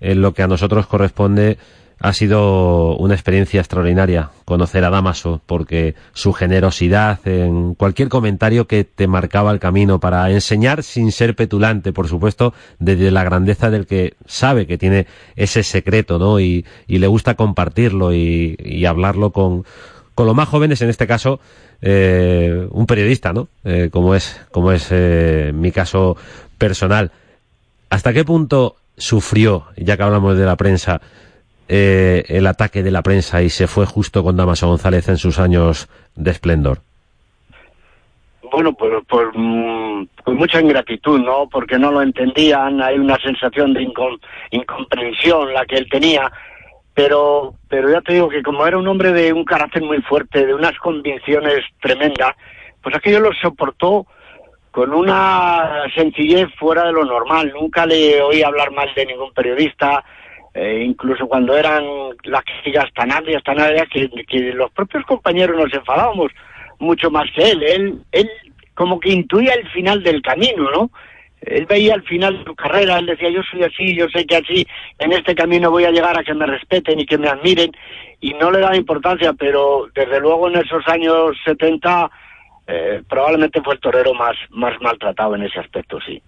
en 0.00 0.22
lo 0.22 0.33
que 0.33 0.42
a 0.42 0.46
nosotros 0.46 0.87
corresponde, 0.87 1.59
ha 1.98 2.12
sido 2.12 2.96
una 2.96 3.14
experiencia 3.14 3.61
extraordinaria 3.61 4.31
conocer 4.44 4.85
a 4.85 4.90
Damaso 4.90 5.40
porque 5.46 5.94
su 6.12 6.33
generosidad 6.33 7.27
en 7.27 7.75
cualquier 7.75 8.08
comentario 8.08 8.67
que 8.67 8.85
te 8.85 9.06
marcaba 9.06 9.50
el 9.50 9.58
camino 9.58 9.98
para 9.98 10.31
enseñar 10.31 10.83
sin 10.83 11.10
ser 11.10 11.35
petulante, 11.35 11.92
por 11.92 12.08
supuesto, 12.08 12.52
desde 12.79 13.10
la 13.10 13.25
grandeza 13.25 13.71
del 13.71 13.87
que 13.87 14.14
sabe 14.27 14.67
que 14.67 14.77
tiene 14.77 15.06
ese 15.37 15.62
secreto, 15.62 16.19
¿no? 16.19 16.38
Y, 16.38 16.67
le 16.87 17.06
gusta 17.06 17.35
compartirlo 17.35 18.12
y, 18.14 18.85
hablarlo 18.87 19.31
con, 19.31 19.64
con 20.17 20.27
los 20.27 20.35
más 20.35 20.48
jóvenes, 20.48 20.81
en 20.81 20.88
este 20.88 21.06
caso, 21.06 21.38
eh, 21.83 22.67
un 22.71 22.87
periodista, 22.87 23.35
¿no? 23.35 23.48
Eh, 23.64 23.90
como 23.92 24.14
es, 24.14 24.44
como 24.50 24.73
es 24.73 24.88
eh, 24.90 25.52
mi 25.54 25.71
caso 25.71 26.17
personal. 26.58 27.12
¿Hasta 27.90 28.12
qué 28.12 28.25
punto 28.25 28.77
sufrió, 28.96 29.67
ya 29.77 29.96
que 29.96 30.02
hablamos 30.02 30.38
de 30.38 30.46
la 30.46 30.56
prensa, 30.56 31.00
el 31.69 32.46
ataque 32.46 32.83
de 32.83 32.90
la 32.90 33.02
prensa 33.02 33.42
y 33.42 33.50
se 33.50 33.67
fue 33.67 33.87
justo 33.87 34.25
con 34.25 34.37
Damaso 34.37 34.69
González 34.69 35.08
en 35.08 35.19
sus 35.19 35.38
años 35.38 35.88
de 36.14 36.31
esplendor? 36.31 36.81
bueno, 38.50 38.73
pues, 38.73 38.92
pues, 39.06 39.27
mm, 39.35 40.04
con 40.25 40.37
mucha 40.37 40.62
ingratitud, 40.62 41.21
¿no? 41.21 41.46
Porque 41.50 41.79
no 41.79 41.90
lo 41.90 42.00
entendían, 42.00 42.81
hay 42.81 42.98
una 42.98 43.19
sensación 43.19 43.75
de 43.75 43.83
incomprensión 44.50 45.52
la 45.52 45.67
que 45.67 45.77
él 45.77 45.87
tenía, 45.90 46.33
pero, 46.97 47.53
pero 47.69 47.90
ya 47.90 48.01
te 48.01 48.15
digo 48.15 48.31
que 48.31 48.42
como 48.42 48.67
era 48.67 48.79
un 48.79 48.88
hombre 48.88 49.13
de 49.13 49.31
un 49.31 49.44
carácter 49.44 49.83
muy 49.83 50.01
fuerte, 50.01 50.47
de 50.47 50.55
unas 50.55 50.73
convicciones 50.79 51.61
tremendas, 51.79 52.35
pues 52.83 52.97
aquello 52.97 53.21
lo 53.21 53.35
soportó 53.35 54.07
con 54.71 54.94
una 54.94 55.83
sencillez 55.94 56.49
fuera 56.59 56.87
de 56.87 56.92
lo 56.92 57.05
normal. 57.05 57.53
Nunca 57.53 57.85
le 57.85 58.23
oí 58.23 58.42
hablar 58.42 58.73
mal 58.73 58.88
de 58.97 59.05
ningún 59.05 59.31
periodista, 59.35 60.03
eh, 60.55 60.85
incluso 60.87 61.27
cuando 61.29 61.55
eran 61.55 61.85
las 62.25 62.42
críticas 62.44 62.87
tan 62.94 63.13
amplias, 63.13 63.44
tan 63.44 63.61
amplias, 63.61 63.88
que, 63.92 64.09
que 64.27 64.55
los 64.55 64.71
propios 64.71 65.05
compañeros 65.05 65.55
nos 65.55 65.75
enfadábamos 65.75 66.33
mucho 66.79 67.11
más 67.11 67.27
que 67.35 67.51
él. 67.51 67.63
Él, 67.63 68.01
él 68.13 68.31
como 68.73 68.99
que 69.01 69.11
intuía 69.11 69.53
el 69.53 69.69
final 69.69 70.03
del 70.03 70.23
camino, 70.23 70.71
¿no? 70.71 70.90
Él 71.43 71.67
veía 71.67 71.95
el 71.95 72.03
final 72.03 72.39
de 72.39 72.45
su 72.45 72.55
carrera, 72.55 72.99
él 72.99 73.07
decía, 73.07 73.31
yo 73.31 73.43
soy 73.51 73.63
así, 73.63 73.95
yo 73.95 74.09
sé 74.09 74.27
que 74.27 74.37
así, 74.37 74.67
en 74.99 75.13
este 75.13 75.35
camino 75.35 75.71
voy 75.71 75.85
a 75.85 75.91
llegar 75.91 76.19
a 76.19 76.25
que 76.25 76.35
me 76.35 76.47
respeten 76.47 76.99
y 76.99 77.07
que 77.07 77.19
me 77.19 77.29
admiren, 77.29 77.73
y 78.21 78.35
no 78.35 78.51
le 78.51 78.61
daba 78.61 78.77
importancia, 78.77 79.33
pero 79.33 79.87
desde 79.95 80.21
luego 80.21 80.49
en 80.49 80.57
esos 80.57 80.87
años 80.89 81.37
70 81.45 82.11
eh, 82.67 83.03
probablemente 83.09 83.63
fue 83.63 83.75
el 83.75 83.81
torero 83.81 84.13
más, 84.15 84.37
más 84.51 84.81
maltratado 84.81 85.37
en 85.37 85.45
ese 85.45 85.61
aspecto, 85.61 85.99
sí. 86.05 86.21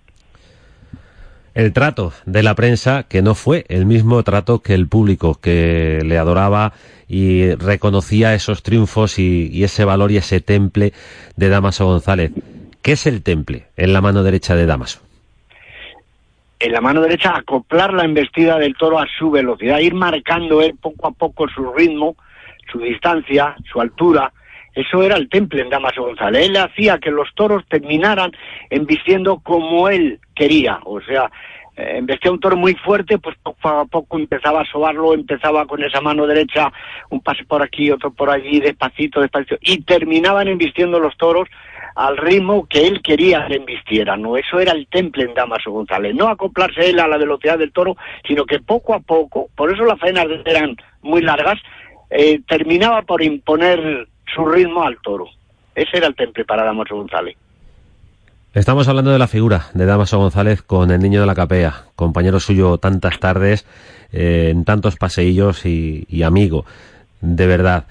El 1.54 1.72
trato 1.72 2.12
de 2.24 2.44
la 2.44 2.54
prensa, 2.54 3.04
que 3.08 3.20
no 3.20 3.34
fue 3.34 3.64
el 3.68 3.84
mismo 3.84 4.22
trato 4.22 4.60
que 4.60 4.74
el 4.74 4.86
público, 4.86 5.40
que 5.40 6.00
le 6.04 6.16
adoraba 6.16 6.72
y 7.08 7.52
reconocía 7.54 8.34
esos 8.34 8.62
triunfos 8.62 9.18
y, 9.18 9.64
ese 9.64 9.84
valor 9.84 10.12
y 10.12 10.18
ese 10.18 10.40
temple 10.40 10.92
de 11.34 11.48
Damaso 11.48 11.86
González. 11.86 12.30
¿Qué 12.88 12.92
es 12.92 13.06
el 13.06 13.22
temple 13.22 13.66
en 13.76 13.92
la 13.92 14.00
mano 14.00 14.22
derecha 14.22 14.56
de 14.56 14.64
Damaso? 14.64 15.02
En 16.58 16.72
la 16.72 16.80
mano 16.80 17.02
derecha 17.02 17.36
acoplar 17.36 17.92
la 17.92 18.06
embestida 18.06 18.58
del 18.58 18.74
toro 18.78 18.98
a 18.98 19.06
su 19.18 19.30
velocidad, 19.30 19.80
ir 19.80 19.92
marcando 19.92 20.62
él 20.62 20.74
poco 20.80 21.08
a 21.08 21.10
poco 21.10 21.46
su 21.50 21.70
ritmo, 21.74 22.16
su 22.72 22.78
distancia, 22.78 23.54
su 23.70 23.78
altura. 23.82 24.32
Eso 24.74 25.02
era 25.02 25.16
el 25.16 25.28
temple 25.28 25.60
en 25.60 25.68
Damaso 25.68 26.00
González. 26.00 26.46
Él 26.46 26.56
hacía 26.56 26.96
que 26.96 27.10
los 27.10 27.28
toros 27.34 27.62
terminaran 27.68 28.32
embistiendo 28.70 29.40
como 29.40 29.90
él 29.90 30.18
quería. 30.34 30.80
O 30.84 31.02
sea, 31.02 31.30
eh, 31.78 31.98
embestía 31.98 32.32
un 32.32 32.40
toro 32.40 32.56
muy 32.56 32.74
fuerte, 32.74 33.18
pues 33.18 33.36
poco 33.40 33.68
a 33.68 33.84
poco 33.84 34.18
empezaba 34.18 34.62
a 34.62 34.64
sobarlo, 34.64 35.14
empezaba 35.14 35.64
con 35.64 35.82
esa 35.84 36.00
mano 36.00 36.26
derecha, 36.26 36.72
un 37.08 37.20
pase 37.20 37.44
por 37.44 37.62
aquí, 37.62 37.90
otro 37.92 38.10
por 38.10 38.30
allí, 38.30 38.58
despacito, 38.58 39.20
despacito, 39.20 39.56
y 39.60 39.82
terminaban 39.82 40.48
embistiendo 40.48 40.98
los 40.98 41.16
toros 41.16 41.48
al 41.94 42.16
ritmo 42.16 42.66
que 42.66 42.86
él 42.86 43.00
quería 43.00 43.46
que 43.46 43.56
embistieran, 43.56 44.22
¿no? 44.22 44.36
Eso 44.36 44.58
era 44.58 44.72
el 44.72 44.88
temple 44.88 45.24
en 45.24 45.34
Damaso 45.34 45.70
González, 45.70 46.16
no 46.16 46.26
acoplarse 46.26 46.90
él 46.90 46.98
a 46.98 47.06
la 47.06 47.16
velocidad 47.16 47.58
del 47.58 47.72
toro, 47.72 47.96
sino 48.26 48.44
que 48.44 48.58
poco 48.58 48.94
a 48.94 49.00
poco, 49.00 49.48
por 49.54 49.72
eso 49.72 49.84
las 49.84 50.00
faenas 50.00 50.26
eran 50.46 50.76
muy 51.02 51.22
largas, 51.22 51.60
eh, 52.10 52.40
terminaba 52.48 53.02
por 53.02 53.22
imponer 53.22 54.08
su 54.34 54.44
ritmo 54.44 54.82
al 54.82 55.00
toro. 55.00 55.26
Ese 55.76 55.98
era 55.98 56.08
el 56.08 56.16
temple 56.16 56.44
para 56.44 56.64
Damaso 56.64 56.96
González. 56.96 57.36
Estamos 58.58 58.88
hablando 58.88 59.12
de 59.12 59.20
la 59.20 59.28
figura 59.28 59.68
de 59.72 59.86
Damaso 59.86 60.18
González 60.18 60.62
con 60.62 60.90
el 60.90 61.00
niño 61.00 61.20
de 61.20 61.28
la 61.28 61.36
capea, 61.36 61.84
compañero 61.94 62.40
suyo 62.40 62.78
tantas 62.78 63.20
tardes, 63.20 63.64
eh, 64.10 64.48
en 64.50 64.64
tantos 64.64 64.96
paseillos 64.96 65.64
y, 65.64 66.24
amigo, 66.24 66.64
de 67.20 67.46
verdad. 67.46 67.84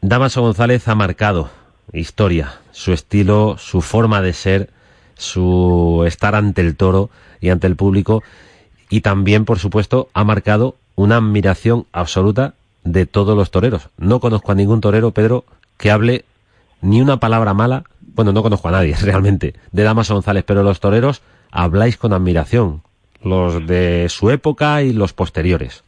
Damaso 0.00 0.40
González 0.42 0.86
ha 0.86 0.94
marcado 0.94 1.50
historia, 1.92 2.60
su 2.70 2.92
estilo, 2.92 3.56
su 3.58 3.80
forma 3.80 4.22
de 4.22 4.34
ser, 4.34 4.70
su 5.16 6.04
estar 6.06 6.36
ante 6.36 6.60
el 6.60 6.76
toro 6.76 7.10
y 7.40 7.48
ante 7.48 7.66
el 7.66 7.74
público 7.74 8.22
y 8.88 9.00
también, 9.00 9.44
por 9.44 9.58
supuesto, 9.58 10.10
ha 10.14 10.22
marcado 10.22 10.76
una 10.94 11.16
admiración 11.16 11.86
absoluta 11.90 12.54
de 12.84 13.04
todos 13.04 13.36
los 13.36 13.50
toreros. 13.50 13.88
No 13.98 14.20
conozco 14.20 14.52
a 14.52 14.54
ningún 14.54 14.80
torero, 14.80 15.10
Pedro, 15.10 15.44
que 15.76 15.90
hable 15.90 16.24
ni 16.82 17.00
una 17.00 17.18
palabra 17.18 17.52
mala 17.52 17.82
bueno, 18.16 18.32
no 18.32 18.42
conozco 18.42 18.68
a 18.68 18.72
nadie 18.72 18.96
realmente, 19.02 19.54
de 19.70 19.82
Damaso 19.82 20.14
González, 20.14 20.42
pero 20.44 20.62
los 20.62 20.80
toreros 20.80 21.22
habláis 21.52 21.96
con 21.96 22.12
admiración, 22.12 22.82
los 23.22 23.66
de 23.66 24.08
su 24.08 24.30
época 24.30 24.82
y 24.82 24.92
los 24.92 25.12
posteriores. 25.12 25.84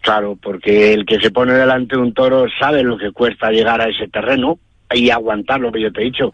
Claro, 0.00 0.36
porque 0.40 0.92
el 0.92 1.06
que 1.06 1.18
se 1.20 1.30
pone 1.30 1.54
delante 1.54 1.96
de 1.96 2.02
un 2.02 2.12
toro 2.12 2.46
sabe 2.58 2.82
lo 2.82 2.98
que 2.98 3.12
cuesta 3.12 3.50
llegar 3.50 3.80
a 3.80 3.88
ese 3.88 4.08
terreno 4.08 4.58
y 4.92 5.10
aguantar 5.10 5.60
lo 5.60 5.72
que 5.72 5.80
yo 5.80 5.92
te 5.92 6.02
he 6.02 6.04
dicho. 6.04 6.32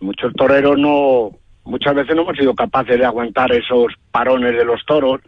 Muchos 0.00 0.32
toreros 0.34 0.78
no, 0.78 1.30
muchas 1.64 1.94
veces 1.94 2.14
no 2.14 2.22
hemos 2.22 2.36
sido 2.36 2.54
capaces 2.54 2.98
de 2.98 3.04
aguantar 3.04 3.52
esos 3.52 3.94
parones 4.10 4.56
de 4.56 4.64
los 4.64 4.84
toros, 4.84 5.20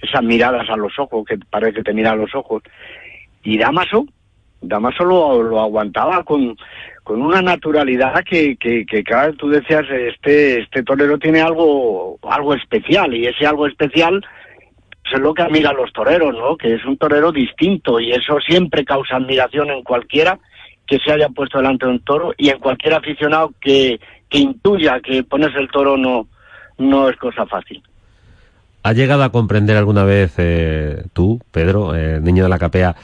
esas 0.00 0.22
miradas 0.22 0.68
a 0.68 0.76
los 0.76 0.98
ojos, 0.98 1.24
que 1.26 1.38
parece 1.50 1.74
que 1.74 1.82
te 1.82 1.94
mira 1.94 2.12
a 2.12 2.16
los 2.16 2.34
ojos. 2.34 2.62
Y 3.42 3.58
Damaso, 3.58 4.06
Damaso 4.60 5.04
lo, 5.04 5.42
lo 5.42 5.60
aguantaba 5.60 6.24
con, 6.24 6.56
con 7.06 7.22
una 7.22 7.40
naturalidad 7.40 8.24
que, 8.24 8.56
que, 8.56 8.84
que 8.84 9.04
claro, 9.04 9.32
tú 9.34 9.48
decías, 9.48 9.84
este, 9.88 10.58
este 10.58 10.82
torero 10.82 11.16
tiene 11.20 11.40
algo, 11.40 12.18
algo 12.22 12.52
especial, 12.52 13.14
y 13.14 13.28
ese 13.28 13.46
algo 13.46 13.68
especial 13.68 14.26
pues, 15.04 15.14
es 15.14 15.20
lo 15.20 15.32
que 15.32 15.42
admira 15.42 15.70
a 15.70 15.72
los 15.72 15.92
toreros, 15.92 16.34
¿no? 16.34 16.56
Que 16.56 16.74
es 16.74 16.84
un 16.84 16.98
torero 16.98 17.30
distinto, 17.30 18.00
y 18.00 18.10
eso 18.10 18.40
siempre 18.40 18.84
causa 18.84 19.18
admiración 19.18 19.70
en 19.70 19.84
cualquiera 19.84 20.40
que 20.84 20.98
se 20.98 21.12
haya 21.12 21.28
puesto 21.28 21.58
delante 21.58 21.86
de 21.86 21.92
un 21.92 22.00
toro, 22.00 22.34
y 22.36 22.48
en 22.48 22.58
cualquier 22.58 22.94
aficionado 22.94 23.52
que, 23.60 24.00
que 24.28 24.38
intuya 24.38 24.98
que 24.98 25.22
ponerse 25.22 25.60
el 25.60 25.70
toro 25.70 25.96
no, 25.96 26.26
no 26.76 27.08
es 27.08 27.16
cosa 27.18 27.46
fácil. 27.46 27.84
¿Ha 28.82 28.92
llegado 28.94 29.22
a 29.22 29.30
comprender 29.30 29.76
alguna 29.76 30.02
vez 30.02 30.34
eh, 30.38 31.04
tú, 31.12 31.40
Pedro, 31.52 31.94
eh, 31.94 32.18
niño 32.20 32.42
de 32.42 32.48
la 32.48 32.58
capea, 32.58 32.96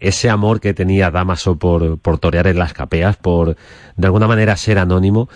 ese 0.00 0.30
amor 0.30 0.60
que 0.60 0.74
tenía 0.74 1.10
Damaso 1.10 1.58
por, 1.58 2.00
por 2.00 2.18
torear 2.18 2.46
en 2.46 2.58
las 2.58 2.72
capeas, 2.72 3.16
por 3.16 3.56
de 3.96 4.06
alguna 4.06 4.26
manera 4.26 4.56
ser 4.56 4.78
anónimo? 4.78 5.28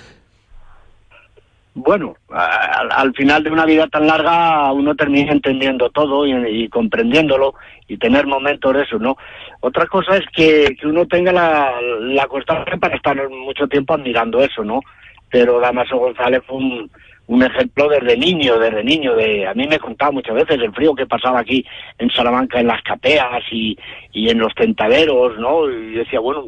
Bueno, 1.77 2.15
al, 2.31 3.13
final 3.15 3.43
de 3.43 3.51
una 3.51 3.65
vida 3.65 3.89
tan 3.89 4.07
larga 4.07 4.73
uno 4.73 4.95
termina 4.95 5.33
entendiendo 5.33 5.91
todo 5.91 6.25
y, 6.25 6.69
comprendiéndolo 6.69 7.55
y 7.89 7.97
tener 7.97 8.27
momentos 8.29 8.75
de 8.75 8.83
eso, 8.83 8.99
¿no? 9.01 9.17
Otra 9.59 9.87
cosa 9.87 10.17
es 10.17 10.25
que, 10.33 10.77
que 10.81 10.87
uno 10.87 11.05
tenga 11.07 11.33
la, 11.33 11.73
la 12.01 12.27
constancia 12.29 12.77
para 12.77 12.95
estar 12.95 13.29
mucho 13.29 13.67
tiempo 13.67 13.95
admirando 13.95 14.41
eso, 14.41 14.63
¿no? 14.63 14.81
Pero 15.29 15.59
Damaso 15.59 15.97
González 15.97 16.43
fue 16.47 16.59
un, 16.59 16.91
un 17.27 17.43
ejemplo 17.43 17.89
desde 17.89 18.17
niño, 18.17 18.59
desde 18.59 18.85
niño, 18.85 19.15
de 19.15 19.47
a 19.47 19.55
mí 19.55 19.67
me 19.67 19.79
contaba 19.79 20.13
muchas 20.13 20.35
veces 20.35 20.61
el 20.61 20.73
frío 20.73 20.95
que 20.95 21.07
pasaba 21.07 21.41
aquí 21.41 21.65
en 21.99 22.11
Salamanca 22.11 22.61
en 22.61 22.67
las 22.67 22.83
capeas 22.83 23.43
y, 23.51 23.79
y 24.13 24.29
en 24.29 24.39
los 24.39 24.55
tentaderos, 24.55 25.39
¿no? 25.39 25.71
Y 25.71 25.95
decía, 25.95 26.21
bueno, 26.21 26.45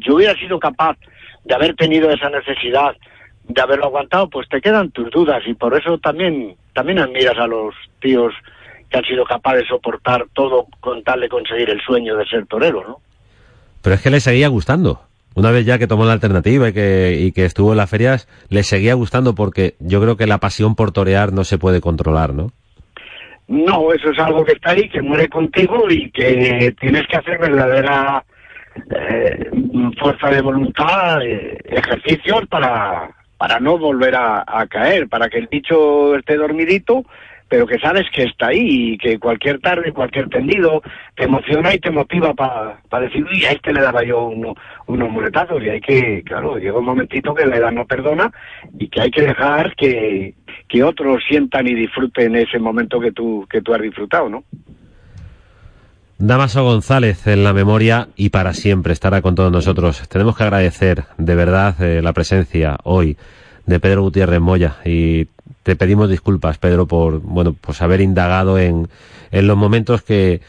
yo 0.00 0.16
hubiera 0.16 0.34
sido 0.38 0.58
capaz 0.58 0.96
de 1.44 1.54
haber 1.54 1.74
tenido 1.76 2.10
esa 2.10 2.28
necesidad 2.28 2.94
de 3.44 3.62
haberlo 3.62 3.86
aguantado, 3.86 4.28
pues 4.28 4.46
te 4.48 4.60
quedan 4.60 4.90
tus 4.90 5.10
dudas 5.10 5.42
y 5.46 5.54
por 5.54 5.74
eso 5.78 5.96
también 5.98 6.56
también 6.74 6.98
admiras 6.98 7.38
a 7.38 7.46
los 7.46 7.74
tíos 8.00 8.34
que 8.90 8.98
han 8.98 9.04
sido 9.04 9.24
capaces 9.24 9.62
de 9.62 9.68
soportar 9.68 10.26
todo 10.34 10.66
con 10.80 11.02
tal 11.02 11.20
de 11.20 11.28
conseguir 11.28 11.70
el 11.70 11.80
sueño 11.80 12.16
de 12.16 12.26
ser 12.26 12.46
torero, 12.46 12.84
¿no? 12.86 13.00
Pero 13.82 13.94
es 13.94 14.02
que 14.02 14.10
le 14.10 14.20
seguía 14.20 14.48
gustando 14.48 15.07
una 15.38 15.52
vez 15.52 15.64
ya 15.64 15.78
que 15.78 15.86
tomó 15.86 16.04
la 16.04 16.14
alternativa 16.14 16.68
y 16.68 16.72
que, 16.72 17.16
y 17.20 17.32
que 17.32 17.44
estuvo 17.44 17.70
en 17.70 17.76
las 17.76 17.88
ferias, 17.88 18.28
le 18.48 18.64
seguía 18.64 18.94
gustando 18.94 19.36
porque 19.36 19.76
yo 19.78 20.00
creo 20.00 20.16
que 20.16 20.26
la 20.26 20.38
pasión 20.38 20.74
por 20.74 20.90
torear 20.90 21.32
no 21.32 21.44
se 21.44 21.58
puede 21.58 21.80
controlar, 21.80 22.34
¿no? 22.34 22.50
No, 23.46 23.92
eso 23.92 24.10
es 24.10 24.18
algo 24.18 24.44
que 24.44 24.52
está 24.52 24.72
ahí, 24.72 24.88
que 24.88 25.00
muere 25.00 25.28
contigo 25.28 25.84
y 25.88 26.10
que 26.10 26.74
tienes 26.80 27.06
que 27.06 27.16
hacer 27.16 27.38
verdadera 27.38 28.24
eh, 28.94 29.50
fuerza 29.98 30.28
de 30.28 30.42
voluntad, 30.42 31.22
eh, 31.22 31.56
ejercicios 31.64 32.46
para, 32.48 33.08
para 33.38 33.60
no 33.60 33.78
volver 33.78 34.16
a, 34.16 34.44
a, 34.44 34.66
caer, 34.66 35.08
para 35.08 35.28
que 35.28 35.38
el 35.38 35.46
bicho 35.46 36.16
esté 36.16 36.36
dormidito 36.36 37.04
pero 37.48 37.66
que 37.66 37.78
sabes 37.78 38.04
que 38.12 38.24
está 38.24 38.48
ahí 38.48 38.92
y 38.92 38.98
que 38.98 39.18
cualquier 39.18 39.60
tarde, 39.60 39.92
cualquier 39.92 40.28
tendido, 40.28 40.82
te 41.16 41.24
emociona 41.24 41.74
y 41.74 41.78
te 41.78 41.90
motiva 41.90 42.34
para 42.34 43.04
decir, 43.04 43.24
uy, 43.24 43.44
a 43.44 43.52
este 43.52 43.72
le 43.72 43.80
daba 43.80 44.04
yo 44.04 44.26
uno, 44.26 44.54
unos 44.86 45.10
muletazos 45.10 45.62
y 45.62 45.70
hay 45.70 45.80
que, 45.80 46.22
claro, 46.24 46.58
llega 46.58 46.78
un 46.78 46.84
momentito 46.84 47.34
que 47.34 47.46
la 47.46 47.56
edad 47.56 47.72
no 47.72 47.86
perdona 47.86 48.30
y 48.78 48.88
que 48.88 49.00
hay 49.00 49.10
que 49.10 49.22
dejar 49.22 49.74
que, 49.76 50.34
que 50.68 50.82
otros 50.82 51.22
sientan 51.28 51.66
y 51.66 51.74
disfruten 51.74 52.36
ese 52.36 52.58
momento 52.58 53.00
que 53.00 53.12
tú, 53.12 53.46
que 53.50 53.62
tú 53.62 53.74
has 53.74 53.82
disfrutado, 53.82 54.28
¿no? 54.28 54.44
Damaso 56.20 56.64
González 56.64 57.28
en 57.28 57.44
la 57.44 57.52
memoria 57.52 58.08
y 58.16 58.30
para 58.30 58.52
siempre 58.52 58.92
estará 58.92 59.22
con 59.22 59.36
todos 59.36 59.52
nosotros. 59.52 60.08
Tenemos 60.08 60.36
que 60.36 60.42
agradecer 60.42 61.04
de 61.16 61.34
verdad 61.36 61.80
eh, 61.80 62.02
la 62.02 62.12
presencia 62.12 62.76
hoy 62.82 63.16
de 63.66 63.78
Pedro 63.78 64.02
Gutiérrez 64.02 64.40
Moya 64.40 64.76
y 64.84 65.28
te 65.68 65.76
pedimos 65.76 66.08
disculpas, 66.08 66.56
Pedro, 66.56 66.86
por, 66.86 67.20
bueno, 67.20 67.52
pues 67.52 67.82
haber 67.82 68.00
indagado 68.00 68.58
en, 68.58 68.88
en 69.30 69.46
los 69.46 69.54
momentos 69.54 70.00
que, 70.00 70.40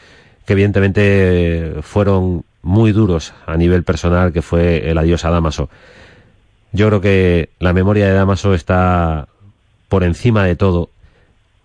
que 0.46 0.54
evidentemente 0.54 1.74
fueron 1.82 2.46
muy 2.62 2.92
duros 2.92 3.34
a 3.44 3.58
nivel 3.58 3.84
personal, 3.84 4.32
que 4.32 4.40
fue 4.40 4.90
el 4.90 4.96
adiós 4.96 5.26
a 5.26 5.30
Damaso. 5.30 5.68
Yo 6.72 6.88
creo 6.88 7.02
que 7.02 7.50
la 7.58 7.74
memoria 7.74 8.06
de 8.06 8.14
Damaso 8.14 8.54
está 8.54 9.28
por 9.90 10.04
encima 10.04 10.46
de 10.46 10.56
todo. 10.56 10.88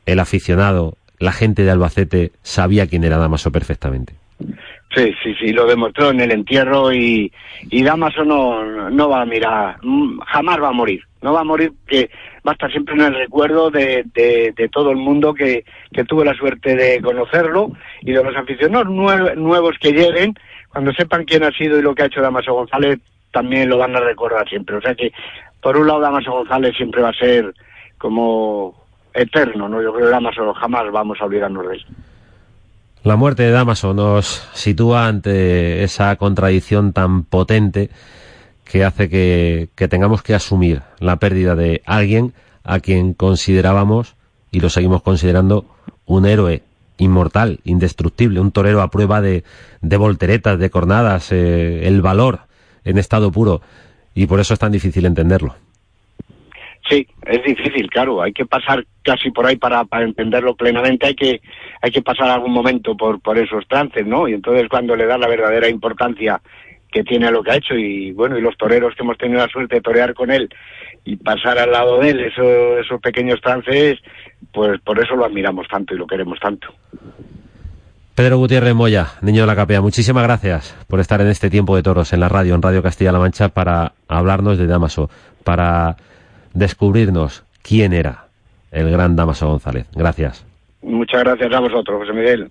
El 0.05 0.19
aficionado, 0.19 0.97
la 1.17 1.31
gente 1.31 1.63
de 1.63 1.71
Albacete 1.71 2.33
sabía 2.43 2.87
quién 2.87 3.05
era 3.05 3.17
Damaso 3.17 3.53
perfectamente. 3.53 4.15
Sí, 4.93 5.13
sí, 5.21 5.35
sí, 5.35 5.51
lo 5.51 5.65
demostró 5.65 6.11
en 6.11 6.21
el 6.21 6.31
entierro 6.31 6.93
y, 6.93 7.31
y 7.69 7.83
Damaso 7.83 8.23
no, 8.23 8.89
no 8.89 9.09
va 9.09 9.21
a 9.21 9.25
mirar, 9.25 9.77
mm, 9.81 10.19
jamás 10.19 10.61
va 10.61 10.69
a 10.69 10.73
morir, 10.73 11.01
no 11.21 11.33
va 11.33 11.41
a 11.41 11.43
morir 11.43 11.73
que 11.85 12.09
va 12.47 12.51
a 12.51 12.53
estar 12.53 12.71
siempre 12.71 12.95
en 12.95 13.01
el 13.01 13.15
recuerdo 13.15 13.69
de, 13.71 14.05
de, 14.13 14.69
todo 14.69 14.91
el 14.91 14.97
mundo 14.97 15.33
que, 15.33 15.65
que 15.91 16.05
tuvo 16.05 16.23
la 16.23 16.33
suerte 16.33 16.75
de 16.75 17.01
conocerlo 17.01 17.71
y 18.01 18.13
de 18.13 18.23
los 18.23 18.35
aficionados 18.37 18.87
nuevos 18.87 19.75
que 19.81 19.91
lleguen, 19.91 20.33
cuando 20.69 20.93
sepan 20.93 21.25
quién 21.25 21.43
ha 21.43 21.51
sido 21.51 21.77
y 21.77 21.81
lo 21.81 21.93
que 21.93 22.03
ha 22.03 22.07
hecho 22.07 22.21
Damaso 22.21 22.53
González, 22.53 22.99
también 23.31 23.69
lo 23.69 23.77
van 23.77 23.95
a 23.95 23.99
recordar 23.99 24.47
siempre. 24.47 24.77
O 24.77 24.81
sea 24.81 24.95
que, 24.95 25.11
por 25.61 25.77
un 25.77 25.87
lado, 25.87 25.99
Damaso 25.99 26.31
González 26.31 26.75
siempre 26.77 27.01
va 27.01 27.09
a 27.09 27.13
ser 27.13 27.53
como 27.97 28.75
eterno, 29.13 29.67
¿no? 29.67 29.81
Yo 29.81 29.93
creo 29.93 30.05
que 30.05 30.11
Damaso 30.11 30.53
jamás 30.53 30.91
vamos 30.91 31.19
a 31.19 31.25
olvidarnos 31.25 31.67
de 31.67 31.75
él. 31.75 31.85
La 33.05 33.17
muerte 33.17 33.43
de 33.43 33.51
Damaso 33.51 33.93
nos 33.93 34.41
sitúa 34.55 35.05
ante 35.05 35.83
esa 35.83 36.15
contradicción 36.15 36.91
tan 36.91 37.23
potente 37.23 37.91
que 38.63 38.83
hace 38.83 39.09
que, 39.09 39.69
que, 39.75 39.87
tengamos 39.87 40.23
que 40.23 40.33
asumir 40.33 40.81
la 40.99 41.17
pérdida 41.17 41.53
de 41.53 41.83
alguien 41.85 42.33
a 42.63 42.79
quien 42.79 43.13
considerábamos, 43.13 44.15
y 44.49 44.59
lo 44.59 44.71
seguimos 44.71 45.03
considerando, 45.03 45.67
un 46.07 46.25
héroe 46.25 46.63
inmortal, 46.97 47.59
indestructible, 47.63 48.39
un 48.39 48.49
torero 48.49 48.81
a 48.81 48.89
prueba 48.89 49.21
de, 49.21 49.43
de 49.81 49.97
volteretas, 49.97 50.57
de 50.57 50.71
cornadas, 50.71 51.31
eh, 51.31 51.87
el 51.87 52.01
valor 52.01 52.39
en 52.85 52.97
estado 52.97 53.31
puro, 53.31 53.61
y 54.15 54.25
por 54.25 54.39
eso 54.39 54.55
es 54.55 54.59
tan 54.59 54.71
difícil 54.71 55.05
entenderlo. 55.05 55.53
Sí, 56.89 57.07
es 57.25 57.43
difícil, 57.43 57.89
claro. 57.89 58.21
Hay 58.21 58.31
que 58.31 58.45
pasar 58.45 58.85
casi 59.01 59.31
por 59.31 59.45
ahí 59.45 59.55
para, 59.55 59.85
para 59.85 60.05
entenderlo 60.05 60.55
plenamente. 60.55 61.07
Hay 61.07 61.15
que, 61.15 61.41
hay 61.81 61.91
que 61.91 62.01
pasar 62.01 62.29
algún 62.29 62.53
momento 62.53 62.95
por, 62.95 63.19
por 63.21 63.37
esos 63.37 63.67
trances, 63.67 64.05
¿no? 64.05 64.27
Y 64.27 64.33
entonces 64.33 64.67
cuando 64.69 64.95
le 64.95 65.05
da 65.05 65.17
la 65.17 65.27
verdadera 65.27 65.67
importancia 65.67 66.39
que 66.91 67.03
tiene 67.03 67.27
a 67.27 67.31
lo 67.31 67.43
que 67.43 67.51
ha 67.51 67.57
hecho 67.57 67.75
y 67.75 68.13
bueno, 68.13 68.37
y 68.37 68.41
los 68.41 68.55
toreros 68.55 68.95
que 68.95 69.03
hemos 69.03 69.17
tenido 69.17 69.39
la 69.39 69.49
suerte 69.49 69.75
de 69.75 69.81
torear 69.81 70.13
con 70.13 70.31
él 70.31 70.47
y 71.03 71.17
pasar 71.17 71.57
al 71.59 71.71
lado 71.71 71.99
de 71.99 72.11
él 72.11 72.19
esos, 72.21 72.79
esos 72.79 73.01
pequeños 73.01 73.41
trances, 73.41 73.99
pues 74.53 74.79
por 74.81 74.97
eso 75.03 75.15
lo 75.15 75.25
admiramos 75.25 75.67
tanto 75.67 75.93
y 75.93 75.97
lo 75.97 76.07
queremos 76.07 76.39
tanto. 76.39 76.73
Pedro 78.15 78.37
Gutiérrez 78.37 78.73
Moya, 78.73 79.07
niño 79.21 79.41
de 79.41 79.47
la 79.47 79.57
capea, 79.57 79.81
muchísimas 79.81 80.23
gracias 80.23 80.73
por 80.87 81.01
estar 81.01 81.19
en 81.19 81.27
este 81.27 81.49
tiempo 81.49 81.75
de 81.75 81.83
toros 81.83 82.13
en 82.13 82.21
la 82.21 82.29
radio, 82.29 82.55
en 82.55 82.61
Radio 82.61 82.81
Castilla-La 82.81 83.19
Mancha, 83.19 83.49
para 83.49 83.91
hablarnos 84.07 84.57
de 84.57 84.65
Damaso, 84.65 85.09
para 85.43 85.97
descubrirnos 86.55 87.43
quién 87.61 87.93
era 87.93 88.25
el 88.71 88.89
gran 88.89 89.15
Damaso 89.15 89.47
González. 89.47 89.85
Gracias. 89.93 90.43
Muchas 90.81 91.23
gracias 91.23 91.53
a 91.53 91.59
vosotros, 91.59 91.99
José 91.99 92.13
Miguel. 92.13 92.49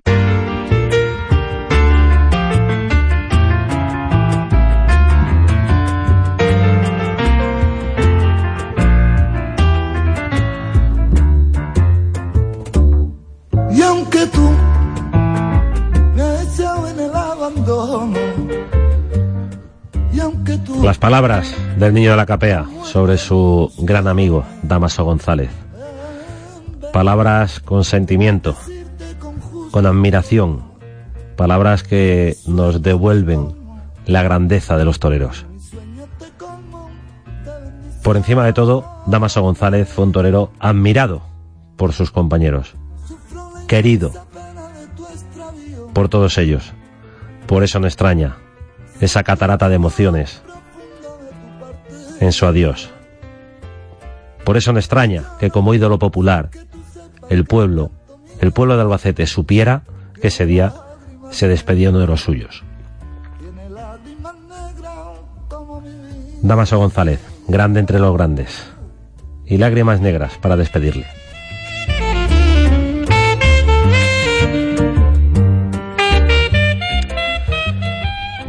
Y 13.70 13.82
aunque 13.82 14.26
tú 14.26 14.50
me 16.14 16.22
has 16.22 16.59
echado 16.59 16.88
en 16.88 17.00
el 17.00 17.14
abandono, 17.14 18.18
y 20.12 20.20
aunque 20.20 20.57
tú 20.59 20.82
Las 20.82 20.98
palabras 20.98 21.57
del 21.78 21.92
niño 21.92 22.12
de 22.12 22.16
la 22.16 22.26
capea 22.26 22.64
sobre 22.95 23.18
su 23.18 23.72
gran 23.78 24.07
amigo 24.07 24.45
Damaso 24.62 25.05
González. 25.05 25.51
Palabras 26.92 27.59
con 27.59 27.82
sentimiento, 27.82 28.55
con 29.72 29.84
admiración, 29.84 30.62
palabras 31.34 31.82
que 31.82 32.36
nos 32.47 32.82
devuelven 32.82 33.49
la 34.07 34.22
grandeza 34.22 34.76
de 34.76 34.84
los 34.84 35.01
toreros. 35.01 35.45
Por 38.05 38.16
encima 38.16 38.45
de 38.45 38.53
todo, 38.53 38.88
Damaso 39.07 39.42
González 39.42 39.88
fue 39.88 40.05
un 40.05 40.12
torero 40.12 40.53
admirado 40.61 41.20
por 41.74 41.95
sus 41.95 42.12
compañeros, 42.12 42.76
querido 43.66 44.12
por 45.92 46.09
todos 46.09 46.38
ellos. 46.38 46.72
Por 47.49 47.64
eso 47.64 47.80
no 47.80 47.88
extraña 47.88 48.36
esa 49.01 49.24
catarata 49.24 49.68
de 49.68 49.74
emociones 49.74 50.45
su 52.32 52.46
adiós. 52.46 52.90
Por 54.44 54.56
eso 54.56 54.72
no 54.72 54.78
extraña 54.78 55.24
que 55.38 55.50
como 55.50 55.74
ídolo 55.74 55.98
popular, 55.98 56.50
el 57.30 57.44
pueblo, 57.44 57.90
el 58.40 58.52
pueblo 58.52 58.76
de 58.76 58.82
Albacete 58.82 59.26
supiera 59.26 59.82
que 60.20 60.28
ese 60.28 60.46
día 60.46 60.74
se 61.30 61.48
despedía 61.48 61.90
uno 61.90 61.98
de 61.98 62.06
los 62.06 62.22
suyos. 62.22 62.62
Damaso 66.42 66.78
González, 66.78 67.20
grande 67.48 67.80
entre 67.80 67.98
los 67.98 68.14
grandes, 68.14 68.70
y 69.46 69.56
lágrimas 69.56 70.00
negras 70.00 70.36
para 70.38 70.56
despedirle. 70.56 71.06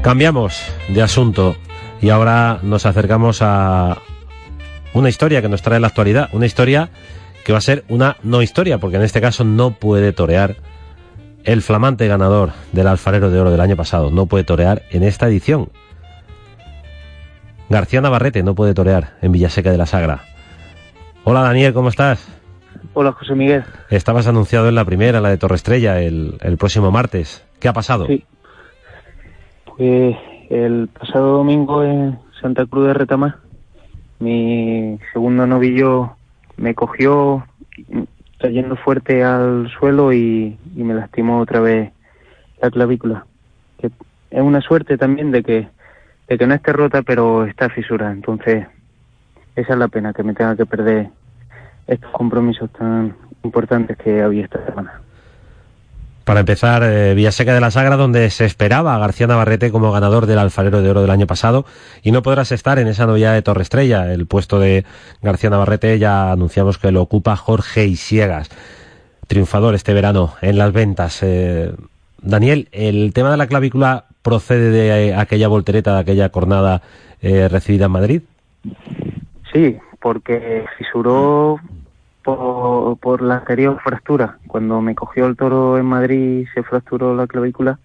Cambiamos 0.02 0.62
de 0.90 1.02
asunto 1.02 1.56
y 2.02 2.10
ahora 2.10 2.60
nos 2.62 2.86
acercamos 2.86 3.42
a 3.42 3.98
una 4.94 5.10
historia 5.10 5.42
que 5.42 5.50
nos 5.50 5.62
trae 5.62 5.80
la 5.80 5.88
actualidad, 5.88 6.30
una 6.34 6.46
historia 6.46 6.90
que 7.44 7.52
va 7.52 7.60
a 7.60 7.62
ser 7.62 7.84
una 7.90 8.18
no 8.24 8.42
historia, 8.42 8.80
porque 8.80 8.98
en 8.98 9.04
este 9.04 9.22
caso 9.22 9.44
no 9.44 9.72
puede 9.72 10.14
torear 10.14 10.56
el 11.44 11.62
flamante 11.62 12.08
ganador 12.08 12.52
del 12.72 12.88
alfarero 12.88 13.30
de 13.30 13.40
oro 13.40 13.52
del 13.52 13.62
año 13.62 13.76
pasado, 13.76 14.10
no 14.10 14.26
puede 14.26 14.44
torear 14.44 14.84
en 14.90 15.04
esta 15.04 15.28
edición. 15.28 15.70
García 17.70 18.02
Navarrete 18.02 18.44
no 18.44 18.56
puede 18.56 18.74
torear 18.74 19.14
en 19.22 19.32
Villaseca 19.32 19.72
de 19.72 19.78
la 19.78 19.86
Sagra. 19.86 20.24
Hola 21.24 21.42
Daniel, 21.42 21.74
¿cómo 21.74 21.90
estás? 21.90 22.28
Hola 22.94 23.12
José 23.12 23.36
Miguel. 23.36 23.64
Estabas 23.90 24.28
anunciado 24.28 24.70
en 24.70 24.76
la 24.76 24.86
primera, 24.86 25.22
la 25.22 25.30
de 25.30 25.38
Torre 25.38 25.56
Estrella, 25.56 26.02
el, 26.02 26.38
el 26.42 26.58
próximo 26.58 26.92
martes. 26.92 27.44
¿Qué 27.60 27.68
ha 27.68 27.74
pasado? 27.74 28.06
Sí. 28.08 28.24
Pues 29.78 30.16
el 30.50 30.88
pasado 30.88 31.38
domingo 31.38 31.84
en 31.84 32.20
Santa 32.42 32.66
Cruz 32.66 32.88
de 32.88 32.94
Retamar, 32.94 33.38
mi 34.20 35.00
segundo 35.12 35.46
novillo 35.46 36.16
me 36.58 36.74
cogió 36.74 37.46
cayendo 38.40 38.76
fuerte 38.76 39.24
al 39.24 39.70
suelo 39.80 40.14
y, 40.14 40.58
y, 40.76 40.84
me 40.84 40.94
lastimó 40.94 41.40
otra 41.40 41.60
vez 41.60 41.92
la 42.62 42.70
clavícula. 42.70 43.26
Que 43.80 43.88
es 44.32 44.42
una 44.42 44.62
suerte 44.62 44.98
también 44.98 45.32
de 45.32 45.44
que, 45.44 45.68
de 46.28 46.38
que 46.38 46.48
no 46.48 46.54
esté 46.54 46.74
rota, 46.74 47.02
pero 47.02 47.46
está 47.46 47.70
fisura. 47.70 48.12
Entonces, 48.12 48.68
esa 49.56 49.74
es 49.74 49.80
la 49.80 49.88
pena, 49.88 50.14
que 50.14 50.24
me 50.24 50.34
tenga 50.34 50.56
que 50.56 50.66
perder 50.66 51.10
estos 51.88 52.12
compromisos 52.12 52.70
tan 52.72 53.16
importantes 53.44 53.98
que 53.98 54.22
había 54.22 54.46
esta 54.46 54.66
semana. 54.66 55.02
Para 56.26 56.40
empezar, 56.40 56.82
eh, 56.84 57.14
Villaseca 57.14 57.54
de 57.54 57.62
la 57.62 57.70
Sagra, 57.70 57.98
donde 57.98 58.32
se 58.32 58.46
esperaba 58.46 58.96
a 58.96 58.98
García 58.98 59.28
Navarrete 59.28 59.72
como 59.72 59.92
ganador 59.92 60.26
del 60.26 60.40
Alfarero 60.40 60.82
de 60.82 60.90
Oro 60.90 61.02
del 61.02 61.12
año 61.12 61.28
pasado, 61.28 61.66
y 62.02 62.12
no 62.12 62.24
podrás 62.24 62.52
estar 62.52 62.80
en 62.80 62.88
esa 62.88 63.06
novia 63.06 63.32
de 63.32 63.44
Torre 63.44 63.62
Estrella. 63.62 64.12
El 64.12 64.26
puesto 64.26 64.60
de 64.60 64.86
García 65.22 65.52
Navarrete 65.52 66.00
ya 66.00 66.32
anunciamos 66.32 66.80
que 66.80 66.92
lo 66.92 67.04
ocupa 67.04 67.36
Jorge 67.36 67.86
Isiegas, 67.86 68.50
triunfador 69.28 69.76
este 69.76 69.94
verano 69.94 70.34
en 70.42 70.58
las 70.58 70.74
ventas. 70.74 71.22
Eh, 71.22 71.72
Daniel, 72.24 72.70
¿el 72.72 73.14
tema 73.14 73.30
de 73.30 73.38
la 73.38 73.46
clavícula 73.46 74.06
procede 74.24 74.72
de 74.72 75.14
aquella 75.14 75.48
voltereta, 75.48 75.94
de 75.94 76.00
aquella 76.00 76.30
cornada 76.30 76.82
eh, 77.22 77.48
recibida 77.50 77.86
en 77.86 77.92
Madrid? 77.92 78.22
Sí, 79.54 79.78
porque 80.02 80.66
fisuró 80.80 81.60
por, 82.26 82.98
por, 82.98 83.22
la 83.22 83.38
anterior 83.38 83.80
fractura. 83.82 84.40
Cuando 84.48 84.82
me 84.82 84.96
cogió 84.96 85.28
el 85.28 85.38
toro 85.38 85.78
en 85.78 85.86
Madrid 85.86 86.42
y 86.42 86.46
se 86.48 86.64
fracturó 86.64 87.16
la 87.16 87.28
clavícula, 87.28 87.80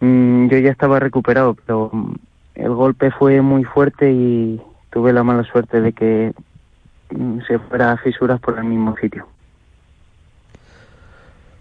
mmm, 0.00 0.48
yo 0.48 0.58
ya 0.58 0.70
estaba 0.70 0.98
recuperado, 0.98 1.54
pero 1.54 1.90
el 2.56 2.74
golpe 2.74 3.10
fue 3.12 3.40
muy 3.40 3.64
fuerte 3.64 4.10
y 4.10 4.60
tuve 4.90 5.12
la 5.12 5.22
mala 5.22 5.44
suerte 5.44 5.80
de 5.80 5.92
que 5.92 6.32
mmm, 7.10 7.38
se 7.46 7.58
fuera 7.60 7.92
a 7.92 7.96
fisuras 7.98 8.40
por 8.40 8.58
el 8.58 8.64
mismo 8.64 8.96
sitio. 8.96 9.26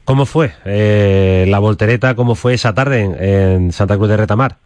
¿Cómo 0.06 0.26
fue 0.26 0.54
eh, 0.66 1.46
la 1.48 1.60
voltereta? 1.60 2.16
¿Cómo 2.16 2.34
fue 2.34 2.56
esa 2.56 2.74
tarde 2.74 3.04
en, 3.04 3.24
en 3.24 3.72
Santa 3.72 3.96
Cruz 3.96 4.10
de 4.10 4.18
Retamar? 4.18 4.58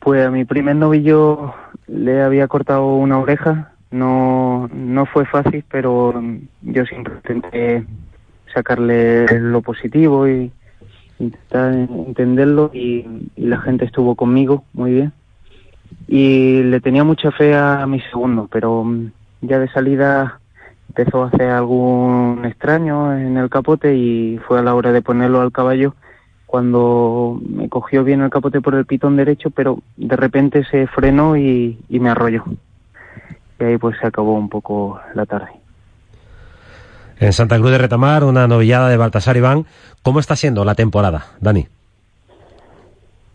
Pues 0.00 0.26
a 0.26 0.30
mi 0.30 0.44
primer 0.44 0.76
novillo 0.76 1.54
le 1.86 2.20
había 2.20 2.46
cortado 2.46 2.94
una 2.96 3.18
oreja 3.18 3.71
no, 3.92 4.68
no 4.72 5.06
fue 5.06 5.24
fácil, 5.26 5.64
pero 5.70 6.20
yo 6.62 6.84
siempre 6.86 7.14
intenté 7.14 7.84
sacarle 8.52 9.40
lo 9.40 9.62
positivo 9.62 10.26
y 10.28 10.50
intentar 11.18 11.72
entenderlo 11.74 12.70
y, 12.74 13.06
la 13.36 13.58
gente 13.60 13.84
estuvo 13.84 14.14
conmigo 14.14 14.64
muy 14.72 14.92
bien. 14.92 15.12
y 16.08 16.62
le 16.62 16.80
tenía 16.80 17.04
mucha 17.04 17.30
fe 17.30 17.54
a 17.54 17.86
mi 17.86 18.00
segundo, 18.00 18.48
pero 18.50 18.84
ya 19.40 19.58
de 19.58 19.68
salida 19.68 20.40
empezó 20.88 21.22
a 21.22 21.28
hacer 21.28 21.50
algún 21.50 22.42
extraño 22.44 23.16
en 23.16 23.36
el 23.36 23.48
capote 23.48 23.94
y 23.96 24.38
fue 24.46 24.58
a 24.58 24.62
la 24.62 24.74
hora 24.74 24.92
de 24.92 25.02
ponerlo 25.02 25.40
al 25.40 25.52
caballo 25.52 25.94
cuando 26.46 27.40
me 27.48 27.68
cogió 27.70 28.04
bien 28.04 28.20
el 28.20 28.30
capote 28.30 28.60
por 28.60 28.74
el 28.74 28.84
pitón 28.84 29.16
derecho, 29.16 29.50
pero 29.50 29.78
de 29.96 30.16
repente 30.16 30.64
se 30.70 30.86
frenó 30.86 31.36
y, 31.36 31.78
y 31.88 31.98
me 31.98 32.10
arrolló. 32.10 32.44
Y 33.62 33.64
ahí 33.64 33.78
pues 33.78 33.96
se 34.00 34.08
acabó 34.08 34.34
un 34.34 34.48
poco 34.48 35.00
la 35.14 35.24
tarde. 35.24 35.46
En 37.20 37.32
Santa 37.32 37.56
Cruz 37.58 37.70
de 37.70 37.78
Retamar, 37.78 38.24
una 38.24 38.48
novillada 38.48 38.88
de 38.88 38.96
Baltasar 38.96 39.36
Iván. 39.36 39.66
¿Cómo 40.02 40.18
está 40.18 40.34
siendo 40.34 40.64
la 40.64 40.74
temporada, 40.74 41.26
Dani? 41.40 41.68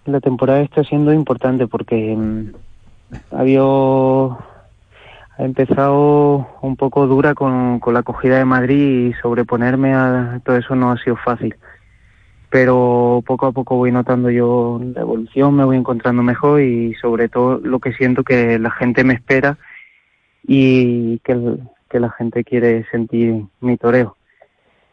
La 0.06 0.20
temporada 0.20 0.60
está 0.60 0.84
siendo 0.84 1.14
importante 1.14 1.66
porque 1.68 2.14
mm, 2.14 2.52
había 3.32 3.62
ha 3.62 5.44
empezado 5.46 6.46
un 6.62 6.76
poco 6.76 7.08
dura 7.08 7.34
con, 7.34 7.80
con 7.80 7.94
la 7.94 8.02
acogida 8.02 8.38
de 8.38 8.44
Madrid 8.44 9.08
y 9.08 9.14
sobreponerme 9.22 9.94
a 9.94 10.42
todo 10.44 10.58
eso 10.58 10.76
no 10.76 10.92
ha 10.92 10.98
sido 10.98 11.16
fácil. 11.16 11.56
Pero 12.50 13.24
poco 13.26 13.46
a 13.46 13.54
poco 13.54 13.78
voy 13.78 13.94
notando 13.94 14.30
yo 14.30 14.82
la 14.94 15.02
evolución, 15.02 15.56
me 15.56 15.64
voy 15.64 15.78
encontrando 15.78 16.22
mejor 16.22 16.60
y 16.60 16.94
sobre 16.96 17.30
todo 17.30 17.62
lo 17.64 17.80
que 17.80 17.94
siento 17.94 18.26
que 18.26 18.60
la 18.60 18.72
gente 18.72 19.06
me 19.06 19.14
espera 19.14 19.58
y 20.48 21.20
que, 21.20 21.34
el- 21.34 21.60
que 21.90 22.00
la 22.00 22.10
gente 22.12 22.44
quiere 22.44 22.86
sentir 22.90 23.44
mi 23.62 23.78
toreo. 23.78 24.16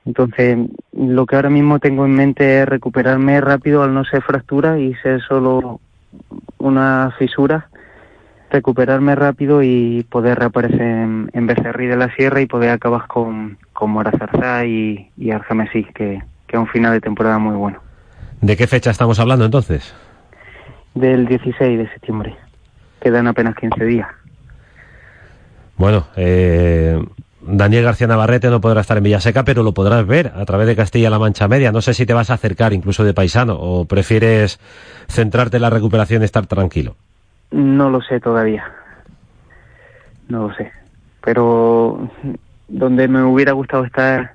Entonces, 0.05 0.59
lo 0.93 1.25
que 1.25 1.37
ahora 1.37 1.49
mismo 1.49 1.79
tengo 1.79 2.05
en 2.05 2.15
mente 2.15 2.61
es 2.61 2.69
recuperarme 2.69 3.41
rápido 3.41 3.83
al 3.83 3.95
no 3.95 4.05
ser 4.05 4.21
fractura 4.23 4.79
y 4.79 4.95
ser 4.97 5.23
solo 5.23 5.81
una 6.59 7.11
fisura, 7.19 7.69
recuperarme 8.51 9.15
rápido 9.15 9.63
y 9.63 10.05
poder 10.11 10.39
reaparecer 10.39 10.81
en, 10.83 11.31
en 11.33 11.47
Becerrí 11.47 11.87
de 11.87 11.97
la 11.97 12.15
Sierra 12.15 12.41
y 12.43 12.47
poder 12.47 12.71
acabar 12.71 13.07
con, 13.07 13.57
con 13.73 13.91
Morazarza 13.91 14.67
y, 14.67 15.11
y 15.17 15.31
Argemesí, 15.31 15.85
que, 15.95 16.23
que 16.47 16.57
es 16.57 16.61
un 16.61 16.69
final 16.69 16.93
de 16.93 17.01
temporada 17.01 17.39
muy 17.39 17.57
bueno. 17.57 17.81
¿De 18.43 18.57
qué 18.57 18.67
fecha 18.67 18.91
estamos 18.91 19.19
hablando 19.19 19.47
entonces? 19.47 19.95
Del 20.95 21.27
16 21.27 21.79
de 21.79 21.89
septiembre. 21.91 22.37
Quedan 23.01 23.27
apenas 23.27 23.57
15 23.57 23.85
días. 23.87 24.09
Bueno, 25.77 26.07
eh, 26.17 27.03
Daniel 27.47 27.85
García 27.85 28.07
Navarrete 28.07 28.49
no 28.49 28.61
podrá 28.61 28.81
estar 28.81 28.97
en 28.97 29.05
Villaseca, 29.05 29.45
pero 29.45 29.63
lo 29.63 29.75
podrás 29.75 30.07
ver 30.07 30.33
a 30.35 30.45
través 30.45 30.67
de 30.67 30.77
Castilla-La 30.77 31.19
Mancha 31.19 31.49
Media. 31.49 31.73
No 31.73 31.83
sé 31.83 31.95
si 31.95 32.07
te 32.07 32.15
vas 32.15 32.31
a 32.31 32.35
acercar 32.35 32.73
incluso 32.73 33.05
de 33.05 33.13
paisano 33.13 33.57
o 33.59 33.85
prefieres 33.85 34.59
centrarte 35.09 35.57
en 35.57 35.63
la 35.63 35.71
recuperación 35.71 36.23
y 36.23 36.25
estar 36.25 36.47
tranquilo. 36.47 36.97
No 37.51 37.91
lo 37.91 38.01
sé 38.03 38.21
todavía. 38.21 38.65
No 40.29 40.49
lo 40.49 40.55
sé. 40.55 40.73
Pero 41.23 42.11
donde 42.69 43.09
me 43.09 43.23
hubiera 43.23 43.53
gustado 43.53 43.85
estar 43.85 44.35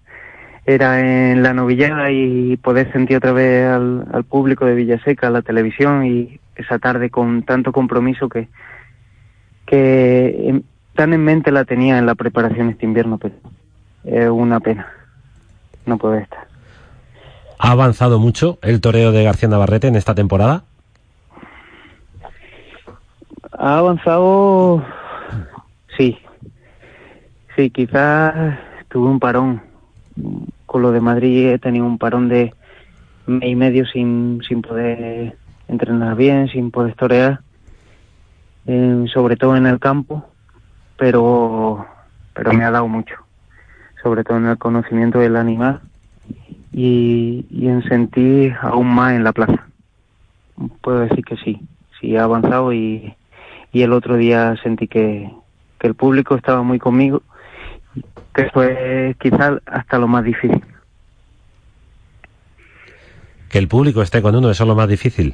era 0.66 1.00
en 1.00 1.42
la 1.42 1.54
novillada 1.54 2.12
y 2.12 2.58
poder 2.58 2.92
sentir 2.92 3.18
otra 3.18 3.32
vez 3.32 3.66
al, 3.66 4.06
al 4.12 4.24
público 4.24 4.66
de 4.66 4.76
Villaseca, 4.76 5.32
la 5.32 5.42
televisión 5.42 6.06
y 6.06 6.40
esa 6.56 6.78
tarde 6.78 7.10
con 7.10 7.42
tanto 7.44 7.72
compromiso 7.72 8.30
que, 8.30 8.50
que 9.66 10.09
tan 11.00 11.14
en 11.14 11.24
mente 11.24 11.50
la 11.54 11.64
tenía 11.64 11.98
en 11.98 12.06
la 12.06 12.14
preparación 12.14 12.72
este 12.72 12.86
invierno, 12.86 13.18
pero 13.18 13.34
es 14.04 14.30
una 14.30 14.60
pena 14.60 14.86
no 15.86 15.98
poder 15.98 16.24
estar. 16.24 16.46
¿Ha 17.58 17.72
avanzado 17.72 18.20
mucho 18.20 18.60
el 18.62 18.82
toreo 18.82 19.14
de 19.14 19.24
García 19.24 19.48
Navarrete 19.48 19.88
en 19.88 19.96
esta 19.96 20.14
temporada? 20.14 20.66
Ha 23.58 23.78
avanzado, 23.78 24.84
sí, 25.98 26.18
sí, 27.56 27.70
quizás 27.70 28.60
tuve 28.90 29.10
un 29.10 29.22
parón. 29.22 29.62
Con 30.66 30.82
lo 30.82 30.92
de 30.92 31.00
Madrid 31.00 31.48
he 31.48 31.60
tenido 31.60 31.86
un 31.86 31.98
parón 31.98 32.28
de 32.28 32.54
mes 33.26 33.50
y 33.50 33.56
medio 33.56 33.86
sin, 33.86 34.42
sin 34.46 34.62
poder 34.62 35.38
entrenar 35.70 36.18
bien, 36.18 36.50
sin 36.50 36.72
poder 36.72 36.94
torear, 36.96 37.40
eh, 38.66 39.06
sobre 39.14 39.38
todo 39.38 39.56
en 39.56 39.66
el 39.66 39.80
campo, 39.80 40.29
pero, 41.00 41.88
pero 42.34 42.54
me 42.54 42.64
ha 42.64 42.72
dado 42.72 42.88
mucho, 42.88 43.16
sobre 44.04 44.24
todo 44.24 44.38
en 44.38 44.48
el 44.48 44.58
conocimiento 44.58 45.20
del 45.20 45.38
animal 45.38 45.82
y, 46.74 47.46
y 47.50 47.68
en 47.70 47.82
sentir 47.84 48.56
aún 48.62 48.94
más 48.94 49.14
en 49.14 49.24
la 49.24 49.32
plaza. 49.32 49.66
Puedo 50.82 51.00
decir 51.00 51.24
que 51.24 51.38
sí, 51.38 51.62
sí 52.00 52.18
ha 52.18 52.26
avanzado 52.26 52.74
y, 52.74 53.16
y 53.72 53.82
el 53.82 53.94
otro 53.94 54.18
día 54.18 54.56
sentí 54.62 54.88
que, 54.88 55.32
que 55.80 55.88
el 55.88 55.96
público 55.96 56.36
estaba 56.36 56.62
muy 56.62 56.80
conmigo, 56.80 57.24
que 58.36 58.50
fue 58.50 59.16
quizás 59.20 59.62
hasta 59.66 59.98
lo 59.98 60.08
más 60.08 60.26
difícil. 60.26 60.64
Que 63.50 63.58
el 63.58 63.68
público 63.68 64.02
esté 64.02 64.22
con 64.22 64.36
uno, 64.36 64.52
eso 64.52 64.64
es 64.64 64.68
lo 64.68 64.76
más 64.76 64.90
difícil. 64.90 65.34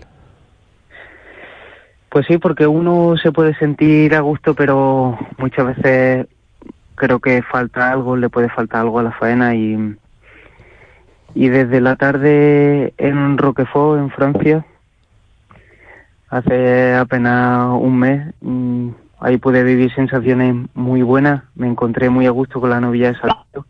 Pues 2.16 2.28
sí, 2.28 2.38
porque 2.38 2.66
uno 2.66 3.18
se 3.18 3.34
puede 3.34 3.54
sentir 3.56 4.16
a 4.16 4.22
gusto, 4.22 4.54
pero 4.54 5.20
muchas 5.38 5.76
veces 5.76 6.28
creo 6.96 7.20
que 7.20 7.42
falta 7.42 7.92
algo, 7.92 8.16
le 8.16 8.30
puede 8.30 8.48
faltar 8.48 8.80
algo 8.80 9.00
a 9.00 9.04
la 9.04 9.12
faena 9.12 9.54
y, 9.54 9.98
y 11.34 11.50
desde 11.50 11.82
la 11.82 11.98
tarde 11.98 12.94
en 12.98 13.38
Roquefort, 13.38 14.00
en 14.00 14.12
Francia, 14.12 14.66
hace 16.30 16.94
apenas 16.94 17.74
un 17.78 18.00
mes, 18.00 18.34
mm, 18.40 18.92
ahí 19.20 19.36
pude 19.36 19.66
vivir 19.66 19.94
sensaciones 19.94 20.56
muy 20.74 21.02
buenas, 21.02 21.44
me 21.54 21.68
encontré 21.68 22.10
muy 22.10 22.28
a 22.28 22.32
gusto 22.32 22.62
con 22.62 22.70
la 22.70 22.80
novilla 22.80 23.12
de 23.12 23.20
Salto 23.20 23.66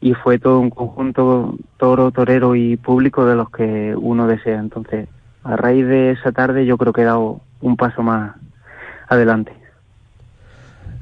y 0.00 0.14
fue 0.14 0.38
todo 0.38 0.60
un 0.60 0.70
conjunto 0.70 1.58
toro, 1.76 2.10
torero 2.10 2.56
y 2.56 2.78
público 2.78 3.26
de 3.26 3.36
los 3.36 3.50
que 3.50 3.94
uno 3.94 4.26
desea. 4.28 4.60
Entonces, 4.60 5.10
a 5.44 5.56
raíz 5.56 5.86
de 5.86 6.12
esa 6.12 6.32
tarde 6.32 6.64
yo 6.64 6.78
creo 6.78 6.94
que 6.94 7.02
he 7.02 7.04
dado 7.04 7.42
un 7.62 7.76
paso 7.76 8.02
más 8.02 8.34
adelante. 9.08 9.52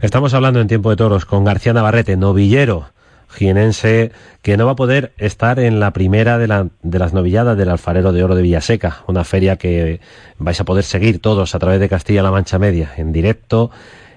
Estamos 0.01 0.33
hablando 0.33 0.61
en 0.61 0.69
tiempo 0.69 0.91
de 0.91 0.97
toros 0.97 1.25
con 1.27 1.45
García 1.45 1.73
Navarrete, 1.73 2.17
novillero 2.17 2.87
jienense, 3.33 4.11
que 4.43 4.57
no 4.57 4.67
va 4.67 4.73
a 4.73 4.77
poder 4.77 5.13
estar 5.17 5.61
en 5.61 5.79
la 5.79 5.93
primera 5.93 6.37
de, 6.39 6.49
la- 6.49 6.67
de 6.83 6.99
las 6.99 7.13
novilladas 7.13 7.57
del 7.57 7.69
Alfarero 7.69 8.13
de 8.13 8.25
Oro 8.25 8.35
de 8.35 8.43
Villaseca, 8.43 8.99
una 9.07 9.23
feria 9.23 9.55
que 9.57 10.01
vais 10.39 10.61
a 10.61 10.65
poder 10.65 10.83
seguir 10.83 11.21
todos 11.21 11.55
a 11.55 11.59
través 11.61 11.79
de 11.79 11.89
Castilla-La 11.89 12.33
Mancha 12.33 12.59
Media, 12.59 12.91
en 12.97 13.13
directo, 13.13 13.71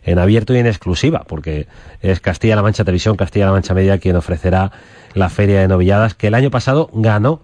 en 0.04 0.18
abierto 0.18 0.56
y 0.56 0.58
en 0.58 0.66
exclusiva, 0.66 1.26
porque 1.28 1.68
es 2.02 2.22
Castilla-La 2.22 2.64
Mancha 2.64 2.84
Televisión, 2.86 3.16
Castilla-La 3.16 3.52
Mancha 3.52 3.76
Media 3.76 4.00
quien 4.00 4.16
ofrecerá 4.16 4.72
la 5.14 5.30
feria 5.30 5.60
de 5.60 5.68
novilladas 5.68 6.16
que 6.16 6.28
el 6.28 6.34
año 6.34 6.50
pasado 6.50 6.90
ganó 6.92 7.40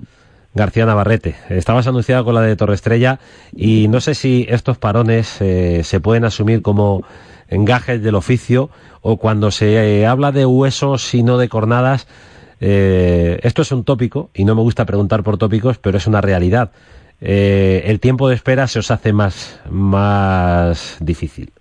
García 0.54 0.86
Navarrete. 0.86 1.36
Estabas 1.50 1.88
anunciado 1.88 2.26
con 2.26 2.36
la 2.36 2.42
de 2.42 2.56
Torre 2.56 2.74
Estrella 2.76 3.20
y 3.56 3.88
no 3.88 4.02
sé 4.02 4.16
si 4.16 4.46
estos 4.50 4.78
parones 4.78 5.38
eh, 5.42 5.82
se 5.84 6.00
pueden 6.00 6.26
asumir 6.26 6.62
como 6.62 7.04
engajes 7.50 8.02
del 8.02 8.16
oficio 8.16 8.70
o 9.02 9.18
cuando 9.18 9.52
se 9.52 10.00
eh, 10.02 10.06
habla 10.08 10.32
de 10.32 10.46
huesos 10.46 11.14
y 11.14 11.24
no 11.24 11.38
de 11.38 11.50
cornadas. 11.50 12.08
eh, 12.62 13.40
esto 13.44 13.62
es 13.62 13.72
un 13.72 13.84
tópico 13.84 14.30
y 14.34 14.44
no 14.44 14.56
me 14.56 14.62
gusta 14.62 14.86
preguntar 14.86 15.24
por 15.24 15.38
tópicos, 15.38 15.78
pero 15.78 15.98
es 15.98 16.08
una 16.08 16.22
realidad. 16.22 16.72
Eh, 17.22 17.84
el 17.86 18.00
tiempo 18.00 18.30
de 18.30 18.36
espera 18.36 18.68
se 18.68 18.80
os 18.80 18.92
hace 18.92 19.14
más, 19.14 19.60
más 19.70 20.98
difícil. 21.00 21.52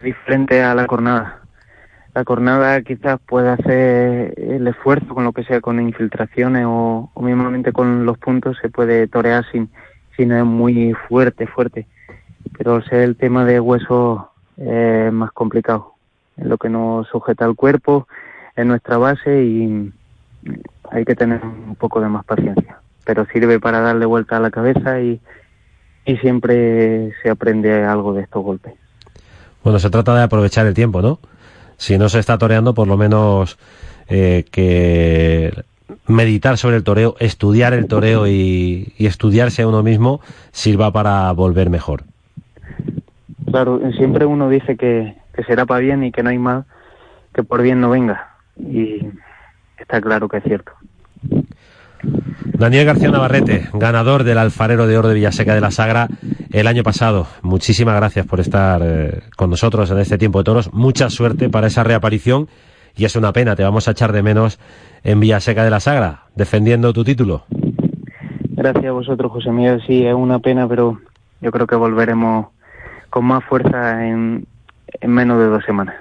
diferente 0.00 0.62
a 0.62 0.74
la 0.74 0.86
cornada. 0.86 1.39
La 2.14 2.24
cornada 2.24 2.82
quizás 2.82 3.20
puede 3.24 3.50
hacer 3.50 4.34
el 4.36 4.66
esfuerzo 4.66 5.14
con 5.14 5.24
lo 5.24 5.32
que 5.32 5.44
sea, 5.44 5.60
con 5.60 5.80
infiltraciones 5.80 6.64
o, 6.66 7.10
o 7.14 7.22
mismamente 7.22 7.72
con 7.72 8.04
los 8.04 8.18
puntos 8.18 8.56
se 8.60 8.68
puede 8.68 9.06
torear 9.06 9.44
sin, 9.52 9.70
si 10.16 10.24
es 10.24 10.44
muy 10.44 10.92
fuerte, 11.08 11.46
fuerte. 11.46 11.86
Pero 12.58 12.74
al 12.74 12.84
ser 12.84 13.00
el 13.00 13.16
tema 13.16 13.44
de 13.44 13.60
huesos 13.60 14.22
es 14.56 15.12
más 15.12 15.30
complicado. 15.32 15.94
Es 16.36 16.46
lo 16.46 16.58
que 16.58 16.68
nos 16.68 17.06
sujeta 17.08 17.44
al 17.44 17.54
cuerpo, 17.54 18.08
es 18.56 18.66
nuestra 18.66 18.98
base 18.98 19.44
y 19.44 19.92
hay 20.90 21.04
que 21.04 21.14
tener 21.14 21.44
un 21.44 21.76
poco 21.76 22.00
de 22.00 22.08
más 22.08 22.24
paciencia. 22.24 22.78
Pero 23.04 23.24
sirve 23.26 23.60
para 23.60 23.80
darle 23.80 24.06
vuelta 24.06 24.36
a 24.36 24.40
la 24.40 24.50
cabeza 24.50 25.00
y, 25.00 25.20
y 26.04 26.16
siempre 26.16 27.12
se 27.22 27.30
aprende 27.30 27.84
algo 27.84 28.12
de 28.14 28.22
estos 28.22 28.42
golpes. 28.42 28.74
Bueno, 29.62 29.78
se 29.78 29.90
trata 29.90 30.14
de 30.16 30.22
aprovechar 30.22 30.66
el 30.66 30.74
tiempo, 30.74 31.02
¿no? 31.02 31.18
Si 31.80 31.96
no 31.96 32.10
se 32.10 32.18
está 32.18 32.36
toreando, 32.36 32.74
por 32.74 32.86
lo 32.86 32.98
menos 32.98 33.56
eh, 34.06 34.44
que 34.50 35.50
meditar 36.06 36.58
sobre 36.58 36.76
el 36.76 36.84
toreo, 36.84 37.16
estudiar 37.20 37.72
el 37.72 37.88
toreo 37.88 38.26
y, 38.26 38.92
estudiarse 38.98 39.62
a 39.62 39.66
uno 39.66 39.82
mismo 39.82 40.20
sirva 40.52 40.92
para 40.92 41.32
volver 41.32 41.70
mejor. 41.70 42.04
Claro, 43.50 43.80
siempre 43.96 44.26
uno 44.26 44.50
dice 44.50 44.76
que, 44.76 45.14
que 45.34 45.42
será 45.44 45.64
para 45.64 45.80
bien 45.80 46.04
y 46.04 46.12
que 46.12 46.22
no 46.22 46.28
hay 46.28 46.38
mal 46.38 46.66
que 47.34 47.44
por 47.44 47.62
bien 47.62 47.80
no 47.80 47.88
venga. 47.88 48.28
Y 48.58 49.08
está 49.78 50.02
claro 50.02 50.28
que 50.28 50.36
es 50.36 50.44
cierto. 50.44 50.72
Daniel 52.60 52.84
García 52.84 53.10
Navarrete, 53.10 53.68
ganador 53.72 54.24
del 54.24 54.38
Alfarero 54.38 54.86
de 54.86 54.98
Oro 54.98 55.08
de 55.08 55.14
Villaseca 55.14 55.54
de 55.54 55.60
la 55.60 55.70
Sagra, 55.70 56.08
el 56.52 56.66
año 56.66 56.82
pasado. 56.82 57.26
Muchísimas 57.42 57.96
gracias 57.96 58.26
por 58.26 58.40
estar 58.40 58.82
eh, 58.84 59.22
con 59.36 59.50
nosotros 59.50 59.90
en 59.90 59.98
este 59.98 60.18
tiempo 60.18 60.38
de 60.40 60.44
toros. 60.44 60.72
Mucha 60.72 61.08
suerte 61.08 61.48
para 61.48 61.68
esa 61.68 61.84
reaparición 61.84 62.48
y 62.96 63.04
es 63.04 63.16
una 63.16 63.32
pena, 63.32 63.56
te 63.56 63.62
vamos 63.62 63.88
a 63.88 63.92
echar 63.92 64.12
de 64.12 64.22
menos 64.22 64.58
en 65.04 65.20
Villaseca 65.20 65.64
de 65.64 65.70
la 65.70 65.80
Sagra, 65.80 66.24
defendiendo 66.34 66.92
tu 66.92 67.04
título. 67.04 67.44
Gracias 68.50 68.84
a 68.84 68.92
vosotros, 68.92 69.32
José 69.32 69.50
Miguel. 69.50 69.82
Sí, 69.86 70.04
es 70.04 70.14
una 70.14 70.38
pena, 70.38 70.68
pero 70.68 71.00
yo 71.40 71.50
creo 71.50 71.66
que 71.66 71.76
volveremos 71.76 72.48
con 73.08 73.24
más 73.24 73.42
fuerza 73.44 74.06
en, 74.06 74.46
en 75.00 75.10
menos 75.10 75.38
de 75.38 75.46
dos 75.46 75.64
semanas. 75.64 75.94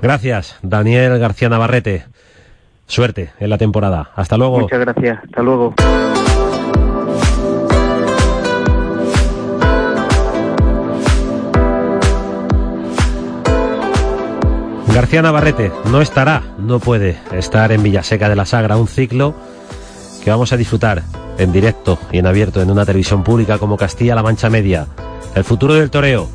Gracias, 0.00 0.58
Daniel 0.62 1.18
García 1.18 1.48
Navarrete. 1.48 2.04
Suerte 2.88 3.30
en 3.38 3.50
la 3.50 3.58
temporada. 3.58 4.10
Hasta 4.16 4.36
luego. 4.36 4.60
Muchas 4.60 4.80
gracias. 4.80 5.18
Hasta 5.22 5.42
luego. 5.42 5.74
García 14.94 15.22
Navarrete 15.22 15.70
no 15.92 16.00
estará, 16.00 16.42
no 16.58 16.80
puede 16.80 17.18
estar 17.32 17.70
en 17.72 17.82
Villaseca 17.82 18.28
de 18.28 18.34
la 18.34 18.46
Sagra, 18.46 18.76
un 18.78 18.88
ciclo 18.88 19.34
que 20.24 20.30
vamos 20.30 20.52
a 20.52 20.56
disfrutar 20.56 21.02
en 21.38 21.52
directo 21.52 21.98
y 22.10 22.18
en 22.18 22.26
abierto 22.26 22.62
en 22.62 22.70
una 22.70 22.84
televisión 22.84 23.22
pública 23.22 23.58
como 23.58 23.76
Castilla-La 23.76 24.22
Mancha 24.22 24.50
Media. 24.50 24.86
El 25.36 25.44
futuro 25.44 25.74
del 25.74 25.90
toreo 25.90 26.28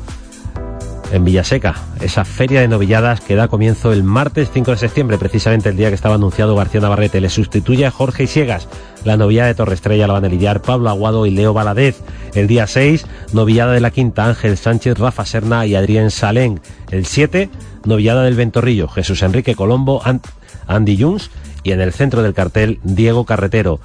en 1.14 1.24
Villaseca, 1.24 1.76
esa 2.00 2.24
feria 2.24 2.60
de 2.60 2.66
novilladas 2.66 3.20
que 3.20 3.36
da 3.36 3.46
comienzo 3.46 3.92
el 3.92 4.02
martes 4.02 4.50
5 4.52 4.72
de 4.72 4.76
septiembre, 4.76 5.16
precisamente 5.16 5.68
el 5.68 5.76
día 5.76 5.88
que 5.88 5.94
estaba 5.94 6.16
anunciado 6.16 6.56
García 6.56 6.80
Navarrete. 6.80 7.20
Le 7.20 7.30
sustituye 7.30 7.86
a 7.86 7.92
Jorge 7.92 8.26
Siegas. 8.26 8.68
La 9.04 9.16
novillada 9.16 9.46
de 9.46 9.54
Torre 9.54 9.74
Estrella 9.74 10.08
la 10.08 10.14
van 10.14 10.24
a 10.24 10.28
lidiar 10.28 10.60
Pablo 10.60 10.90
Aguado 10.90 11.24
y 11.24 11.30
Leo 11.30 11.54
Baladez. 11.54 12.00
El 12.34 12.48
día 12.48 12.66
6, 12.66 13.06
novillada 13.32 13.72
de 13.74 13.80
la 13.80 13.92
Quinta, 13.92 14.26
Ángel 14.26 14.56
Sánchez, 14.56 14.98
Rafa 14.98 15.24
Serna 15.24 15.66
y 15.66 15.76
Adrián 15.76 16.10
Salén. 16.10 16.60
El 16.90 17.06
7, 17.06 17.48
novillada 17.84 18.24
del 18.24 18.34
Ventorrillo, 18.34 18.88
Jesús 18.88 19.22
Enrique 19.22 19.54
Colombo, 19.54 20.02
Andy 20.66 21.00
Junts 21.00 21.30
y 21.62 21.70
en 21.70 21.80
el 21.80 21.92
centro 21.92 22.24
del 22.24 22.34
cartel, 22.34 22.80
Diego 22.82 23.24
Carretero. 23.24 23.78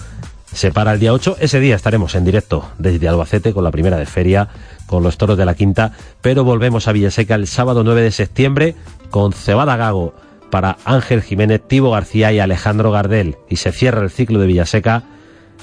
Se 0.54 0.72
para 0.72 0.94
el 0.94 1.00
día 1.00 1.14
8, 1.14 1.38
ese 1.40 1.60
día 1.60 1.76
estaremos 1.76 2.16
en 2.16 2.26
directo 2.26 2.70
desde 2.78 3.08
Albacete 3.08 3.54
con 3.54 3.64
la 3.64 3.72
primera 3.72 3.98
de 3.98 4.06
feria, 4.06 4.50
con 4.88 5.04
los 5.04 5.18
toros 5.18 5.38
de 5.38 5.46
la 5.46 5.54
quinta, 5.54 5.94
pero 6.22 6.44
volvemos 6.44 6.88
a 6.88 6.92
Villaseca 6.92 7.36
el 7.36 7.48
sábado 7.48 7.84
9 7.84 8.02
de 8.02 8.12
septiembre 8.12 8.76
con 9.10 9.32
Cebada 9.32 9.78
Gago 9.78 10.14
para 10.50 10.78
Ángel 10.86 11.22
Jiménez, 11.22 11.62
Tibo 11.66 11.92
García 11.92 12.32
y 12.32 12.40
Alejandro 12.40 12.92
Gardel. 12.92 13.38
Y 13.50 13.58
se 13.58 13.72
cierra 13.72 14.02
el 14.02 14.10
ciclo 14.10 14.40
de 14.40 14.48
Villaseca 14.48 15.04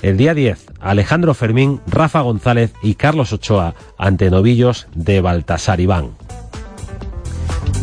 el 0.03 0.16
día 0.16 0.34
10, 0.34 0.66
Alejandro 0.80 1.34
Fermín, 1.34 1.80
Rafa 1.87 2.20
González 2.20 2.72
y 2.82 2.95
Carlos 2.95 3.32
Ochoa 3.32 3.74
ante 3.99 4.30
novillos 4.30 4.87
de 4.95 5.20
Baltasar 5.20 5.80
Iván. 5.80 6.11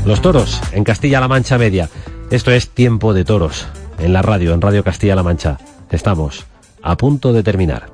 Los 0.06 0.22
toros 0.22 0.62
en 0.72 0.84
Castilla-La 0.84 1.28
Mancha 1.28 1.58
Media. 1.58 1.90
Esto 2.30 2.52
es 2.52 2.70
Tiempo 2.70 3.14
de 3.14 3.26
Toros 3.26 3.68
en 4.00 4.14
la 4.14 4.22
radio, 4.22 4.54
en 4.54 4.62
Radio 4.62 4.84
Castilla-La 4.84 5.24
Mancha. 5.24 5.58
Estamos 5.92 6.46
a 6.84 6.98
punto 6.98 7.32
de 7.32 7.44
terminar. 7.44 7.94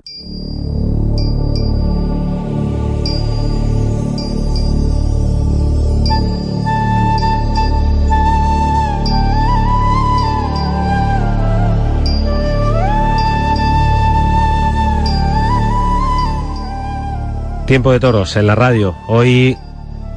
Tiempo 17.67 17.91
de 17.91 17.99
toros 17.99 18.35
en 18.35 18.47
la 18.47 18.55
radio. 18.55 18.95
Hoy 19.07 19.55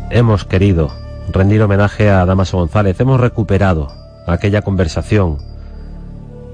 hemos 0.08 0.46
querido 0.46 0.90
rendir 1.28 1.60
homenaje 1.60 2.08
a 2.08 2.24
Damaso 2.24 2.56
González. 2.56 2.98
Hemos 2.98 3.20
recuperado 3.20 3.88
aquella 4.26 4.62
conversación 4.62 5.51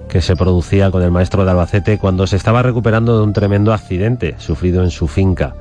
que 0.09 0.21
se 0.21 0.37
producía 0.37 0.91
con 0.91 1.03
el 1.03 1.11
maestro 1.11 1.45
de 1.45 1.51
Albacete 1.51 1.99
cuando 1.99 2.27
se 2.27 2.37
estaba 2.37 2.63
recuperando 2.63 3.19
de 3.19 3.25
un 3.25 3.33
tremendo 3.33 3.73
accidente 3.73 4.35
sufrido 4.39 4.83
en 4.83 4.91
su 4.91 5.07
finca. 5.07 5.55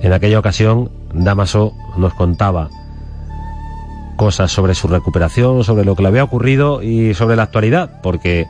En 0.00 0.12
aquella 0.12 0.38
ocasión, 0.38 0.90
Damaso 1.14 1.72
nos 1.96 2.12
contaba 2.14 2.68
cosas 4.16 4.52
sobre 4.52 4.74
su 4.74 4.88
recuperación, 4.88 5.64
sobre 5.64 5.84
lo 5.84 5.96
que 5.96 6.02
le 6.02 6.08
había 6.08 6.24
ocurrido 6.24 6.82
y 6.82 7.14
sobre 7.14 7.36
la 7.36 7.44
actualidad, 7.44 8.00
porque 8.02 8.46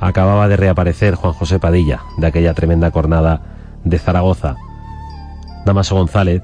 acababa 0.00 0.48
de 0.48 0.56
reaparecer 0.56 1.14
Juan 1.14 1.34
José 1.34 1.58
Padilla 1.58 2.00
de 2.16 2.26
aquella 2.26 2.54
tremenda 2.54 2.90
cornada 2.90 3.42
de 3.84 3.98
Zaragoza. 3.98 4.56
Damaso 5.66 5.96
González, 5.96 6.42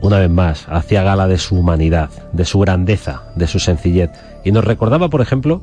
una 0.00 0.18
vez 0.18 0.30
más, 0.30 0.66
hacía 0.68 1.02
gala 1.02 1.26
de 1.26 1.38
su 1.38 1.56
humanidad, 1.56 2.10
de 2.32 2.44
su 2.44 2.58
grandeza, 2.58 3.22
de 3.34 3.46
su 3.46 3.58
sencillez, 3.58 4.10
y 4.44 4.52
nos 4.52 4.64
recordaba, 4.64 5.08
por 5.08 5.20
ejemplo, 5.20 5.60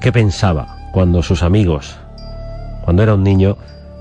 qué 0.00 0.12
pensaba 0.12 0.76
cuando 0.92 1.22
sus 1.22 1.42
amigos, 1.42 1.98
cuando 2.84 3.02
era 3.02 3.14
un 3.14 3.22
niño, 3.22 3.56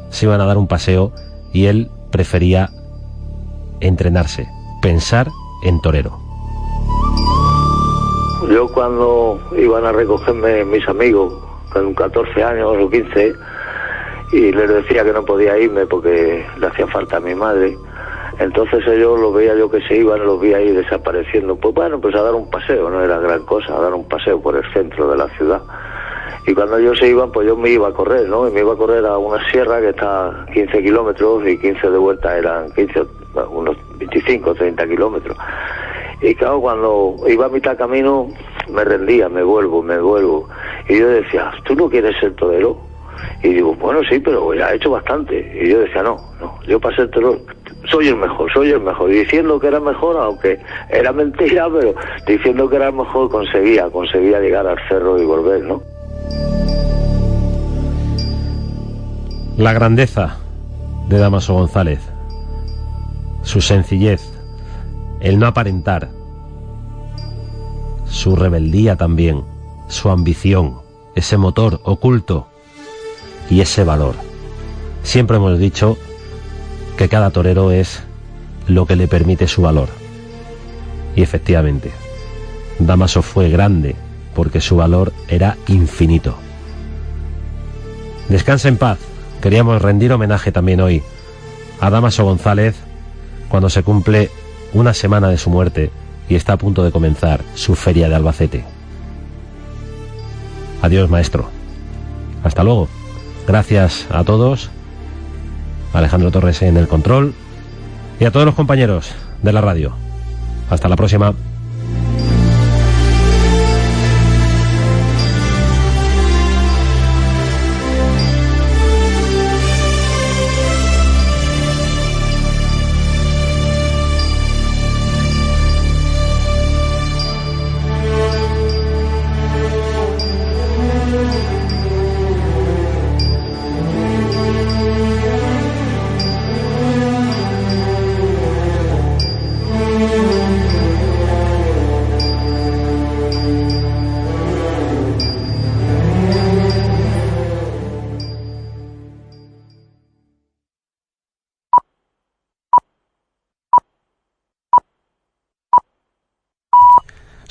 se 0.10 0.26
iban 0.26 0.41
a 0.41 0.45
dar 0.45 0.57
un 0.57 0.68
paseo 0.68 1.12
y 1.53 1.66
él 1.66 1.89
prefería 2.12 2.70
entrenarse, 3.80 4.47
pensar 4.82 5.30
en 5.64 5.82
torero. 5.82 6.18
Yo 8.49 8.68
cuando 8.74 9.39
iban 9.57 9.86
a 9.86 9.91
recogerme 9.91 10.64
mis 10.66 10.88
amigos, 10.88 11.34
con 11.72 11.93
14 11.93 12.43
años 12.43 12.76
o 12.80 12.89
15, 12.89 13.34
y 14.32 14.51
les 14.51 14.70
decía 14.70 15.03
que 15.03 15.14
no 15.14 15.24
podía 15.24 15.57
irme 15.57 15.86
porque 15.86 16.45
le 16.60 16.68
hacía 16.68 16.88
falta 16.88 17.18
a 17.18 17.20
mi 17.20 17.36
madre. 17.36 17.78
Entonces 18.39 18.87
ellos 18.87 19.19
los 19.19 19.33
veía 19.33 19.53
yo 19.55 19.69
que 19.69 19.81
se 19.81 19.97
iban, 19.97 20.25
los 20.25 20.39
vi 20.39 20.53
ahí 20.53 20.71
desapareciendo. 20.71 21.57
Pues 21.57 21.75
bueno, 21.75 21.99
pues 21.99 22.15
a 22.15 22.23
dar 22.23 22.33
un 22.33 22.49
paseo, 22.49 22.89
no 22.89 23.03
era 23.03 23.19
gran 23.19 23.43
cosa, 23.45 23.75
a 23.75 23.81
dar 23.81 23.93
un 23.93 24.07
paseo 24.07 24.41
por 24.41 24.55
el 24.55 24.63
centro 24.73 25.11
de 25.11 25.17
la 25.17 25.27
ciudad. 25.29 25.61
Y 26.47 26.53
cuando 26.53 26.77
ellos 26.77 26.97
se 26.97 27.07
iban, 27.07 27.31
pues 27.31 27.47
yo 27.47 27.57
me 27.57 27.69
iba 27.69 27.89
a 27.89 27.91
correr, 27.91 28.27
¿no? 28.29 28.47
Y 28.47 28.51
me 28.51 28.61
iba 28.61 28.73
a 28.73 28.77
correr 28.77 29.05
a 29.05 29.17
una 29.17 29.45
sierra 29.51 29.81
que 29.81 29.89
está 29.89 30.27
a 30.27 30.45
15 30.53 30.81
kilómetros 30.81 31.47
y 31.47 31.57
15 31.57 31.89
de 31.89 31.97
vuelta 31.97 32.37
eran 32.37 32.71
15, 32.71 33.03
unos 33.51 33.77
25, 33.97 34.55
30 34.55 34.87
kilómetros. 34.87 35.37
Y 36.21 36.33
claro, 36.35 36.61
cuando 36.61 37.15
iba 37.27 37.45
a 37.45 37.49
mitad 37.49 37.77
camino, 37.77 38.29
me 38.69 38.85
rendía, 38.85 39.27
me 39.27 39.43
vuelvo, 39.43 39.83
me 39.83 39.99
vuelvo. 39.99 40.47
Y 40.87 40.97
yo 40.97 41.07
decía, 41.09 41.51
¿tú 41.65 41.75
no 41.75 41.89
quieres 41.89 42.17
ser 42.19 42.33
torero? 42.35 42.88
Y 43.43 43.49
digo, 43.49 43.74
bueno, 43.76 44.01
sí, 44.09 44.20
pero 44.20 44.53
ya 44.53 44.72
he 44.72 44.76
hecho 44.76 44.91
bastante. 44.91 45.61
Y 45.63 45.70
yo 45.70 45.80
decía, 45.80 46.03
no, 46.03 46.17
no, 46.39 46.59
yo 46.67 46.80
para 46.80 46.95
ser 46.95 47.09
torero 47.09 47.39
soy 47.89 48.07
el 48.09 48.17
mejor, 48.17 48.51
soy 48.51 48.72
el 48.72 48.82
mejor. 48.82 49.09
diciendo 49.09 49.59
que 49.59 49.67
era 49.67 49.80
mejor, 49.80 50.17
aunque 50.17 50.59
era 50.89 51.11
mentira, 51.11 51.67
pero 51.74 51.95
diciendo 52.28 52.70
que 52.70 52.76
era 52.76 52.91
mejor 52.91 53.30
conseguía, 53.30 53.89
conseguía 53.89 54.39
llegar 54.39 54.67
al 54.67 54.78
cerro 54.88 55.20
y 55.22 55.26
volver, 55.26 55.63
¿no? 55.63 55.82
La 59.57 59.74
grandeza 59.74 60.38
de 61.09 61.17
Damaso 61.17 61.53
González, 61.53 61.99
su 63.41 63.61
sencillez, 63.61 64.22
el 65.20 65.38
no 65.38 65.47
aparentar, 65.47 66.09
su 68.05 68.36
rebeldía 68.36 68.95
también, 68.95 69.43
su 69.88 70.09
ambición, 70.09 70.78
ese 71.15 71.38
motor 71.38 71.82
oculto 71.84 72.47
y 73.49 73.61
ese 73.61 73.83
valor. 73.83 74.15
Siempre 75.03 75.37
hemos 75.37 75.57
dicho 75.57 75.97
que 76.97 77.09
cada 77.09 77.31
torero 77.31 77.71
es 77.71 78.01
lo 78.67 78.85
que 78.85 78.95
le 78.95 79.07
permite 79.07 79.47
su 79.47 79.61
valor. 79.61 79.89
Y 81.15 81.21
efectivamente, 81.21 81.91
Damaso 82.79 83.21
fue 83.21 83.49
grande 83.49 83.95
porque 84.35 84.61
su 84.61 84.75
valor 84.77 85.11
era 85.27 85.57
infinito. 85.67 86.35
Descansa 88.29 88.67
en 88.67 88.77
paz. 88.77 88.99
Queríamos 89.41 89.81
rendir 89.81 90.11
homenaje 90.13 90.51
también 90.51 90.81
hoy 90.81 91.01
a 91.79 91.89
Damaso 91.89 92.25
González 92.25 92.75
cuando 93.47 93.69
se 93.69 93.83
cumple 93.83 94.29
una 94.73 94.93
semana 94.93 95.29
de 95.29 95.37
su 95.37 95.49
muerte 95.49 95.91
y 96.27 96.35
está 96.35 96.53
a 96.53 96.57
punto 96.57 96.83
de 96.83 96.91
comenzar 96.91 97.41
su 97.55 97.75
feria 97.75 98.07
de 98.07 98.15
Albacete. 98.15 98.63
Adiós, 100.81 101.09
maestro. 101.09 101.49
Hasta 102.43 102.63
luego. 102.63 102.98
Gracias 103.49 104.05
a 104.11 104.23
todos. 104.23 104.69
Alejandro 105.91 106.29
Torres 106.29 106.61
en 106.61 106.77
el 106.77 106.87
control. 106.87 107.33
Y 108.19 108.25
a 108.25 108.31
todos 108.31 108.45
los 108.45 108.53
compañeros 108.53 109.09
de 109.41 109.51
la 109.51 109.59
radio. 109.59 109.91
Hasta 110.69 110.87
la 110.87 110.95
próxima. 110.95 111.33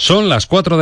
Son 0.09 0.31
las 0.31 0.47
4 0.47 0.73
de 0.73 0.77